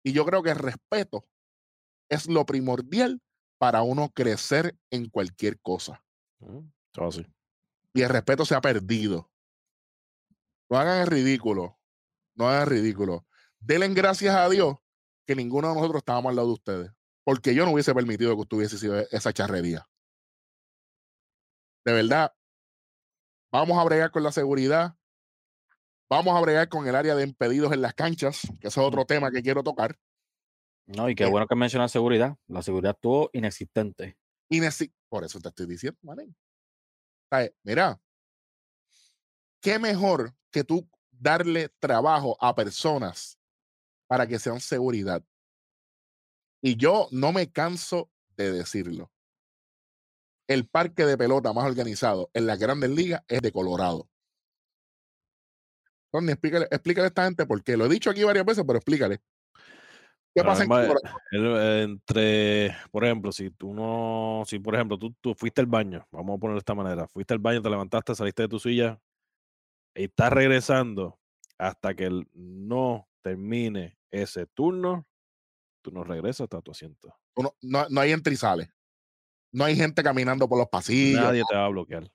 [0.07, 1.27] Y yo creo que el respeto
[2.09, 3.21] es lo primordial
[3.59, 6.01] para uno crecer en cualquier cosa.
[6.97, 7.27] Así.
[7.93, 9.29] Y el respeto se ha perdido.
[10.71, 11.77] No hagan el ridículo.
[12.37, 13.27] No hagan el ridículo.
[13.59, 14.77] Denle gracias a Dios
[15.27, 16.93] que ninguno de nosotros estábamos al lado de ustedes.
[17.25, 19.89] Porque yo no hubiese permitido que usted hubiese sido esa charrería.
[21.85, 22.33] De verdad,
[23.51, 24.97] vamos a bregar con la seguridad.
[26.09, 29.05] Vamos a bregar con el área de impedidos en las canchas, que ese es otro
[29.05, 29.99] tema que quiero tocar.
[30.87, 32.37] No, y qué Eh, bueno que mencionas seguridad.
[32.47, 34.17] La seguridad estuvo inexistente.
[34.49, 35.99] Y neci- por eso te estoy diciendo,
[37.31, 38.01] sea, Mira,
[39.61, 43.39] qué mejor que tú darle trabajo a personas
[44.07, 45.25] para que sean seguridad.
[46.63, 49.11] Y yo no me canso de decirlo.
[50.49, 54.09] El parque de pelota más organizado en las grandes ligas es de Colorado.
[56.11, 57.77] Tony, explícale, explícale a esta gente por qué.
[57.77, 59.21] Lo he dicho aquí varias veces, pero explícale.
[60.35, 60.71] ¿Qué pasa en
[61.33, 66.07] eh, entre, por ejemplo, si tú no, si por ejemplo tú, tú fuiste al baño,
[66.11, 69.01] vamos a ponerlo de esta manera, fuiste al baño, te levantaste, saliste de tu silla
[69.95, 71.19] y estás regresando
[71.57, 75.07] hasta que el- no termine ese turno,
[75.83, 77.15] tú no regresas hasta tu asiento.
[77.37, 78.71] No, no, no hay sale.
[79.53, 81.23] No hay gente caminando por los pasillos.
[81.23, 82.11] Nadie te va a bloquear.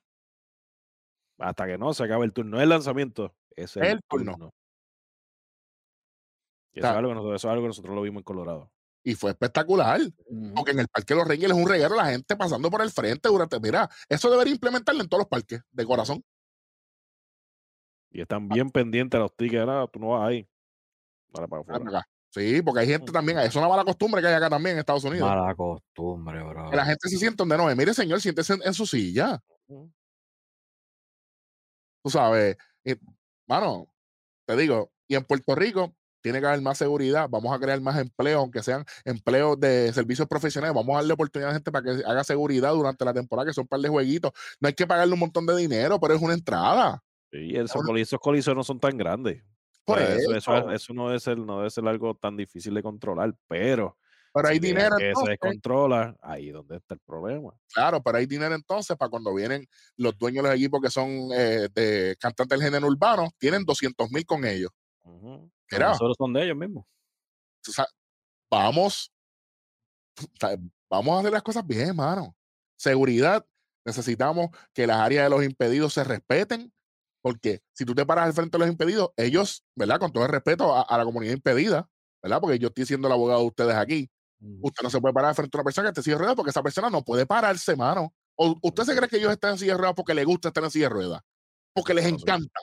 [1.41, 2.61] Hasta que no se acabe el turno.
[2.61, 4.33] El lanzamiento es el, El turno.
[4.33, 4.53] turno.
[6.73, 8.19] Y O eso, sea, es algo que nosotros, eso es algo que nosotros lo vimos
[8.21, 8.71] en Colorado.
[9.03, 9.99] Y fue espectacular.
[10.25, 10.53] Ujú.
[10.53, 12.91] Porque en el Parque de los Reyes es un reguero, la gente pasando por el
[12.91, 13.59] frente durante.
[13.59, 16.23] Mira, eso debería implementarlo en todos los parques de corazón.
[18.11, 19.65] Y están bien pendientes a los tickets.
[19.67, 20.47] "Ah, tú no vas ahí.
[21.31, 21.99] Para Ven afuera.
[21.99, 22.09] acá.
[22.29, 25.03] Sí, porque hay gente también, es una mala costumbre que hay acá también en Estados
[25.03, 25.27] Unidos.
[25.27, 26.69] Mala costumbre, bro.
[26.69, 27.75] Que la gente se siente donde no es.
[27.75, 29.41] Mire, señor, siéntese en, en su silla.
[32.03, 32.57] Tú sabes.
[32.83, 32.93] Y,
[33.47, 33.87] mano,
[34.45, 37.27] te digo, y en Puerto Rico tiene que haber más seguridad.
[37.29, 40.75] Vamos a crear más empleo, aunque sean empleos de servicios profesionales.
[40.75, 43.53] Vamos a darle oportunidad a la gente para que haga seguridad durante la temporada, que
[43.53, 44.31] son un par de jueguitos.
[44.59, 47.03] No hay que pagarle un montón de dinero, pero es una entrada.
[47.31, 49.43] Y esos, Ahora- no son tan grandes.
[49.83, 50.71] Por Pues eso, eso, eso.
[50.71, 53.97] eso no, debe ser, no debe ser algo tan difícil de controlar, pero
[54.33, 57.53] Pero hay si dinero que se descontrola, ahí es donde está el problema.
[57.73, 59.67] Claro, pero hay dinero entonces para cuando vienen
[59.97, 64.09] los dueños de los equipos que son eh, de cantantes del género urbano, tienen 200
[64.11, 64.71] mil con ellos.
[65.03, 65.41] Los
[65.71, 66.85] Mira, nosotros son de ellos mismos.
[67.67, 67.85] o sea,
[68.49, 69.11] vamos,
[70.89, 72.35] vamos a hacer las cosas bien, hermano.
[72.77, 73.45] Seguridad,
[73.85, 76.73] necesitamos que las áreas de los impedidos se respeten,
[77.21, 79.99] porque si tú te paras al frente de los impedidos, ellos, ¿verdad?
[79.99, 81.89] Con todo el respeto a, a la comunidad impedida,
[82.23, 82.39] ¿verdad?
[82.39, 84.09] Porque yo estoy siendo el abogado de ustedes aquí.
[84.41, 84.59] Ujú.
[84.67, 86.35] Usted no se puede parar frente de una persona que esté en silla de ruedas
[86.35, 88.13] porque esa persona no puede pararse, mano.
[88.35, 90.63] ¿O usted se cree que ellos están en silla de ruedas porque les gusta estar
[90.63, 91.21] en silla de ruedas?
[91.73, 92.59] Porque les encanta.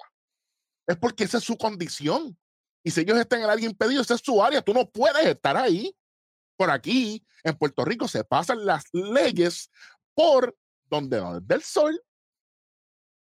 [0.86, 2.36] Es porque esa es su condición.
[2.82, 4.62] Y si ellos están en el área impedido, esa es su área.
[4.62, 5.94] Tú no puedes estar ahí.
[6.56, 9.70] Por aquí, en Puerto Rico, se pasan las leyes
[10.14, 10.56] por
[10.86, 12.02] donde no es del sol.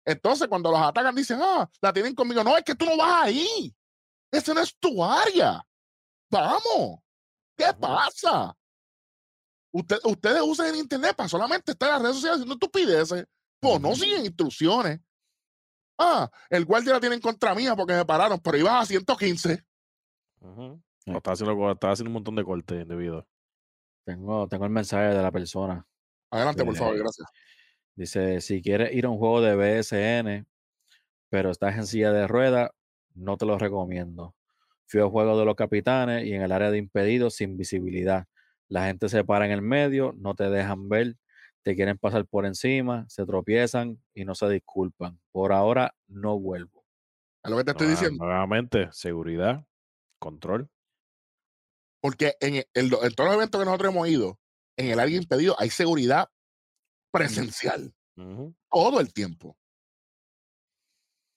[0.05, 2.43] Entonces, cuando los atacan, dicen, ah, la tienen conmigo.
[2.43, 3.73] No, es que tú no vas ahí.
[4.31, 5.65] Esa no es tu área.
[6.29, 7.02] Vamos.
[7.55, 8.55] ¿Qué pasa?
[9.71, 13.25] Usted- ustedes usan el internet para solamente estar en las redes sociales haciendo estupideces.
[13.59, 14.99] Pues no siguen instrucciones.
[15.97, 19.63] Ah, el guardia la tiene en contra mía porque me pararon, pero ibas a 115.
[20.41, 20.81] Ujú.
[20.99, 21.11] Sí.
[21.11, 23.25] O Estaba haciendo, estaba haciendo un montón de cortes indebidos.
[24.05, 25.85] Tengo, tengo el mensaje de la persona.
[26.31, 27.27] Adelante, por favor, Eh, gracias.
[27.95, 30.45] Dice, si quieres ir a un juego de BSN,
[31.29, 32.71] pero estás en silla de ruedas,
[33.13, 34.35] no te lo recomiendo.
[34.93, 38.27] Fui a juego de los capitanes y en el área de impedidos sin visibilidad.
[38.69, 41.15] La gente se para en el medio, no te dejan ver,
[41.63, 45.19] te quieren pasar por encima, se tropiezan y no se disculpan.
[45.31, 46.85] Por ahora no vuelvo.
[47.43, 48.23] Es lo que te estoy Nueva- diciendo.
[48.23, 49.65] Nuevamente, seguridad,
[50.19, 50.69] control.
[51.99, 54.39] Porque en, el- en todos los eventos que nosotros hemos ido,
[54.77, 56.29] en el área impedido hay seguridad
[57.11, 57.95] presencial
[58.69, 59.57] todo el tiempo.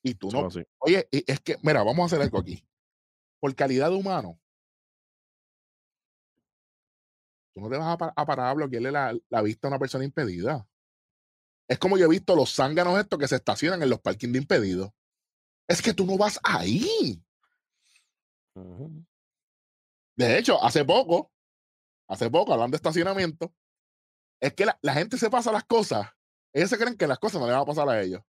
[0.02, 0.46] Y tú no.
[0.80, 2.62] Oye, es que, mira, vamos a hacer algo aquí.
[3.40, 4.40] Por calidad de humano,
[7.54, 9.78] tú no te vas a, pa- a parar a bloquearle la, la vista a una
[9.78, 10.66] persona impedida.
[11.68, 14.38] Es como yo he visto los zánganos estos que se estacionan en los parkings de
[14.38, 14.90] impedidos.
[15.68, 17.22] Es que tú no vas ahí.
[20.16, 21.30] De hecho, hace poco,
[22.08, 23.52] hace poco, hablando de estacionamiento,
[24.40, 26.08] es que la, la gente se pasa las cosas.
[26.52, 28.22] Ellos se creen que las cosas no le van a pasar a ellos.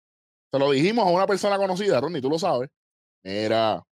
[0.51, 2.69] Se lo dijimos a una persona conocida, Ronnie, tú lo sabes.
[3.23, 3.83] Mira,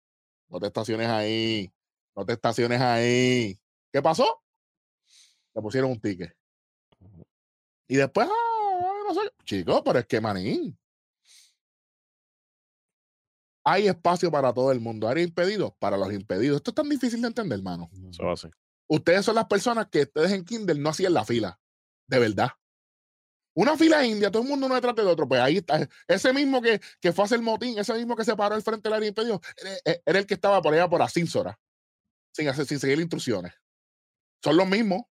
[0.53, 1.73] no te estaciones ahí.
[2.15, 3.59] No te estaciones ahí.
[3.91, 4.43] ¿Qué pasó?
[5.55, 6.31] Le pusieron un ticket.
[7.88, 9.21] Y después, ah, no sé.
[9.45, 10.77] Chicos, pero es que manín.
[13.65, 15.09] Hay espacio para todo el mundo.
[15.09, 16.57] Hay impedidos para los impedidos.
[16.57, 17.89] Esto es tan difícil de entender, hermano.
[18.11, 18.51] Eso.
[18.88, 21.59] Ustedes son las personas que ustedes en Kindle no hacían la fila.
[22.07, 22.51] De verdad.
[23.55, 25.27] Una fila india, todo el mundo uno detrás del otro.
[25.27, 25.88] Pues ahí está.
[26.07, 28.89] Ese mismo que, que fue a hacer motín, ese mismo que se paró al frente
[28.89, 31.59] del área impedido, era, era, el que estaba por allá por Asínsora,
[32.31, 33.53] sin, hacer, sin seguir instrucciones.
[34.43, 35.03] Son los mismos.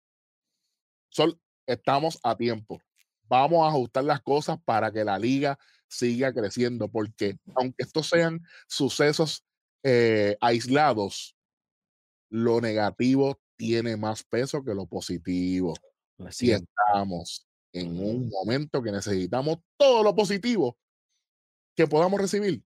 [1.10, 2.82] Son, estamos a tiempo.
[3.24, 8.42] Vamos a ajustar las cosas para que la liga siga creciendo, porque aunque estos sean
[8.68, 9.46] sucesos
[9.84, 11.36] eh, aislados,
[12.30, 15.76] lo negativo tiene más peso que lo positivo.
[16.40, 20.78] Y estamos en un momento que necesitamos todo lo positivo
[21.76, 22.64] que podamos recibir.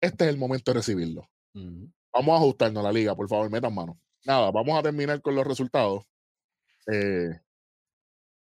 [0.00, 1.28] Este es el momento de recibirlo.
[1.54, 3.98] Vamos a ajustarnos a la liga, por favor, metan mano.
[4.24, 6.04] Nada, vamos a terminar con los resultados.
[6.86, 7.40] Eh,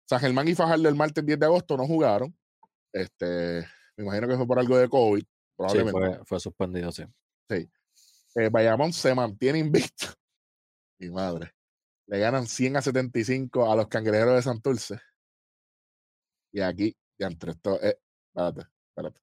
[0.08, 2.36] San Germán y Fajardo el martes 10 de agosto no jugaron.
[2.92, 3.66] Este,
[3.96, 5.24] me imagino que fue por algo de COVID.
[5.56, 6.24] Probablemente.
[6.24, 7.04] fue, suspendido, sí.
[7.48, 7.68] Sí.
[8.36, 10.06] Eh, Bayamón se mantiene invicto.
[10.98, 11.52] Mi madre.
[12.06, 15.00] Le ganan 100 a 75 a los cangrejeros de Santurce.
[16.52, 17.80] Y aquí, entre esto.
[17.82, 17.98] Eh,
[18.28, 19.20] espérate, espérate,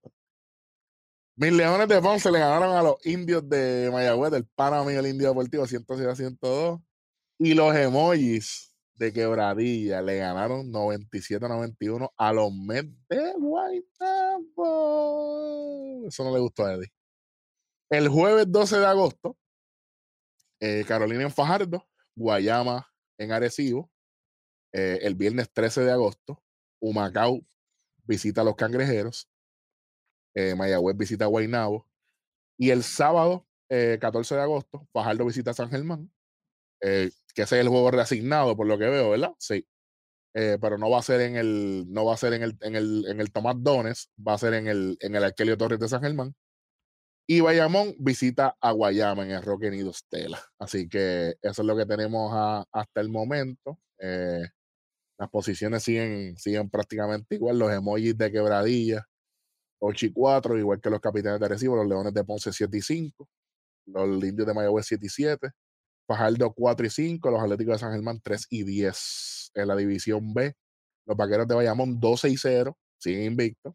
[1.35, 5.07] Mis leones de Ponce le ganaron a los indios de Mayagüez, del Panamá y el
[5.07, 6.79] Indio Deportivo, 106 a 102.
[7.39, 14.57] Y los emojis de Quebradilla le ganaron 97 a 91 a los Mets de Guaynabo.
[16.07, 16.91] Eso no le gustó a Eddie.
[17.89, 19.37] El jueves 12 de agosto,
[20.59, 23.91] eh, Carolina en Fajardo Guayama en Arecibo.
[24.73, 26.41] Eh, el viernes 13 de agosto,
[26.79, 27.41] Humacao
[28.03, 29.29] visita a los cangrejeros.
[30.35, 31.87] Eh, Mayagüez visita a Guaynabo.
[32.57, 36.11] Y el sábado, 14 eh, de agosto, Fajardo visita a San Germán.
[36.79, 39.33] que ese es el juego reasignado, por lo que veo, ¿verdad?
[39.39, 39.67] Sí.
[40.33, 43.05] pero no va a ser en el, no va a ser en el, en el,
[43.07, 46.01] en el Tomás Dones, va a ser en el, en el Arquelio Torres de San
[46.01, 46.35] Germán.
[47.27, 50.39] Y Bayamón visita a Guayama en el Roque Nido Stella.
[50.59, 52.31] Así que eso es lo que tenemos
[52.71, 53.79] hasta el momento.
[53.99, 54.43] Eh,
[55.17, 57.59] las posiciones siguen, siguen prácticamente igual.
[57.59, 59.07] Los emojis de quebradilla,
[59.79, 62.81] 8 y 4, igual que los capitanes de Recibo, los Leones de Ponce 7 y
[62.81, 63.29] 5,
[63.87, 65.49] los Indios de Mayagüez 7 y 7,
[66.07, 70.33] Fajardo 4 y 5, los Atléticos de San Germán 3 y 10 en la división
[70.33, 70.53] B.
[71.05, 73.73] Los Vaqueros de Bayamón 12 y 0, siguen invictos.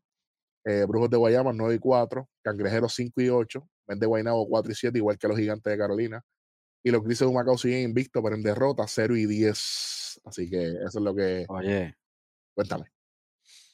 [0.69, 4.73] Eh, Brujos de Guayama 9 y 4, Cangrejeros 5 y 8, Mente de Guaynabo 4
[4.73, 6.23] y 7, igual que los Gigantes de Carolina.
[6.83, 10.21] Y los Grises de Humacao siguen invictos, pero en derrota 0 y 10.
[10.25, 11.47] Así que eso es lo que.
[11.49, 11.95] Oye.
[12.53, 12.87] Cuéntame.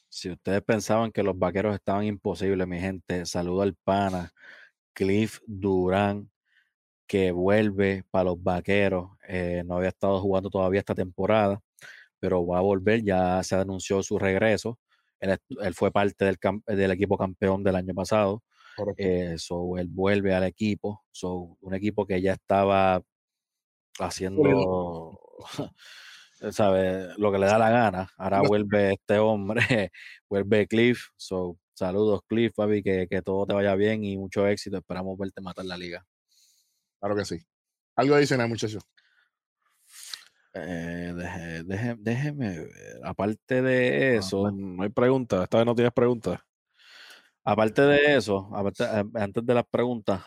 [0.07, 4.31] Si ustedes pensaban que los vaqueros estaban imposibles, mi gente, saludo al pana
[4.93, 6.29] Cliff Durán,
[7.07, 9.09] que vuelve para los vaqueros.
[9.27, 11.59] Eh, no había estado jugando todavía esta temporada,
[12.19, 13.03] pero va a volver.
[13.03, 14.77] Ya se anunció su regreso.
[15.23, 18.43] Él, fue parte del, del, equipo campeón del año pasado.
[18.97, 19.35] Eh,
[19.77, 21.03] él vuelve al equipo.
[21.11, 23.01] So, un equipo que ya estaba
[23.99, 25.19] haciendo,
[26.51, 27.09] ¿sabe?
[27.17, 28.11] Lo que le da la gana.
[28.17, 29.91] Ahora vuelve este hombre,
[30.29, 31.07] vuelve Cliff.
[31.15, 34.77] So, saludos, Cliff, papi, que, que todo te vaya bien y mucho éxito.
[34.77, 36.05] Esperamos verte matar la liga.
[36.99, 37.37] Claro que sí.
[37.95, 38.83] Algo adicional, muchachos.
[40.53, 41.63] Eh,
[41.97, 42.69] déjeme ver.
[43.03, 44.51] Aparte de eso.
[44.51, 45.43] No, hay preguntas.
[45.43, 46.39] Esta vez no tienes preguntas.
[47.43, 48.49] Aparte de eso,
[48.79, 50.21] eh, antes de las preguntas,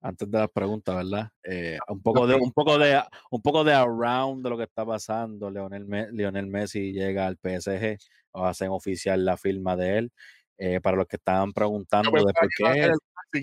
[0.00, 1.28] antes de las preguntas, ¿verdad?
[1.42, 4.86] Eh, un poco de, un poco de, un poco de around de lo que está
[4.86, 5.50] pasando.
[5.50, 7.98] Lionel, Messi llega al PSG,
[8.32, 10.12] hacen oficial la firma de él.
[10.82, 12.90] para los que estaban preguntando de por qué.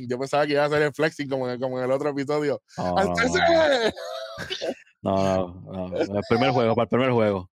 [0.08, 2.62] Yo pensaba que iba a hacer el flexing como en, como en el otro episodio.
[2.78, 2.96] No,
[5.04, 7.50] no, el primer juego, para el primer juego.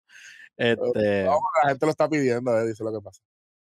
[0.57, 1.23] Este...
[1.25, 3.21] la gente lo está pidiendo, eh, dice lo que pasa.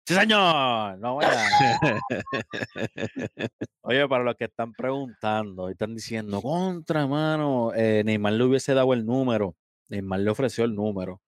[0.09, 0.97] Sí, señor.
[0.97, 1.99] No voy a...
[3.81, 8.73] Oye, para los que están preguntando y están diciendo, contra, mano, eh, Neymar le hubiese
[8.73, 9.55] dado el número.
[9.87, 11.21] Neymar le ofreció el número.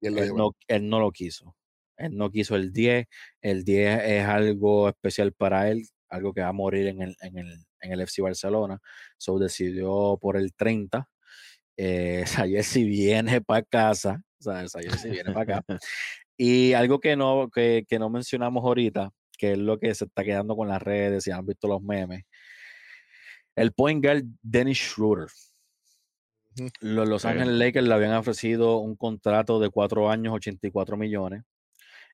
[0.00, 1.56] Y él, no, él, no, lo quiso.
[1.96, 3.08] Él no quiso el 10.
[3.42, 7.38] El 10 es algo especial para él, algo que va a morir en el, en
[7.38, 8.78] el, en el FC Barcelona.
[9.16, 11.08] So decidió por el 30
[11.78, 12.24] eh,
[12.62, 15.64] si viene para casa, o sea, si viene para acá.
[16.40, 20.22] Y algo que no, que, que, no mencionamos ahorita, que es lo que se está
[20.22, 22.22] quedando con las redes y han visto los memes,
[23.56, 25.26] el point guard Dennis Schroeder.
[26.78, 31.42] Los Los Ángeles Lakers le habían ofrecido un contrato de cuatro años, 84 millones.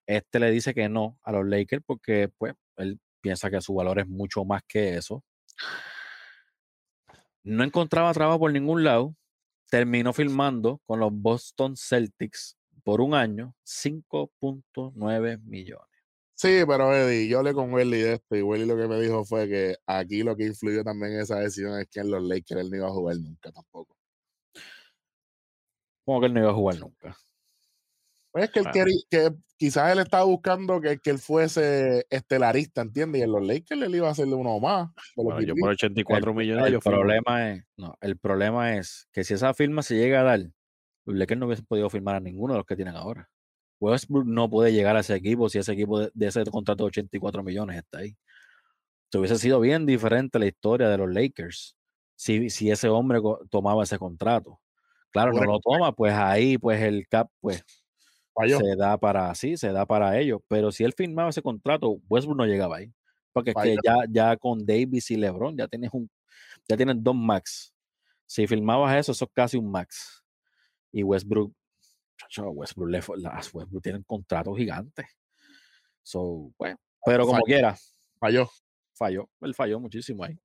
[0.07, 3.99] Este le dice que no a los Lakers porque pues, él piensa que su valor
[3.99, 5.23] es mucho más que eso.
[7.43, 9.15] No encontraba trabajo por ningún lado
[9.75, 15.89] terminó filmando con los Boston Celtics por un año 5.9 millones.
[16.33, 19.25] Sí, pero Eddie, yo hablé con Welly de esto y Welly lo que me dijo
[19.25, 22.61] fue que aquí lo que influyó también en esa decisión es que en los Lakers
[22.61, 23.97] él no iba a jugar nunca tampoco.
[26.05, 27.17] Como que él no iba a jugar nunca.
[28.35, 32.82] Pues es que él quería, que quizás él estaba buscando que, que él fuese estelarista,
[32.82, 33.20] ¿entiendes?
[33.20, 34.89] Y en los Lakers él iba a hacerle uno más.
[34.89, 35.74] de los Bueno, yo por League.
[35.74, 39.94] 84 el, millones el problema es, no, el problema es que si esa firma se
[39.94, 40.40] llega a dar,
[41.05, 43.31] los Lakers no hubiesen podido firmar a ninguno de los que tienen ahora.
[43.78, 46.89] Westbrook no puede llegar a ese equipo si ese equipo de, de ese contrato de
[46.89, 48.16] 84 millones está ahí.
[49.12, 51.77] Se hubiese sido bien diferente la historia de los Lakers
[52.16, 54.61] si, si ese hombre tomaba ese contrato.
[55.12, 57.62] Claro, no Bueno, lo toma, pues ahí pues el cap pues
[58.35, 58.59] Falló.
[58.59, 60.40] se da para sí, se da para ellos.
[60.48, 62.93] Pero si él firmaba ese contrato, Westbrook no llegaba ahí.
[63.32, 66.09] Porque es que ya, ya con Davis y LeBron ya tienes un,
[66.69, 67.74] ya tienes dos max.
[68.27, 70.24] Si firmabas eso, eso es casi un max.
[70.93, 71.52] Y Westbrook,
[72.16, 75.06] chacho, Westbrook, le Westbrook tienen contratos gigantes.
[76.02, 77.44] So, bueno, pero como Falló.
[77.44, 77.77] quiera,
[78.19, 78.51] Falló.
[78.94, 79.28] falló.
[79.40, 80.39] Él falló muchísimo ahí.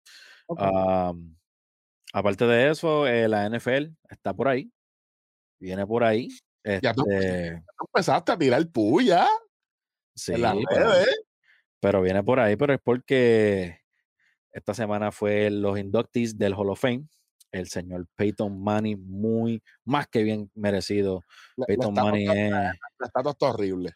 [2.11, 4.71] Aparte de eso, eh, la NFL está por ahí.
[5.59, 6.29] Viene por ahí.
[6.81, 9.27] Ya tú- Este, empezaste a tirar puya
[10.15, 11.21] sí, en las pero- redes.
[11.79, 13.79] pero viene por ahí, pero es porque
[14.51, 17.05] esta semana fue los inductees del Hall of Fame.
[17.51, 21.23] El señor Peyton Manning, muy más que bien merecido.
[21.65, 22.79] Peyton Manning está- es.
[22.99, 23.93] la estatua está horrible.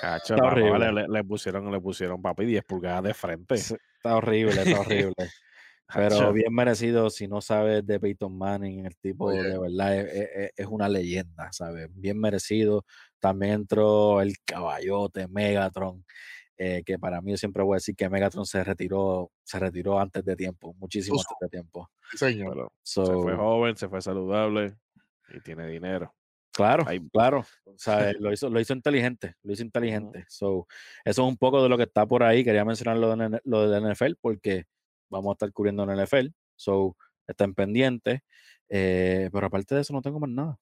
[0.00, 0.92] Cacho, Está horrible.
[0.92, 3.54] le- le pusieron, le pusieron papi 10 pulgadas de frente.
[3.56, 5.14] Está horrible, está horrible.
[5.94, 9.42] Pero bien merecido, si no sabes de Peyton Manning, el tipo Oye.
[9.42, 11.88] de verdad es, es- es una leyenda, ¿sabes?
[11.92, 12.84] Bien merecido.
[13.18, 16.04] También entró el caballote Megatron,
[16.56, 19.98] eh, que para mí yo siempre voy a decir que Megatron se retiró, se retiró
[20.00, 21.28] antes de tiempo, muchísimo Uso.
[21.30, 21.90] antes de tiempo.
[22.14, 22.70] Señor.
[22.82, 24.76] So, se fue joven, se fue saludable
[25.34, 26.14] y tiene dinero.
[26.52, 27.44] Claro, Ahí- claro.
[27.64, 30.24] O sea, lo hizo, lo hizo inteligente, lo hizo inteligente.
[30.28, 30.66] So,
[31.04, 32.42] eso es un poco de lo que está por ahí.
[32.44, 34.64] Quería mencionar lo de, lo de la NFL porque
[35.10, 36.28] vamos a estar cubriendo en la NFL.
[36.56, 36.96] So,
[37.26, 38.20] estén pendientes.
[38.68, 40.58] Eh, pero aparte de eso, no tengo más nada.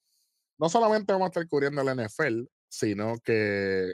[0.59, 3.93] No solamente vamos a estar cubriendo la NFL, sino que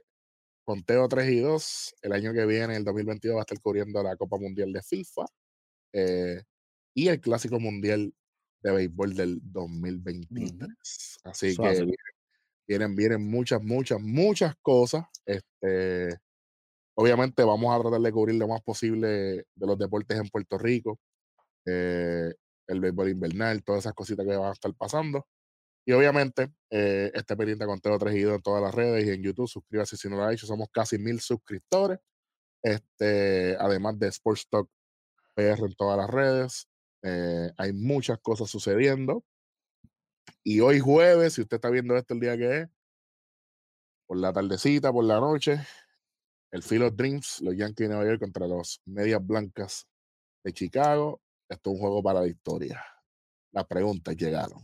[0.65, 4.17] conteo 3 y 2, el año que viene, el 2022, va a estar cubriendo la
[4.17, 5.27] Copa Mundial de FIFA
[5.93, 6.43] eh,
[6.95, 8.15] y el Clásico Mundial
[8.63, 11.19] de Béisbol del 2023.
[11.25, 11.87] Así Eso que
[12.67, 15.05] vienen, vienen muchas, muchas, muchas cosas.
[15.27, 16.17] Este,
[16.97, 19.09] obviamente vamos a tratar de cubrir lo más posible
[19.55, 20.99] de los deportes en Puerto Rico,
[21.67, 22.35] eh,
[22.67, 25.27] el béisbol invernal, todas esas cositas que van a estar pasando.
[25.87, 29.11] Y obviamente, eh, esté pendiente con Teo 3 y 2 en todas las redes y
[29.11, 29.49] en YouTube.
[29.49, 30.47] Suscríbase si no lo ha hecho.
[30.47, 31.99] Somos casi mil suscriptores.
[32.63, 34.69] Este, además de Sports Talk
[35.35, 36.69] PR en todas las redes.
[37.03, 39.25] Eh, hay muchas cosas sucediendo.
[40.43, 42.69] Y hoy jueves, si usted está viendo esto el día que es,
[44.07, 45.61] por la tardecita, por la noche,
[46.55, 49.89] el Field of Dreams, los Yankees de Nueva York contra los Medias Blancas
[50.45, 51.21] de Chicago.
[51.49, 52.81] Esto es un juego para la historia.
[53.51, 54.63] Las preguntas llegaron.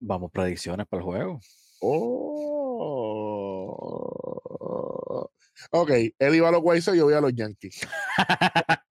[0.00, 1.40] Vamos, predicciones para el juego.
[1.80, 2.04] Oh.
[5.70, 7.80] Ok, él iba a los White yo voy a los Yankees.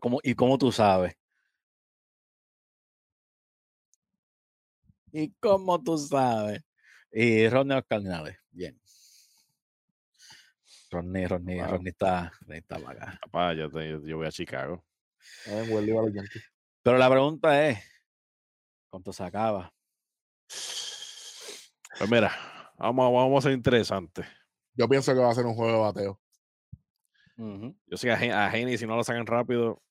[0.00, 1.14] ¿cómo- ¿Y cómo tú sabes?
[5.12, 6.60] ¿Y cómo tú sabes?
[7.12, 8.36] Y a los Cardinales.
[8.50, 8.76] Bien.
[11.26, 11.68] Rodney, Wow.
[11.70, 13.18] Rodney está, está para acá.
[13.22, 14.84] Papá, yo, te- yo voy a Chicago.
[15.46, 16.44] Yankees.
[16.82, 17.78] Pero la pregunta es,
[18.90, 19.72] ¿cuánto se acaba?
[21.98, 22.32] Pues mira,
[22.76, 24.26] vamos, vamos a ser interesantes.
[24.74, 26.20] Yo pienso que va a ser un juego de bateo.
[27.86, 29.82] Yo sé que a a Geni, si no lo sacan rápido,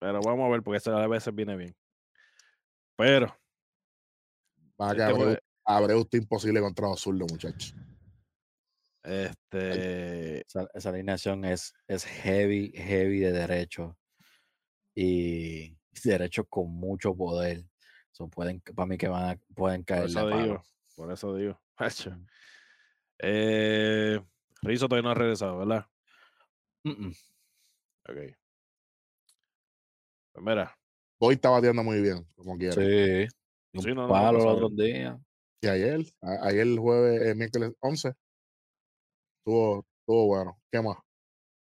[0.00, 1.76] pero vamos a ver, porque eso a veces viene bien.
[2.96, 3.26] Pero,
[4.80, 7.74] Va a este quedar Abreu, jue- Abreu está imposible contra los zurdos, muchachos.
[9.04, 13.98] Este, Esa, esa alineación es, es heavy, heavy de derecho.
[14.94, 17.64] Y derecho con mucho poder.
[18.12, 20.42] So, pueden, para mí que van a, pueden por caerle eso palo.
[20.42, 20.62] digo,
[20.96, 21.60] por eso digo.
[23.24, 24.20] Eh,
[24.62, 25.86] Rizzo todavía no ha regresado, ¿verdad?
[26.82, 27.12] Mm, mm.
[28.08, 28.16] Ok.
[30.32, 30.76] Pues mira,
[31.20, 32.74] Hoy está bateando muy bien, como quiera.
[32.74, 33.28] Sí.
[33.72, 35.20] y Un Sí, no, no, no palo pasa el otro día.
[35.60, 38.12] Y ayer, a- ayer el jueves, el miércoles 11,
[39.42, 40.58] estuvo, estuvo bueno.
[40.70, 40.96] ¿Qué más?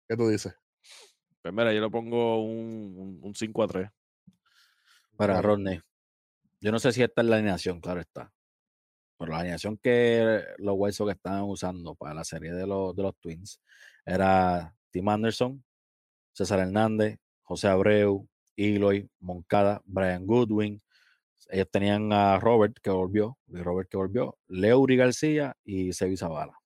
[0.08, 0.54] ¿Qué tú dices?
[1.42, 3.90] pues mira, yo le pongo un, un, un 5 a 3.
[5.16, 5.40] Para.
[5.40, 5.80] Rodney.
[6.60, 8.30] Yo no sé si esta es la alineación, claro está.
[9.18, 13.02] Pero la alineación que los White Sox estaban usando para la serie de los, de
[13.02, 13.60] los Twins
[14.04, 15.64] era Tim Anderson,
[16.32, 20.80] César Hernández, José Abreu, Eloy, Moncada, Brian Goodwin.
[21.48, 26.59] Ellos tenían a Robert que volvió, Robert que volvió, Leury García y Sevi Zavala.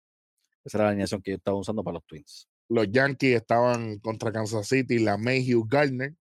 [0.65, 2.49] Esa era la alineación que yo estaba usando para los Twins.
[2.69, 6.15] Los Yankees estaban contra Kansas City, la Mayhew Gardner,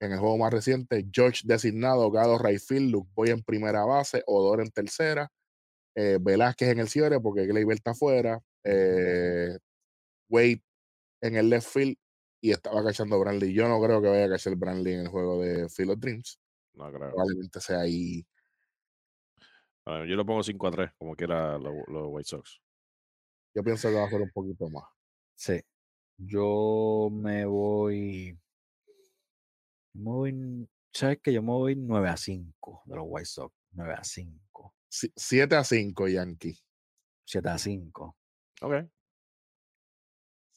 [0.00, 4.60] En el juego más reciente, George designado, Gado Rayfield, Luke Boy en primera base, Odor
[4.60, 5.30] en tercera,
[5.94, 9.58] eh, Velázquez en el cierre porque Gleyber está afuera, eh,
[10.28, 10.62] Wade
[11.20, 11.96] en el left field
[12.40, 13.52] y estaba cachando Brantley.
[13.54, 16.40] Yo no creo que vaya a cachar Brantley en el juego de Field of Dreams.
[16.74, 17.10] No creo.
[17.10, 18.26] Probablemente sea ahí.
[19.86, 22.61] Yo lo pongo 5 a 3, como quiera los, los White Sox.
[23.54, 24.84] Yo pienso que va a ser un poquito más.
[25.34, 25.60] Sí.
[26.18, 28.38] Yo me voy.
[29.94, 33.54] me voy- ¿Sabes que Yo me voy 9 a 5 de los White Sox.
[33.72, 34.74] 9 a 5.
[34.88, 36.58] 7 a 5, Yankee.
[37.24, 38.16] 7 a 5.
[38.60, 38.74] Ok.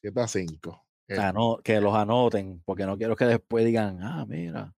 [0.02, 0.86] 7 a 5.
[1.08, 4.74] Eh, Ah, no, que los anoten, porque no quiero que después digan, ah, mira.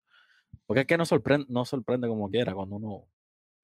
[0.65, 3.07] Porque es que no sorprende, no sorprende como quiera cuando uno,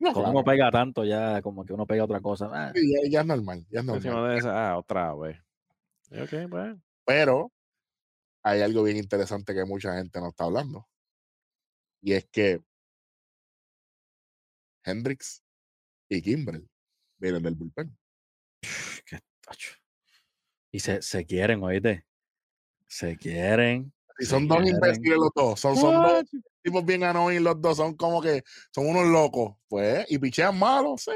[0.14, 2.50] claro, uno pega tanto ya, como que uno pega otra cosa.
[2.52, 4.32] ah, sí, ya, ya es normal, ya es Encima normal.
[4.32, 5.40] de esa, ah, otra vez.
[6.12, 6.82] Ok, bueno.
[7.06, 7.52] Pero
[8.44, 10.88] hay algo bien interesante que mucha gente no está hablando.
[12.02, 12.62] Y es que
[14.84, 15.42] Hendrix
[16.10, 16.68] y Kimbrel
[17.18, 17.98] vienen del bullpen.
[19.06, 19.74] qué tacho.
[20.72, 22.06] Y se, se quieren, oíste.
[22.88, 23.94] Se quieren.
[24.19, 25.60] Y son dos imbéciles los dos.
[25.60, 26.23] Son, son dos
[26.61, 27.77] tipos bien annoying los dos.
[27.77, 29.56] Son como que son unos locos.
[29.68, 31.02] Pues, y pichean malos.
[31.03, 31.11] Sí.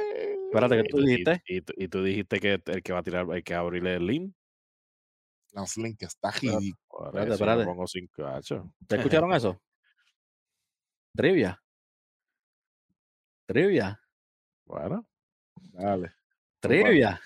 [0.52, 1.44] Espérate, ¿qué tú Y- y- dijiste?
[1.48, 4.06] Y, tú- y tú dijiste que el que va a tirar, hay que abrirle el
[4.08, 4.34] link.
[5.54, 7.06] Lance que está Espérate, ridículo.
[7.08, 7.66] Espérate, espérate.
[7.66, 8.74] pongo 5 hacho.
[8.88, 9.60] ¿Te escucharon eso?
[11.16, 11.62] Trivia.
[13.46, 14.00] Trivia.
[14.66, 15.08] Bueno,
[15.72, 16.14] Dale.
[16.60, 17.20] Trivia.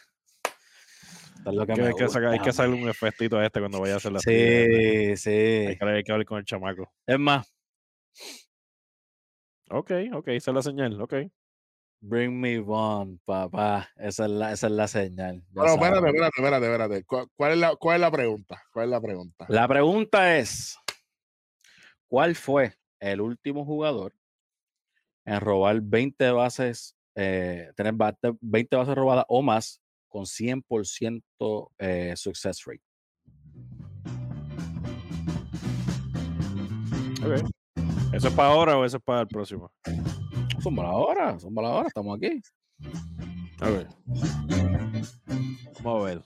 [1.41, 3.45] Esto es lo que hay que, me hay que sacar, hay que un efectito a
[3.45, 5.29] este cuando vaya a hacer la Sí, sí.
[5.31, 6.93] Hay que, hay que hablar con el chamaco.
[7.07, 7.51] Es más,
[9.71, 11.13] Ok, ok, esa es la señal, ok.
[12.01, 13.89] bring me one, papá.
[13.95, 15.43] Esa es la, esa es la señal.
[15.53, 17.03] Pero espérate, espérate, espérate, espérate.
[17.05, 18.63] ¿Cuál, cuál es la, ¿Cuál es la pregunta?
[18.71, 19.45] ¿Cuál es la pregunta?
[19.49, 20.77] La pregunta es:
[22.07, 24.13] ¿Cuál fue el último jugador
[25.25, 29.81] en robar 20 bases, eh, tener bate- 20 bases robadas o más
[30.11, 32.83] con 100% eh, success rate?
[37.23, 37.49] Ok.
[38.13, 39.71] ¿Eso es para ahora o eso es para el próximo?
[40.61, 42.41] Son ahora, son ahora, estamos aquí.
[43.61, 43.87] Ok.
[45.81, 46.23] Vamos a ver.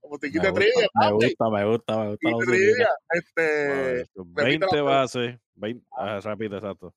[0.00, 2.46] Como te Me quita gusta, trivia, me gusta, me gusta, me gusta.
[2.50, 2.88] trivia.
[2.88, 4.08] A Este, ver.
[4.14, 4.82] repite la 20 pregunta.
[4.82, 5.38] bases.
[5.56, 6.94] 20, ah, rápido, exacto.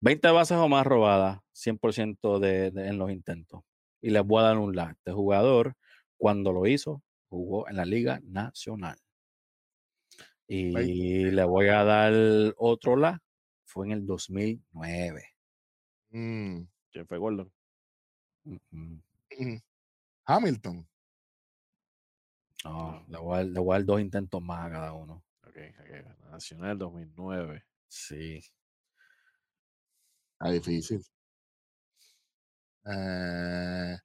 [0.00, 3.60] 20 bases o más robadas, 100% de, de- en los intentos.
[4.02, 4.90] Y les voy a dar un la.
[4.90, 5.74] Este jugador,
[6.18, 8.98] cuando lo hizo, jugó en la Liga Nacional.
[10.46, 12.12] Y le voy a dar
[12.58, 13.22] otro la.
[13.64, 15.24] Fue en el 2009.
[16.10, 16.60] mm,
[16.90, 17.50] ¿Quién fue Gordon?
[18.44, 18.98] Mm.
[20.26, 20.86] Hamilton.
[22.64, 25.24] No, le voy, a dar, le voy a dar dos intentos más a cada uno.
[25.46, 26.30] Ok, ok.
[26.30, 27.64] Nacional 2009.
[27.88, 28.40] Sí.
[30.32, 31.04] Está difícil.
[32.86, 33.96] Eh,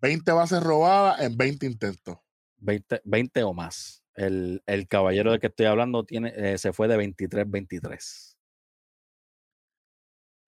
[0.00, 2.18] 20 bases robadas en 20 intentos.
[2.58, 4.02] 20, 20 o más.
[4.14, 8.36] El, el caballero del que estoy hablando tiene, eh, se fue de 23-23.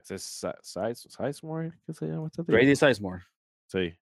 [0.01, 1.73] ¿Ese es Sizemore?
[1.85, 2.53] ¿Qué se llama este tipo?
[2.53, 3.25] Grady Sizemore.
[3.67, 3.99] Sí.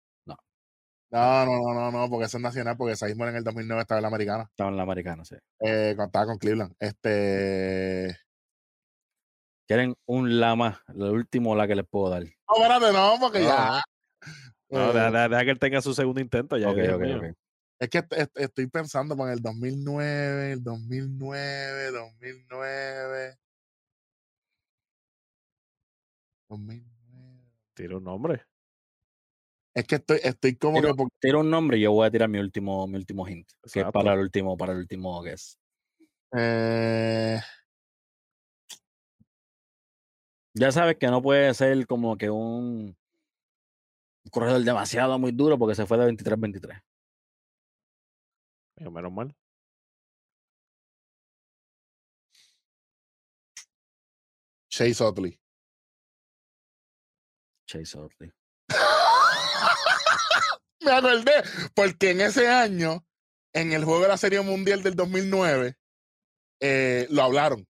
[1.11, 3.99] No, no, no, no, no, porque eso es nacional, porque Sizemore en el 2009 estaba
[3.99, 4.43] en la americana.
[4.51, 5.37] Estaba en la americana, sí.
[5.61, 6.75] Eh, estaba con Cleveland.
[6.81, 8.17] Este.
[9.67, 12.23] Quieren un lama, el último la que les puedo dar.
[12.23, 13.83] No, espérate, no, porque ya.
[14.69, 16.57] No, Eh, deja, deja- deja que él tenga su segundo intento.
[16.57, 17.19] Ya, Ok, Dios ok, mío.
[17.19, 17.25] ok.
[17.79, 23.37] Es que est- est- estoy pensando en el 2009, el 2009, 2009.
[26.49, 27.43] 2009.
[27.75, 28.43] Tira un nombre.
[29.75, 30.97] Es que estoy, estoy como Tiro- que.
[30.97, 33.49] porque- Tiro un nombre y yo voy a tirar mi último, mi último hint.
[33.73, 35.59] Que es para el último, para el último guess.
[36.37, 37.41] eh,
[40.59, 42.97] Ya sabes que no puede ser como que un,
[44.25, 46.83] un corredor demasiado muy duro porque se fue de 23-23.
[48.79, 49.37] Digo, Menos mal.
[54.71, 55.39] Chase Utley.
[57.67, 58.33] Chase Utley.
[60.81, 61.33] Me acordé,
[61.75, 63.05] porque en ese año,
[63.53, 65.77] en el juego de la Serie Mundial del 2009,
[66.61, 67.69] eh, lo hablaron.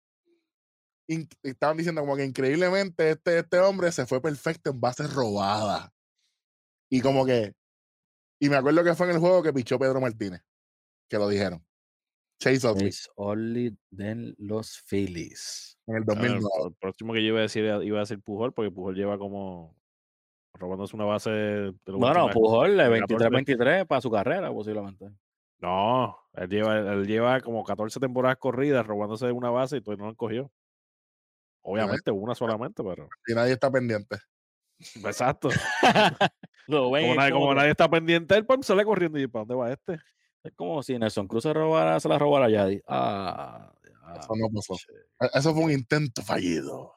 [1.07, 5.89] In- estaban diciendo como que increíblemente este, este hombre se fue perfecto en bases robadas.
[6.89, 7.53] Y como que,
[8.39, 10.41] y me acuerdo que fue en el juego que pichó Pedro Martínez,
[11.09, 11.63] que lo dijeron.
[12.39, 15.77] Chase Utley, Chase Utley de los Phillies.
[15.87, 16.45] en el Ah, 2009.
[16.61, 19.17] El, el próximo que yo iba a decir iba a decir Pujol, porque Pujol lleva
[19.17, 19.75] como
[20.53, 23.29] robándose una base de los Bueno, últimos- Pujol de de 14.
[23.29, 25.09] 23-23 para su carrera posiblemente.
[25.59, 30.11] No, él lleva, él lleva como 14 temporadas corridas robándose una base y todavía no
[30.11, 30.51] lo cogió.
[31.69, 33.09] Obviamente, una solamente, pero.
[33.27, 34.17] Y nadie está pendiente.
[35.03, 35.49] Exacto.
[36.67, 39.55] Lo ven, Como, nadie, como nadie está pendiente, él pues, sale corriendo y ¿para dónde
[39.55, 39.99] va este?
[40.43, 42.81] Es como si Nelson Cruz se, robara, se la robara a Yadi.
[42.87, 43.73] Ah,
[44.17, 44.75] Eso no pasó.
[44.75, 44.93] che.
[45.19, 46.93] E- Eso fue un intento fallido.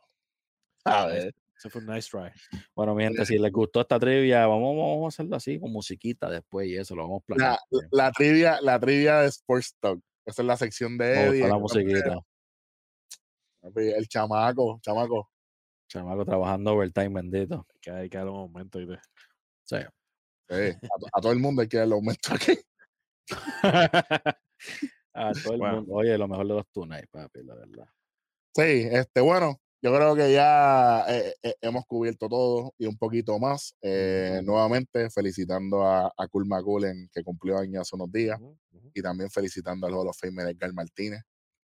[0.84, 1.34] A ver.
[1.56, 2.30] Ese fue un nice try.
[2.76, 6.30] Bueno, mi gente, si les gustó esta trivia, vamos, vamos a hacerlo así, con musiquita
[6.30, 7.58] después y eso, lo vamos a planear.
[7.90, 10.00] La, trivia, la trivia de Sports Talk.
[10.24, 11.48] Esa es la sección de Me Eddie.
[11.48, 12.20] la musiquita.
[13.62, 15.30] El chamaco, chamaco.
[15.88, 17.66] Chamaco trabajando overtime, bendito.
[17.80, 18.78] Que hay que darle un momento.
[18.78, 18.98] ¿viste?
[19.64, 19.76] Sí.
[20.48, 22.58] Sí, a, a todo el mundo hay que darle aumento aquí.
[25.14, 25.76] A todo el Bueno.
[25.76, 25.94] mundo.
[25.94, 27.86] Oye, lo mejor de los Tonight, papi, la verdad.
[28.54, 33.38] Sí, este, bueno, yo creo que ya eh, eh, hemos cubierto todo y un poquito
[33.38, 33.74] más.
[33.82, 38.40] Eh, nuevamente felicitando a, a Cool McCullen, que cumplió años hace unos días,
[38.94, 41.22] y también felicitando al Hall of Famer Edgar Martínez,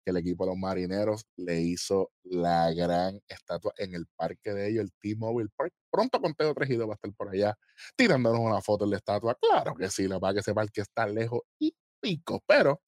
[0.09, 4.83] el equipo de los marineros le hizo la gran estatua en el parque de ellos,
[4.83, 5.73] el T-Mobile Park.
[5.91, 7.57] Pronto 3 y 2 va a estar por allá
[7.95, 9.35] tirándonos una foto en la estatua.
[9.35, 12.81] Claro que sí, la verdad que ese parque está lejos y pico, pero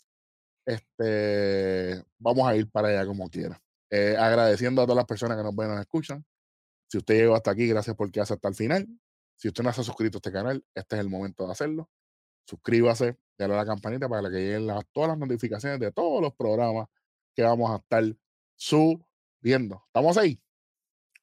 [0.65, 3.61] este, vamos a ir para allá como quiera.
[3.89, 6.25] Eh, agradeciendo a todas las personas que nos ven y nos escuchan.
[6.87, 8.87] Si usted llegó hasta aquí, gracias por quedarse hasta el final.
[9.35, 11.89] Si usted no se ha suscrito a este canal, este es el momento de hacerlo.
[12.45, 16.87] Suscríbase, dale a la campanita para que lleguen todas las notificaciones de todos los programas
[17.35, 18.03] que vamos a estar
[18.55, 19.83] subiendo.
[19.87, 20.41] ¿Estamos ahí?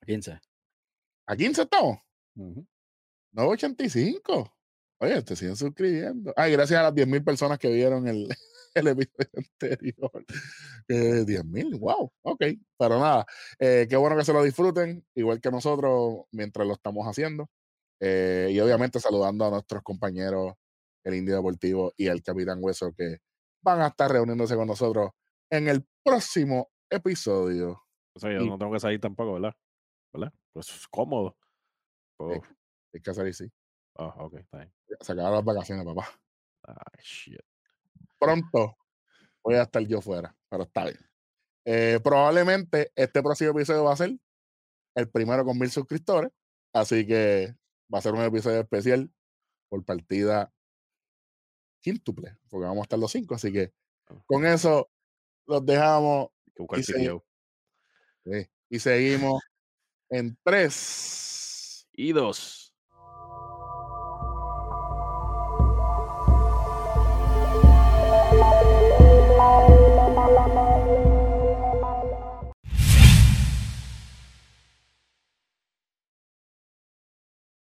[0.07, 0.41] 15.
[1.27, 1.99] ¿A 15 estamos?
[2.37, 2.67] Ujú.
[3.33, 4.53] 985.
[5.01, 6.33] Oye, te siguen suscribiendo.
[6.37, 8.29] Ay, gracias a las 10.000 personas que vieron el,
[8.75, 10.25] el episodio anterior.
[10.89, 12.45] Eh, 10.000, wow, ok.
[12.79, 13.27] Pero nada,
[13.59, 17.49] eh, qué bueno que se lo disfruten, igual que nosotros mientras lo estamos haciendo.
[18.01, 20.55] Eh, y obviamente saludando a nuestros compañeros,
[21.05, 23.19] el Indio Deportivo y el Capitán Hueso, que
[23.63, 25.11] van a estar reuniéndose con nosotros
[25.51, 27.83] en el próximo episodio.
[28.15, 29.55] O sea, yo Y- no tengo que salir tampoco, ¿verdad?
[30.13, 30.33] ¿Verdad?
[30.53, 31.37] Pues es cómodo.
[32.17, 32.41] Pues,
[32.95, 33.51] Hay que hacer así.
[33.97, 34.73] ah, ok, está bien.
[35.01, 36.09] Se acabaron las vacaciones, papá.
[36.65, 37.41] Ay, shit.
[38.19, 38.77] pronto
[39.45, 40.99] voy a estar yo fuera, pero está bien.
[41.65, 44.19] Eh, probablemente este próximo episodio va a ser
[44.97, 46.33] el primero con mil suscriptores,
[46.73, 47.55] así que
[47.93, 49.11] va a ser un episodio especial
[49.71, 50.53] por partida
[51.81, 53.73] quíntuple, porque vamos a estar los cinco, así que
[54.27, 54.91] con eso
[55.49, 56.81] los dejamos que buscar
[58.71, 59.43] y seguimos
[60.11, 61.89] en tres.
[61.93, 62.68] Y dos.